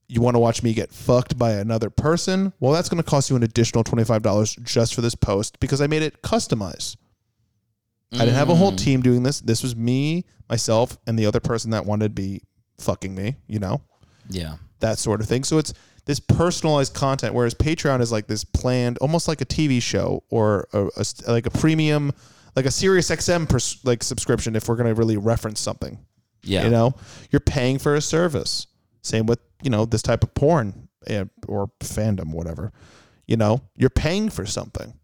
[0.08, 2.52] you want to watch me get fucked by another person?
[2.58, 5.60] Well, that's going to cost you an additional twenty five dollars just for this post
[5.60, 6.96] because I made it customized.
[8.12, 9.40] I didn't have a whole team doing this.
[9.40, 12.42] This was me, myself, and the other person that wanted to be
[12.78, 13.36] fucking me.
[13.46, 13.82] You know
[14.28, 14.56] yeah.
[14.80, 15.44] that sort of thing.
[15.44, 15.72] So it's
[16.06, 20.66] this personalized content, whereas Patreon is like this planned, almost like a TV show or
[20.72, 22.12] a, a- like a premium,
[22.56, 24.56] like a Sirius XM pers- like subscription.
[24.56, 25.98] If we're going to really reference something,
[26.42, 26.64] Yeah.
[26.64, 26.94] you know,
[27.30, 28.66] you're paying for a service.
[29.02, 32.72] Same with you know this type of porn eh, or fandom, whatever.
[33.26, 34.94] You know, you're paying for something.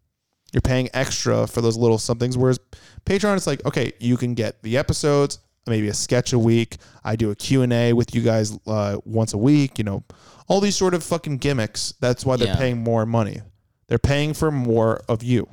[0.53, 2.37] You're paying extra for those little somethings.
[2.39, 2.59] Whereas
[3.05, 6.77] Patreon, it's like, okay, you can get the episodes, maybe a sketch a week.
[7.05, 10.05] I do a Q&A with you guys uh, once a week, you know,
[10.49, 11.93] all these sort of fucking gimmicks.
[12.01, 12.57] That's why they're Yeah.
[12.57, 13.41] paying more money.
[13.89, 15.49] They're paying for more of you.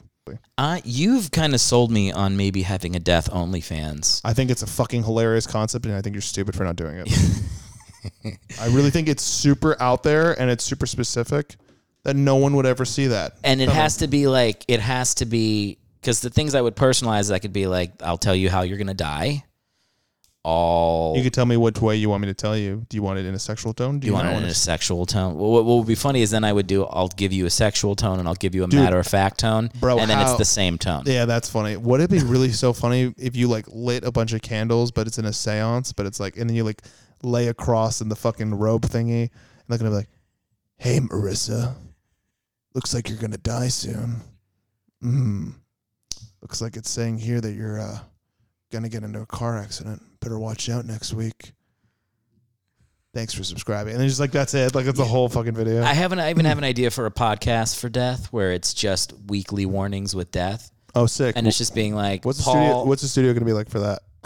[0.57, 4.21] Uh, you've kind of sold me on maybe having a death OnlyFans.
[4.23, 7.03] I think it's a fucking hilarious concept, and I think you're stupid for not doing
[7.05, 7.09] it.
[8.61, 11.55] I really think it's super out there and it's super specific
[12.03, 13.37] that no one would ever see that.
[13.43, 13.81] And it uh-huh.
[13.81, 17.39] has to be like it has to be because the things I would personalize, I
[17.39, 19.43] could be like, I'll tell you how you're gonna die.
[20.45, 22.85] All You could tell me which way you want me to tell you.
[22.89, 23.99] Do you want it in a sexual tone?
[23.99, 25.35] Do you want not it in a sexual tone.
[25.35, 26.83] Well, what, what would be funny is then I would do.
[26.83, 29.71] I'll give you a sexual tone and I'll give you a matter of fact tone,
[29.79, 31.03] Bro, and then it's the same tone.
[31.05, 31.77] Yeah, that's funny.
[31.77, 35.07] Would it be really so funny if you like lit a bunch of candles, but
[35.07, 36.81] it's in a seance, but it's like, and then you like
[37.21, 39.31] lay across in the fucking robe thingy, and
[39.69, 40.09] they're gonna be like,
[40.75, 41.73] "Hey, Marissa,
[42.73, 44.21] looks like you're gonna die soon.
[45.01, 45.49] Hmm.
[46.41, 47.99] Looks like it's saying here that you're uh
[48.71, 50.01] gonna get into a car accident.
[50.19, 51.53] Better watch out next week."
[53.13, 53.91] Thanks for subscribing.
[53.93, 54.73] And then just like that's it.
[54.73, 55.83] Like it's a whole fucking video.
[55.83, 56.19] I haven't.
[56.19, 60.15] I even have an idea for a podcast for death where it's just weekly warnings
[60.15, 61.35] with death, oh, sick.
[61.35, 62.83] and it's just being like, What's the studio?
[62.85, 63.99] What's the studio gonna be like for that?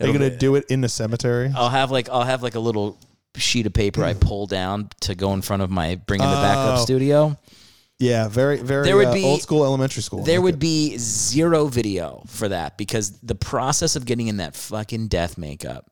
[0.00, 1.50] Are you gonna do it in the cemetery?
[1.56, 2.98] I'll have like I'll have like a little
[3.36, 6.78] sheet of paper I pull down to go in front of my bringing the backup
[6.78, 6.82] Oh.
[6.84, 7.38] studio.
[7.98, 10.24] Yeah, very, very There would uh, be- old school elementary school.
[10.24, 15.08] There would be zero video for that because the process of getting in that fucking
[15.08, 15.90] death makeup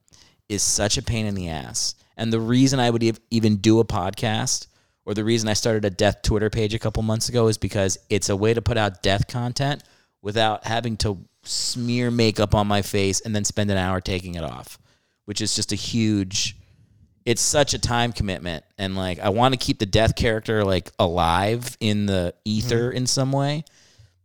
[0.48, 1.94] is such a pain in the ass.
[2.16, 4.66] And the reason I would ev- even do a podcast
[5.04, 7.98] or the reason I started a death Twitter page a couple months ago is because
[8.10, 9.82] it's a way to put out death content
[10.20, 14.44] without having to smear makeup on my face and then spend an hour taking it
[14.44, 14.78] off,
[15.24, 16.56] which is just a huge
[17.24, 20.90] it's such a time commitment and like I want to keep the death character like
[20.98, 22.96] alive in the ether Mm-hmm.
[22.96, 23.64] in some way,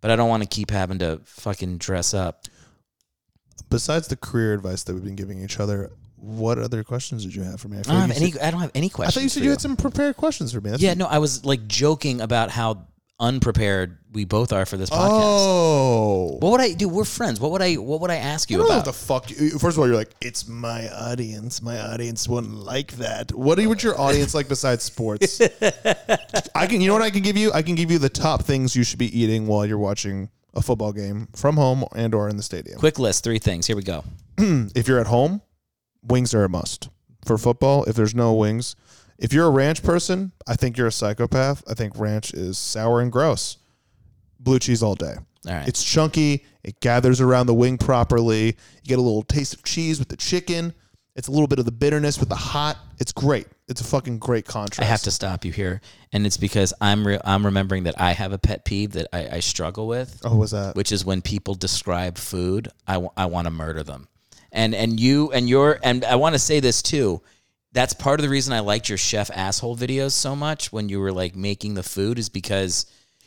[0.02, 2.46] but I don't want to keep having to fucking dress up.
[3.70, 7.44] Besides the career advice that we've been giving each other, what other questions did you
[7.44, 7.78] have for me?
[7.78, 9.16] I, I don't like have you any said- I don't have any questions.
[9.16, 10.70] I thought you said for you had some prepared questions for me.
[10.72, 12.88] That's Yeah, no, I was like joking about how
[13.20, 15.10] unprepared we both are for this podcast.
[15.22, 16.38] Oh.
[16.40, 16.88] What would I do?
[16.90, 17.40] We're friends.
[17.40, 18.86] What would I what would I ask I you don't know about?
[18.88, 19.30] what the fuck.
[19.32, 21.62] you- First of all, you're like, it's my audience.
[21.62, 23.32] My audience wouldn't like that.
[23.34, 25.42] What would your audience like besides sports?
[26.56, 26.82] I can.
[26.82, 27.52] You know what I can give you?
[27.54, 30.62] I can give you the top things you should be eating while you're watching a
[30.62, 32.80] football game from home and or in the stadium.
[32.80, 33.68] Quick list, three things.
[33.68, 34.04] Here we go.
[34.38, 35.42] if you're at home,
[36.04, 36.90] wings are a must.
[37.26, 38.76] For football, if there's no wings,
[39.18, 41.64] if you're a ranch person, I think you're a psychopath.
[41.70, 43.58] I think ranch is sour and gross.
[44.40, 45.16] Blue cheese all day.
[45.48, 45.68] All right.
[45.68, 46.46] It's chunky.
[46.64, 48.46] It gathers around the wing properly.
[48.48, 48.54] You
[48.84, 50.74] get a little taste of cheese with the chicken.
[51.16, 52.78] It's a little bit of the bitterness with the hot.
[53.00, 53.48] It's great.
[53.68, 54.80] It's a fucking great contrast.
[54.80, 55.82] I have to stop you here,
[56.14, 59.38] and it's because I'm re- I'm remembering that I have a pet peeve that I,
[59.38, 60.22] I struggle with.
[60.24, 60.76] Oh, was that?
[60.76, 64.08] which is when people describe food, I want to murder them.
[64.52, 67.22] And and you and your and I want to say this too.
[67.74, 71.00] That's part of the reason I liked your chef asshole videos so much when you
[71.00, 72.86] were like making the food is because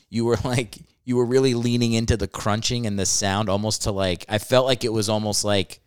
[0.08, 3.92] you were like you were really leaning into the crunching and the sound almost to
[3.92, 5.80] like I felt like it was almost like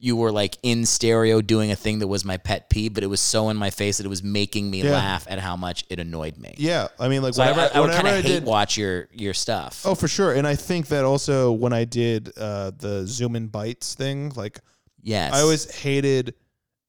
[0.00, 3.08] you were like in stereo doing a thing that was my pet peeve, but it
[3.08, 4.92] was so in my face that it was making me Yeah.
[4.92, 6.54] laugh at how much it annoyed me.
[6.56, 8.30] Yeah, I mean, like So I, whenever, I, I would whenever kind I of hate
[8.34, 9.82] did, watch your your stuff.
[9.84, 10.34] Oh, for sure.
[10.34, 14.60] And I think that also when I did uh, the Zoom in bites thing, like
[15.02, 16.34] yes, I always hated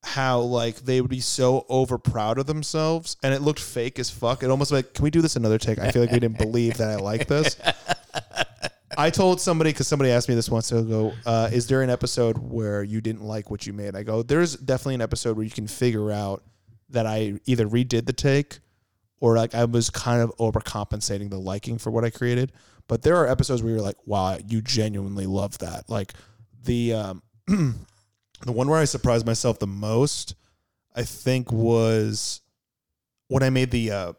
[0.03, 4.09] how like they would be so over proud of themselves and it looked fake as
[4.09, 4.43] fuck.
[4.43, 5.77] It almost like, can we do this another take?
[5.79, 7.57] I feel like we didn't believe that I like this.
[8.97, 12.37] I told somebody because somebody asked me this once ago, uh, is there an episode
[12.37, 13.95] where you didn't like what you made?
[13.95, 16.43] I go, there's definitely an episode where you can figure out
[16.89, 18.59] that I either redid the take
[19.19, 22.51] or like I was kind of overcompensating the liking for what I created.
[22.87, 25.89] But there are episodes where you're like, wow, you genuinely love that.
[25.89, 26.13] Like
[26.63, 27.23] the um,
[28.45, 30.35] the one where I surprised myself the most,
[30.95, 32.41] I think was
[33.27, 34.13] when I made the uh,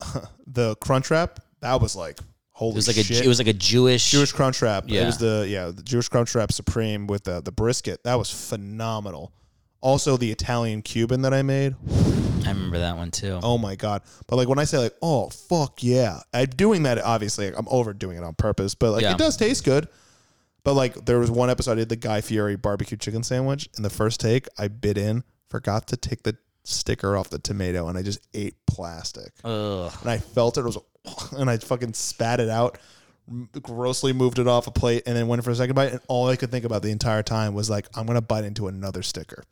[0.46, 1.40] the crunch wrap.
[1.60, 2.18] That was like
[2.52, 3.20] holy it was like shit.
[3.20, 4.10] a it was like a Jewish.
[4.10, 4.88] Jewish crunch wrap.
[4.90, 8.04] It was the yeah the Jewish crunch wrap supreme with the the brisket.
[8.04, 9.32] That was phenomenal.
[9.80, 11.74] Also the Italian Cuban that I made.
[12.46, 13.38] I remember that one too.
[13.42, 14.02] Oh my god!
[14.26, 16.98] But like when I say like, oh fuck yeah, I'm doing that.
[16.98, 19.12] Obviously, I'm overdoing it on purpose, but like Yeah.
[19.12, 19.88] it does taste good.
[20.68, 23.70] But like there was one episode I did the Guy Fieri barbecue chicken sandwich.
[23.76, 27.88] and the first take, I bit in, forgot to take the sticker off the tomato,
[27.88, 29.32] and I just ate plastic.
[29.44, 29.90] Ugh.
[30.02, 30.76] And I felt it, it was,
[31.32, 32.76] and I fucking spat it out.
[33.62, 35.92] Grossly moved it off a plate, and then went for a second bite.
[35.92, 38.68] And all I could think about the entire time was like, I'm gonna bite into
[38.68, 39.44] another sticker,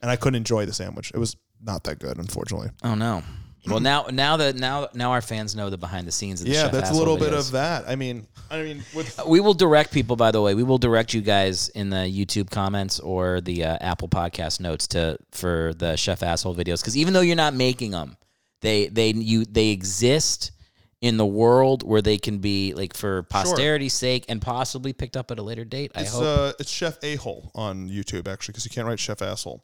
[0.00, 1.12] and I couldn't enjoy the sandwich.
[1.12, 2.70] It was not that good, unfortunately.
[2.82, 3.22] Oh no.
[3.66, 6.40] Well, now now that now now our fans know the behind the scenes.
[6.40, 7.88] Of the Yeah, Chef that's a Asshole little bit of that.
[7.88, 10.54] I mean, I mean, with We will direct people, by the way.
[10.54, 14.86] We will direct you guys in the YouTube comments or the uh, Apple Podcast notes
[14.88, 18.16] to for the Chef Asshole videos because even though you're not making them,
[18.60, 20.52] they they you they exist
[21.00, 25.30] in the world where they can be like for posterity's sake and possibly picked up
[25.30, 25.92] at a later date.
[25.94, 29.00] I it's hope uh, it's Chef A Hole on YouTube actually because you can't write
[29.00, 29.62] Chef Asshole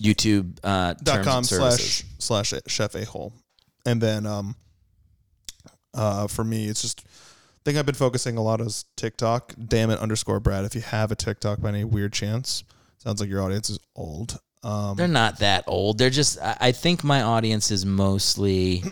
[0.00, 3.32] YouTube uh, dot com slash slash Chef A Hole,
[3.84, 4.56] and then um,
[5.94, 7.04] uh, for me it's just.
[7.06, 9.52] I think I've been focusing a lot on TikTok.
[9.62, 10.64] Damn it underscore Brad.
[10.64, 12.64] If you have a TikTok by any weird chance,
[12.96, 14.38] sounds like your audience is old.
[14.62, 15.98] Um, They're not that old.
[15.98, 16.40] They're just.
[16.40, 18.82] I I think my audience is mostly.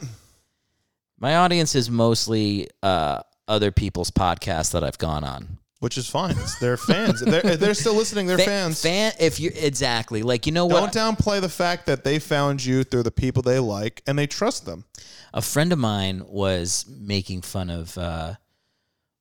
[1.18, 5.57] my audience is mostly uh, other people's podcasts that I've gone on.
[5.80, 6.32] Which is fine.
[6.38, 7.20] It's their fans.
[7.20, 8.26] They're, if they're still listening.
[8.26, 8.82] They're Fa- fans.
[8.82, 10.92] Fan, if you exactly like, you know what?
[10.92, 14.26] Don't downplay the fact that they found you through the people they like and they
[14.26, 14.84] trust them.
[15.32, 18.34] A friend of mine was making fun of uh,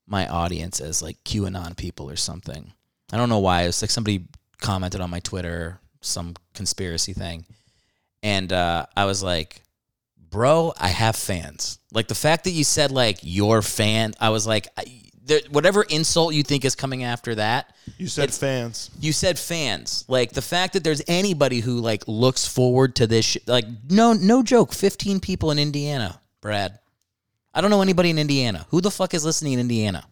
[0.07, 2.73] my audience as like QAnon people or something.
[3.11, 3.63] I don't know why.
[3.63, 4.25] It was like somebody
[4.59, 7.45] commented on my Twitter some conspiracy thing,
[8.23, 9.61] and uh, I was like,
[10.17, 14.45] "Bro, I have fans." Like the fact that you said like your fan, I was
[14.47, 14.83] like, I,
[15.27, 18.89] there, whatever insult you think is coming after that, You said fans.
[18.99, 20.05] you said fans.
[20.07, 23.25] Like the fact that there's anybody who like looks forward to this.
[23.25, 24.73] Sh- like no, no joke.
[24.73, 26.79] Fifteen people in Indiana, Brad.
[27.53, 28.65] I don't know anybody in Indiana.
[28.69, 30.05] Who the fuck is listening in Indiana?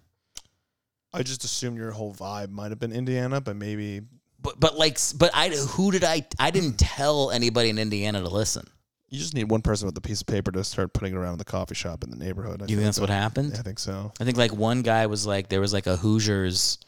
[1.13, 4.01] I just assumed your whole vibe might have been Indiana, but maybe
[4.41, 6.25] But but like, but I who did I?
[6.39, 8.67] I didn't tell anybody in Indiana to listen.
[9.09, 11.37] You just need one person with a piece of paper to start putting it around
[11.37, 12.61] the coffee shop in the neighborhood.
[12.61, 13.53] I You think that's what happened?
[13.57, 14.11] I think so.
[14.19, 16.79] I think like one guy was like there was like a Hoosiers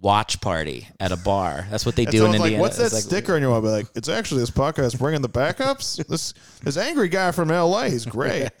[0.00, 1.66] watch party at a bar.
[1.70, 2.54] That's what they do in someone's Indiana.
[2.56, 3.60] like, "What's that like- sticker?" on your wall?
[3.62, 6.04] be like, "It's actually this podcast bringing the backups.
[6.08, 7.88] this this angry guy from L.A.
[7.90, 8.50] He's great."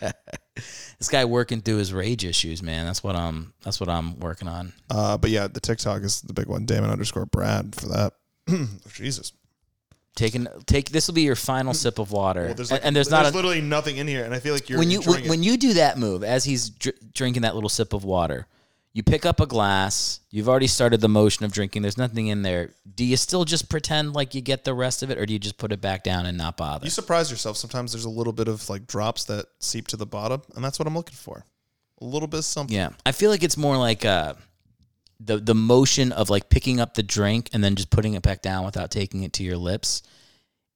[0.98, 2.84] This guy working through his rage issues, man.
[2.84, 3.54] That's what I'm.
[3.62, 4.72] That's what I'm working on.
[4.90, 6.66] uh, but yeah, the TikTok is the big one.
[6.66, 8.14] Damn it underscore Brad for that.
[8.92, 9.32] Jesus.
[10.18, 12.96] Taking take this will be your final sip of water, Well, there's and, like, and
[12.96, 15.28] there's not a, literally nothing in here, and I feel like you're when you when,
[15.28, 18.48] when you do that move as he's dr- drinking that little sip of water,
[18.92, 20.18] you pick up a glass.
[20.32, 21.82] You've already started the motion of drinking.
[21.82, 22.70] There's nothing in there.
[22.96, 25.38] Do you still just pretend like you get the rest of it, or do you
[25.38, 26.84] just put it back down and not bother?
[26.84, 27.56] You surprise yourself.
[27.56, 30.80] Sometimes there's a little bit of like drops that seep to the bottom, and that's
[30.80, 31.44] what I'm looking for.
[32.00, 32.74] A little bit of something.
[32.74, 34.34] Yeah, I feel like it's more like uh,
[35.20, 38.42] the the motion of like picking up the drink and then just putting it back
[38.42, 40.02] down without taking it to your lips.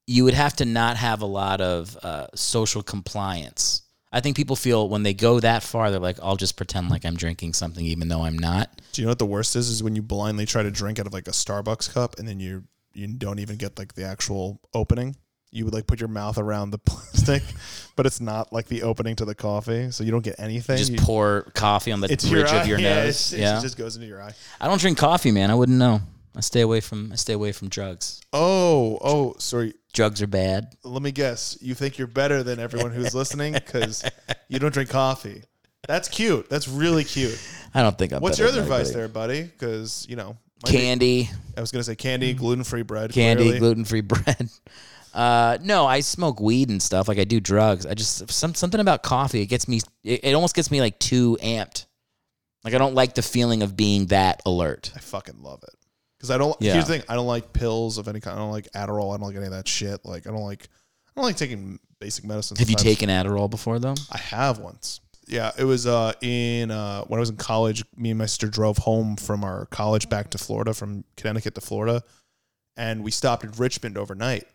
[0.06, 3.82] You would have to not have a lot of uh, social compliance.
[4.12, 7.04] I think people feel when they go that far, they're like, "I'll just pretend like
[7.04, 9.68] I'm drinking something, even though I'm not." Do you know what the worst is?
[9.68, 12.40] Is when you blindly try to drink out of like a Starbucks cup, and then
[12.40, 12.64] you
[12.94, 15.16] you don't even get like the actual opening.
[15.52, 17.42] You would like put your mouth around the plastic,
[17.94, 20.78] but it's not like the opening to the coffee, so you don't get anything.
[20.78, 23.32] Just You- pour coffee on the it's bridge your of your yeah, nose.
[23.32, 24.32] yeah, it just goes into your eye.
[24.60, 25.50] I don't drink coffee, man.
[25.50, 26.00] I wouldn't know.
[26.34, 28.20] I stay away from I stay away from drugs.
[28.32, 29.74] Oh, oh, sorry.
[29.92, 30.74] Drugs are bad.
[30.82, 31.58] Let me guess.
[31.60, 34.02] You think you're better than everyone who's listening because
[34.48, 35.42] you don't drink coffee.
[35.86, 36.48] That's cute.
[36.48, 37.38] That's really cute.
[37.74, 38.22] I don't think I'm.
[38.22, 39.42] What's your other advice there, buddy?
[39.42, 42.38] Because you know, might be- Candy, I was gonna say candy, mm-hmm.
[42.38, 44.48] gluten free bread, candy, gluten free bread.
[45.12, 47.08] Uh, no, I smoke weed and stuff.
[47.08, 47.86] Like I do drugs.
[47.86, 49.40] I just some something about coffee.
[49.42, 49.80] It gets me.
[50.02, 51.86] It, it almost gets me like too amped.
[52.64, 54.92] Like I don't like the feeling of being that alert.
[54.94, 55.74] I fucking love it.
[56.16, 56.56] Because I don't.
[56.60, 56.74] Yeah.
[56.74, 58.36] Here's the thing: I don't like pills of any kind.
[58.36, 59.14] I don't like Adderall.
[59.14, 60.04] I don't like any of that shit.
[60.04, 60.68] Like I don't like.
[61.08, 62.56] I don't like taking basic medicine.
[62.56, 63.94] Have you taken Adderall before though?
[64.10, 65.00] I have once.
[65.28, 67.84] Yeah, it was uh, in uh, when I was in college.
[67.96, 71.60] Me and my sister drove home from our college back to Florida, from Connecticut to
[71.60, 72.02] Florida,
[72.76, 74.46] and we stopped in Richmond overnight.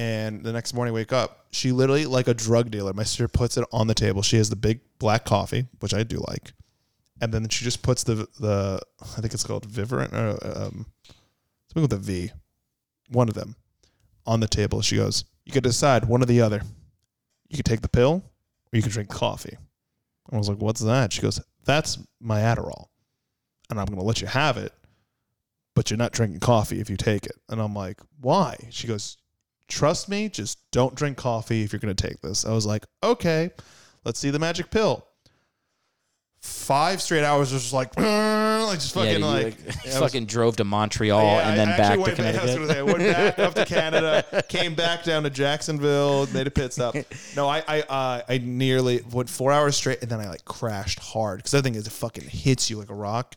[0.00, 2.94] And the next morning, wake up, she literally like a drug dealer.
[2.94, 4.22] My sister puts it on the table.
[4.22, 6.54] She has the big black coffee, which I do like,
[7.20, 10.86] and then she just puts the the I think it's called Vivarant, or, um,
[11.68, 12.32] something with a V,
[13.10, 13.56] one of them,
[14.24, 14.80] on the table.
[14.80, 16.62] She goes, "You could decide one or the other.
[17.50, 18.22] You could take the pill,
[18.72, 19.58] or you could drink coffee."
[20.32, 22.86] I was like, "What's that?" She goes, "That's my Adderall,
[23.68, 24.72] and I'm going to let you have it,
[25.74, 29.18] but you're not drinking coffee if you take it." And I'm like, "Why?" She goes,
[29.70, 32.84] "Trust me, just don't drink coffee if you're going to take this." I was like,
[33.02, 33.50] "Okay,
[34.04, 35.06] let's see the magic pill."
[36.42, 40.56] Five straight hours was just like, like just fucking yeah, like, like, was- fucking drove
[40.56, 42.98] to Montreal yeah, and then I back to went back- I was say, I went
[43.00, 46.96] back up to Canada, came back down to Jacksonville, made a pit stop.
[47.36, 50.98] No, I I uh, I nearly went four hours straight, and then I like crashed
[50.98, 53.36] hard because I think it fucking hits you like a rock.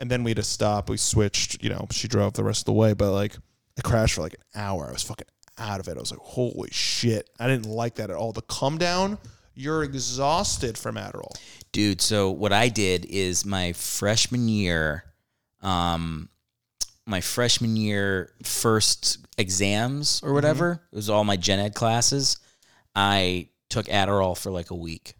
[0.00, 0.90] And then we had to stop.
[0.90, 1.62] We switched.
[1.62, 3.36] You know, she drove the rest of the way, but like
[3.78, 4.88] I crashed for like an hour.
[4.88, 5.28] I was fucking
[5.58, 5.96] out of it.
[5.96, 7.30] I was like, holy shit!
[7.38, 8.32] I didn't like that at all.
[8.32, 9.18] The come down.
[9.58, 11.34] You're exhausted from Adderall.
[11.72, 15.04] Dude, so what I did is my freshman year,
[15.62, 16.28] um,
[17.06, 22.38] my freshman year first exams or whatever, it was all my gen ed classes.
[22.94, 25.14] I took Adderall for like a week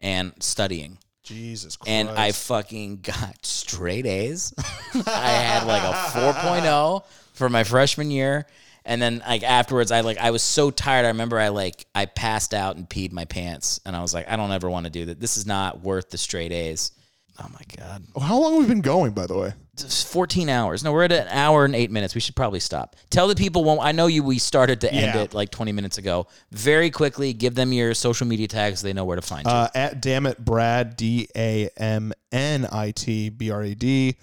[0.00, 0.98] and studying.
[1.22, 1.90] Jesus Christ.
[1.90, 4.52] And I fucking got straight A's.
[5.06, 8.46] I had like a 4.0 for my freshman year.
[8.84, 11.04] And then like afterwards I like I was so tired.
[11.04, 14.28] I remember I like I passed out and peed my pants and I was like
[14.28, 15.20] I don't ever want to do that.
[15.20, 16.92] This is not worth the straight A's.
[17.40, 18.02] Oh my god.
[18.20, 19.54] How long have we been going, by the way?
[19.72, 20.84] It's 14 hours.
[20.84, 22.14] No, we're at an hour and 8 minutes.
[22.14, 22.94] We should probably stop.
[23.08, 25.22] Tell the people when I know you we started to end Yeah.
[25.22, 26.26] it like 20 minutes ago.
[26.50, 29.50] Very quickly give them your social media tags so they know where to find you.
[29.50, 34.16] Uh, at damn it, Brad D A M N I T B R A D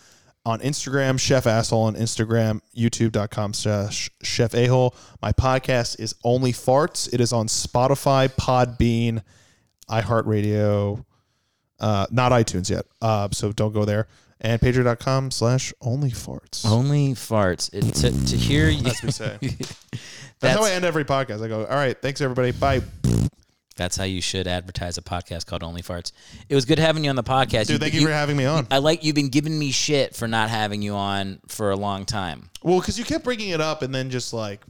[0.46, 4.94] on Instagram, Chef Asshole on Instagram, YouTube.com slash Chef Ahole.
[5.22, 7.12] My podcast is Only Farts.
[7.14, 9.22] It is on Spotify, Podbean,
[9.90, 11.04] iHeartRadio,
[11.80, 12.86] uh, not iTunes yet.
[13.02, 14.08] Uh, so don't go there.
[14.42, 16.66] And patreon.com slash Only Farts.
[16.66, 17.70] Only farts.
[17.74, 18.82] It, to, to hear you.
[18.84, 19.38] That's what we say.
[19.42, 19.76] That's,
[20.40, 21.44] That's- how I end every podcast.
[21.44, 22.52] I go, all right, thanks everybody.
[22.52, 22.82] Bye.
[23.80, 26.12] That's how you should advertise a podcast called Only Farts.
[26.50, 27.68] It was good having you on the podcast.
[27.68, 28.68] Dude, thank you, for having me on.
[28.70, 32.06] I like you've been giving me shit for not having you on for a long
[32.06, 32.50] time.
[32.62, 34.62] Well, because you kept bringing it up, and then just like,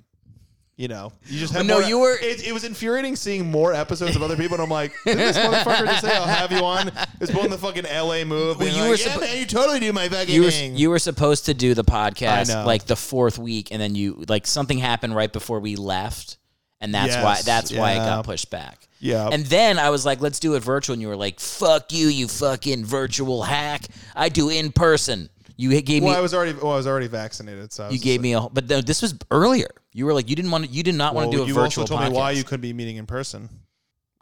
[0.78, 3.74] you know, you just had No, more- you were- It, it was infuriating seeing more
[3.74, 6.60] episodes of other people, and I'm like, did this motherfucker just say I'll have you
[6.64, 6.92] on?
[7.20, 8.60] It's pulling the fucking LA move.
[8.60, 10.76] being you like, were yeah, man, you totally do my fucking You were thing.
[10.78, 14.46] you were supposed to do the podcast like the fourth week, and then you like
[14.48, 16.38] something happened right before we left,
[16.80, 18.88] and that's why Yes, that's why it got pushed back.
[19.00, 19.30] Yeah.
[19.32, 22.08] And then I was like, let's do it virtual, and you were like, fuck you,
[22.08, 23.86] you fucking virtual hack.
[24.16, 25.30] I do in person.
[25.56, 28.00] You gave well, me I was already, well, I was already vaccinated, so I you
[28.00, 29.68] gave like- me a but no, this was earlier.
[29.92, 31.54] You were like you didn't want to, you did not want to do a you
[31.54, 33.50] virtual also told me why you couldn't be meeting in person.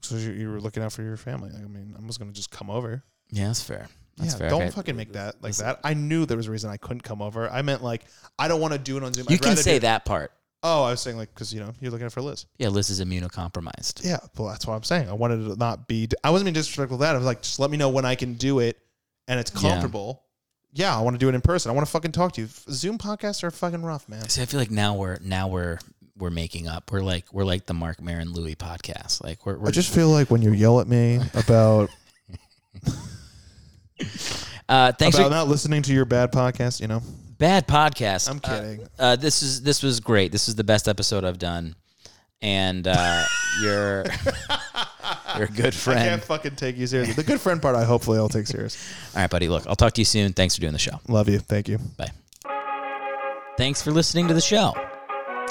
[0.02, 1.52] So you, you were looking out for your family.
[1.56, 3.04] I mean, I was gonna just come over.
[3.30, 3.88] Yeah, that's fair.
[4.18, 4.50] That's yeah, fair.
[4.50, 4.72] don't Okay.
[4.72, 5.80] fucking make that like that.
[5.84, 7.48] I knew there was a reason I couldn't come over.
[7.50, 8.06] I meant like
[8.40, 9.28] I don't want to do it on Zoom.
[9.30, 10.32] You I'd can say do- that part.
[10.64, 12.46] Oh, I was saying like because you know you're looking for Liz.
[12.58, 14.04] Yeah, Liz is immunocompromised.
[14.04, 15.10] Yeah, well, that's what I'm saying.
[15.10, 16.08] I wanted to not be.
[16.24, 16.98] I wasn't being disrespectful.
[16.98, 18.78] to That I was like, just let me know when I can do it,
[19.28, 20.24] and it's comfortable.
[20.74, 21.72] Yeah, I want to do it in person.
[21.72, 22.48] I want to fucking talk to you.
[22.70, 24.28] Zoom podcasts are fucking rough, man.
[24.30, 25.80] See, I feel like now we're now we're
[26.18, 26.92] we're making up.
[26.92, 29.24] We're like we're like the Marc Maron Louis podcast.
[29.24, 31.90] Like we're, we're I just feel like when you yell at me about
[34.70, 37.02] uh, thanks about for not listening to your bad podcast, you know,
[37.38, 38.30] bad podcast.
[38.30, 38.88] I'm Uh, kidding.
[39.00, 40.32] Uh, this is this was great.
[40.32, 41.76] This is the best episode I've done,
[42.42, 43.24] and uh,
[43.62, 44.06] you're
[45.38, 46.00] you're a good friend.
[46.00, 47.14] I can't fucking take you seriously.
[47.16, 48.78] The good friend part, I hopefully I'll take serious.
[49.16, 49.48] All right, buddy.
[49.50, 50.34] Look, I'll talk to you soon.
[50.34, 51.00] Thanks for doing the show.
[51.08, 51.40] Love you.
[51.40, 51.80] Thank you.
[51.98, 52.12] Bye.
[53.58, 54.74] Thanks for listening to the show.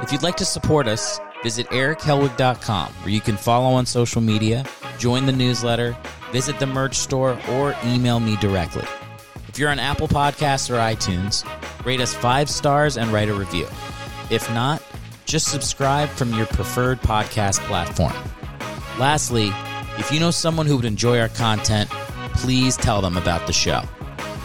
[0.03, 4.65] If you'd like to support us, visit erichelwig.com where you can follow on social media,
[4.99, 5.97] join the newsletter,
[6.31, 8.85] visit the merch store, or email me directly.
[9.57, 11.43] If you're on Apple Podcasts or iTunes,
[11.87, 13.69] Rate us five stars and write a review.
[14.29, 14.83] If not,
[15.25, 18.13] just subscribe from your preferred podcast platform.
[18.99, 19.53] Lastly,
[19.97, 21.89] if you know someone who would enjoy our content,
[22.35, 23.83] please tell them about the show.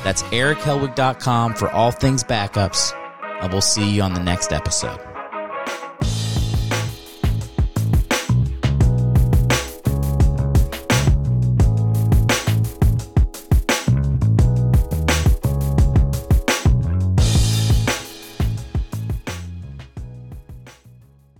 [0.04, 2.94] That's erichelwig.com for all things backups,
[3.42, 5.00] and we'll see you on the next episode.